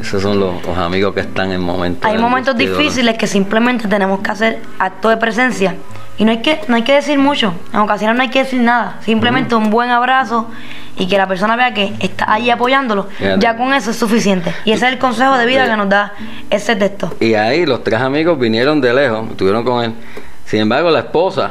Esos 0.00 0.22
son 0.22 0.40
los, 0.40 0.66
amigos 0.78 1.12
que 1.12 1.20
están 1.20 1.52
en 1.52 1.60
momentos. 1.60 2.10
Hay 2.10 2.16
momentos 2.16 2.56
difíciles 2.56 3.18
que 3.18 3.26
simplemente 3.26 3.86
tenemos 3.86 4.20
que 4.20 4.30
hacer 4.30 4.62
acto 4.78 5.10
de 5.10 5.18
presencia. 5.18 5.76
Y 6.18 6.24
no 6.24 6.30
hay 6.30 6.38
que, 6.38 6.60
no 6.68 6.76
hay 6.76 6.82
que 6.82 6.94
decir 6.94 7.18
mucho. 7.18 7.52
En 7.72 7.80
ocasiones 7.80 8.16
no 8.16 8.22
hay 8.22 8.30
que 8.30 8.40
decir 8.40 8.60
nada. 8.60 8.98
Simplemente 9.04 9.54
un 9.54 9.70
buen 9.70 9.90
abrazo 9.90 10.48
y 10.96 11.06
que 11.08 11.18
la 11.18 11.26
persona 11.26 11.56
vea 11.56 11.74
que 11.74 11.94
está 12.00 12.32
ahí 12.32 12.48
apoyándolo. 12.50 13.08
Ya 13.38 13.56
con 13.56 13.74
eso 13.74 13.90
es 13.90 13.98
suficiente. 13.98 14.54
Y 14.64 14.72
ese 14.72 14.86
es 14.86 14.92
el 14.92 14.98
consejo 14.98 15.36
de 15.36 15.46
vida 15.46 15.68
que 15.68 15.76
nos 15.76 15.88
da 15.88 16.14
ese 16.48 16.74
texto. 16.76 17.14
Y 17.20 17.34
ahí 17.34 17.66
los 17.66 17.84
tres 17.84 18.00
amigos 18.00 18.38
vinieron 18.38 18.80
de 18.80 18.94
lejos, 18.94 19.30
estuvieron 19.30 19.64
con 19.64 19.84
él. 19.84 19.94
Sin 20.46 20.60
embargo, 20.60 20.90
la 20.90 21.00
esposa. 21.00 21.50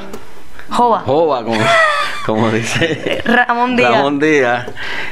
Jova. 0.69 1.01
Jova, 1.01 1.43
como, 1.43 1.59
como 2.25 2.49
dice 2.49 3.21
Ramón 3.25 3.75
Díaz. 3.75 3.91
Ramón 3.91 4.19
Díaz 4.19 4.65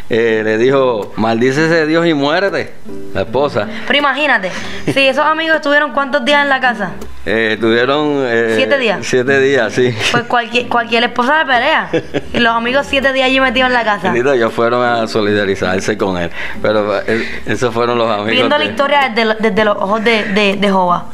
eh, 0.10 0.42
le 0.44 0.58
dijo, 0.58 1.14
maldícese 1.16 1.86
Dios 1.86 2.08
y 2.08 2.14
muérete, 2.14 2.74
la 3.14 3.22
esposa. 3.22 3.68
Pero 3.88 4.00
imagínate, 4.00 4.52
si 4.92 5.08
esos 5.08 5.26
amigos 5.26 5.58
estuvieron 5.58 5.92
cuántos 5.92 6.26
días 6.26 6.44
en 6.44 6.50
la 6.50 6.60
casa. 6.60 6.92
Eh, 7.26 7.58
tuvieron... 7.60 8.26
Eh, 8.26 8.54
siete 8.58 8.78
días. 8.78 9.00
Siete 9.02 9.40
días, 9.40 9.72
sí. 9.72 9.96
Pues 10.12 10.24
cualquier, 10.24 10.68
cualquier 10.68 11.06
esposa 11.06 11.40
de 11.40 11.46
pelea. 11.46 11.90
Y 12.34 12.40
los 12.40 12.54
amigos 12.54 12.86
siete 12.90 13.14
días 13.14 13.28
allí 13.28 13.40
metidos 13.40 13.70
en 13.70 13.74
la 13.74 13.86
casa. 13.86 14.14
ellos 14.14 14.52
fueron 14.52 14.84
a 14.84 15.08
solidarizarse 15.08 15.98
con 15.98 16.18
él. 16.18 16.30
Pero 16.62 17.00
esos 17.46 17.74
fueron 17.74 17.98
los 17.98 18.10
amigos. 18.10 18.32
Viendo 18.32 18.58
la 18.58 18.66
historia 18.66 19.10
desde, 19.16 19.36
desde, 19.40 19.64
los 19.64 19.78
ojos 19.78 20.04
de, 20.04 20.24
de, 20.34 20.58
de 20.58 20.68
Jehová. 20.68 21.06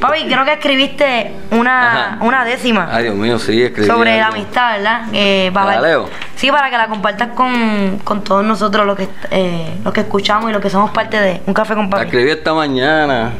Papi, 0.00 0.24
creo 0.26 0.44
que 0.44 0.52
escribiste 0.52 1.32
una, 1.50 2.18
una 2.22 2.44
décima. 2.46 2.88
Ay, 2.90 3.04
Dios 3.04 3.16
mío, 3.16 3.38
sí, 3.38 3.55
Sobre 3.86 4.18
la 4.18 4.28
amistad, 4.28 4.76
¿verdad? 4.76 5.06
Eh, 5.12 5.50
para, 5.52 5.80
Leo? 5.80 6.08
Sí, 6.34 6.50
para 6.50 6.70
que 6.70 6.76
la 6.76 6.88
compartas 6.88 7.28
con, 7.30 7.98
con 8.04 8.22
todos 8.22 8.44
nosotros 8.44 8.86
los 8.86 8.96
que, 8.96 9.08
eh, 9.30 9.78
los 9.84 9.92
que 9.94 10.00
escuchamos 10.00 10.50
y 10.50 10.52
los 10.52 10.62
que 10.62 10.70
somos 10.70 10.90
parte 10.90 11.18
de 11.18 11.42
Un 11.46 11.54
Café 11.54 11.74
con 11.74 11.88
Papi. 11.88 12.02
La 12.02 12.06
escribí 12.08 12.30
esta 12.30 12.54
mañana 12.54 13.32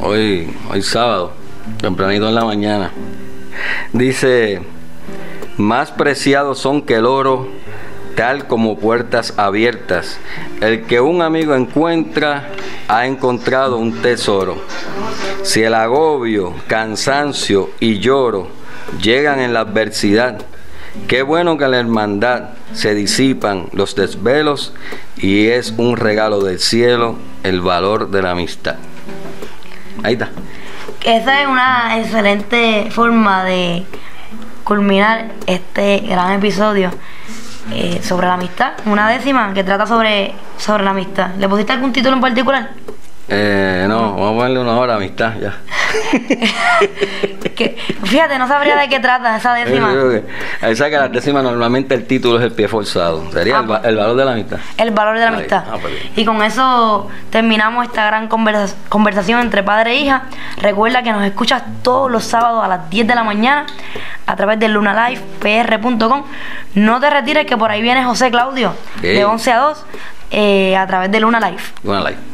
hoy, 0.00 0.52
hoy 0.70 0.82
sábado, 0.82 1.32
tempranito 1.80 2.28
en 2.28 2.34
la 2.34 2.44
mañana. 2.44 2.90
Dice, 3.92 4.62
más 5.56 5.92
preciados 5.92 6.58
son 6.58 6.82
que 6.82 6.96
el 6.96 7.06
oro, 7.06 7.48
tal 8.16 8.46
como 8.46 8.78
puertas 8.78 9.34
abiertas. 9.36 10.18
El 10.60 10.82
que 10.82 11.00
un 11.00 11.22
amigo 11.22 11.54
encuentra, 11.54 12.48
ha 12.88 13.06
encontrado 13.06 13.76
un 13.76 14.02
tesoro. 14.02 14.56
Si 15.42 15.62
el 15.62 15.74
agobio, 15.74 16.54
cansancio 16.66 17.70
y 17.78 17.98
lloro 17.98 18.63
llegan 19.02 19.40
en 19.40 19.52
la 19.52 19.60
adversidad, 19.60 20.38
qué 21.08 21.22
bueno 21.22 21.56
que 21.58 21.64
en 21.64 21.70
la 21.72 21.78
hermandad 21.78 22.50
se 22.72 22.94
disipan 22.94 23.68
los 23.72 23.94
desvelos 23.94 24.72
y 25.16 25.48
es 25.48 25.74
un 25.76 25.96
regalo 25.96 26.40
del 26.40 26.58
cielo 26.58 27.16
el 27.42 27.60
valor 27.60 28.10
de 28.10 28.22
la 28.22 28.32
amistad. 28.32 28.76
Ahí 30.02 30.14
está. 30.14 30.30
Esa 31.04 31.42
es 31.42 31.48
una 31.48 31.98
excelente 31.98 32.88
forma 32.90 33.44
de 33.44 33.84
culminar 34.64 35.26
este 35.46 35.98
gran 36.00 36.32
episodio 36.32 36.90
eh, 37.72 38.00
sobre 38.02 38.26
la 38.26 38.34
amistad. 38.34 38.72
Una 38.86 39.08
décima 39.08 39.52
que 39.54 39.64
trata 39.64 39.86
sobre, 39.86 40.34
sobre 40.58 40.84
la 40.84 40.90
amistad. 40.90 41.34
¿Le 41.38 41.48
pusiste 41.48 41.72
algún 41.72 41.92
título 41.92 42.16
en 42.16 42.20
particular? 42.20 42.70
Eh, 43.28 43.86
no, 43.88 44.12
vamos 44.12 44.32
a 44.32 44.36
ponerle 44.36 44.60
una 44.60 44.78
hora 44.78 44.96
amistad 44.96 45.32
ya. 45.40 45.54
fíjate, 48.04 48.38
no 48.38 48.48
sabría 48.48 48.76
de 48.76 48.88
qué 48.88 49.00
trata 49.00 49.36
esa 49.36 49.54
décima. 49.54 49.92
Ahí 50.60 50.74
que 50.74 50.90
la 50.90 51.08
décima 51.08 51.42
normalmente 51.42 51.94
el 51.94 52.06
título 52.06 52.38
es 52.38 52.44
el 52.44 52.52
pie 52.52 52.68
forzado. 52.68 53.30
Sería 53.32 53.58
el, 53.58 53.64
ah, 53.64 53.80
pues. 53.80 53.96
valor 53.96 54.16
de 54.16 54.24
la 54.24 54.32
amistad. 54.32 54.58
El 54.76 54.90
valor 54.90 55.18
de 55.18 55.24
la 55.24 55.28
amistad. 55.28 55.64
Ah, 55.70 55.78
pues 55.80 55.94
y 56.16 56.24
con 56.24 56.42
eso 56.42 57.08
terminamos 57.30 57.86
esta 57.86 58.06
gran 58.06 58.28
conversación 58.28 59.40
entre 59.40 59.62
padre 59.62 59.92
e 59.92 60.00
hija. 60.00 60.24
Recuerda 60.58 61.02
que 61.02 61.12
nos 61.12 61.24
escuchas 61.24 61.62
todos 61.82 62.10
los 62.10 62.24
sábados 62.24 62.64
a 62.64 62.68
las 62.68 62.90
10 62.90 63.06
de 63.06 63.14
la 63.14 63.24
mañana 63.24 63.66
a 64.26 64.36
través 64.36 64.58
de 64.58 64.68
lunalifepr.com. 64.68 66.24
No 66.74 67.00
te 67.00 67.10
retires 67.10 67.46
que 67.46 67.56
por 67.56 67.70
ahí 67.70 67.80
viene 67.80 68.04
José 68.04 68.30
Claudio 68.30 68.74
de 69.00 69.24
11 69.24 69.52
a 69.52 69.58
2 69.58 69.84
eh, 70.30 70.76
a 70.76 70.86
través 70.86 71.10
de 71.10 71.20
Luna 71.20 71.40
Life. 71.40 71.72
Luna 71.84 72.10
Life. 72.10 72.33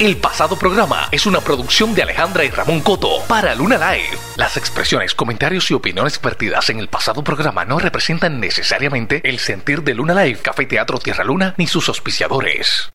El 0.00 0.16
pasado 0.16 0.56
programa 0.56 1.08
es 1.12 1.24
una 1.24 1.40
producción 1.40 1.94
de 1.94 2.02
Alejandra 2.02 2.44
y 2.44 2.50
Ramón 2.50 2.80
Coto 2.80 3.22
para 3.28 3.54
Luna 3.54 3.76
Live. 3.76 4.18
Las 4.36 4.56
expresiones, 4.56 5.14
comentarios 5.14 5.70
y 5.70 5.74
opiniones 5.74 6.20
vertidas 6.20 6.68
en 6.70 6.80
el 6.80 6.88
pasado 6.88 7.22
programa 7.22 7.64
no 7.64 7.78
representan 7.78 8.40
necesariamente 8.40 9.20
el 9.22 9.38
sentir 9.38 9.84
de 9.84 9.94
Luna 9.94 10.24
Live, 10.24 10.40
Café 10.40 10.66
Teatro 10.66 10.98
Tierra 10.98 11.22
Luna 11.22 11.54
ni 11.58 11.68
sus 11.68 11.88
auspiciadores. 11.88 12.90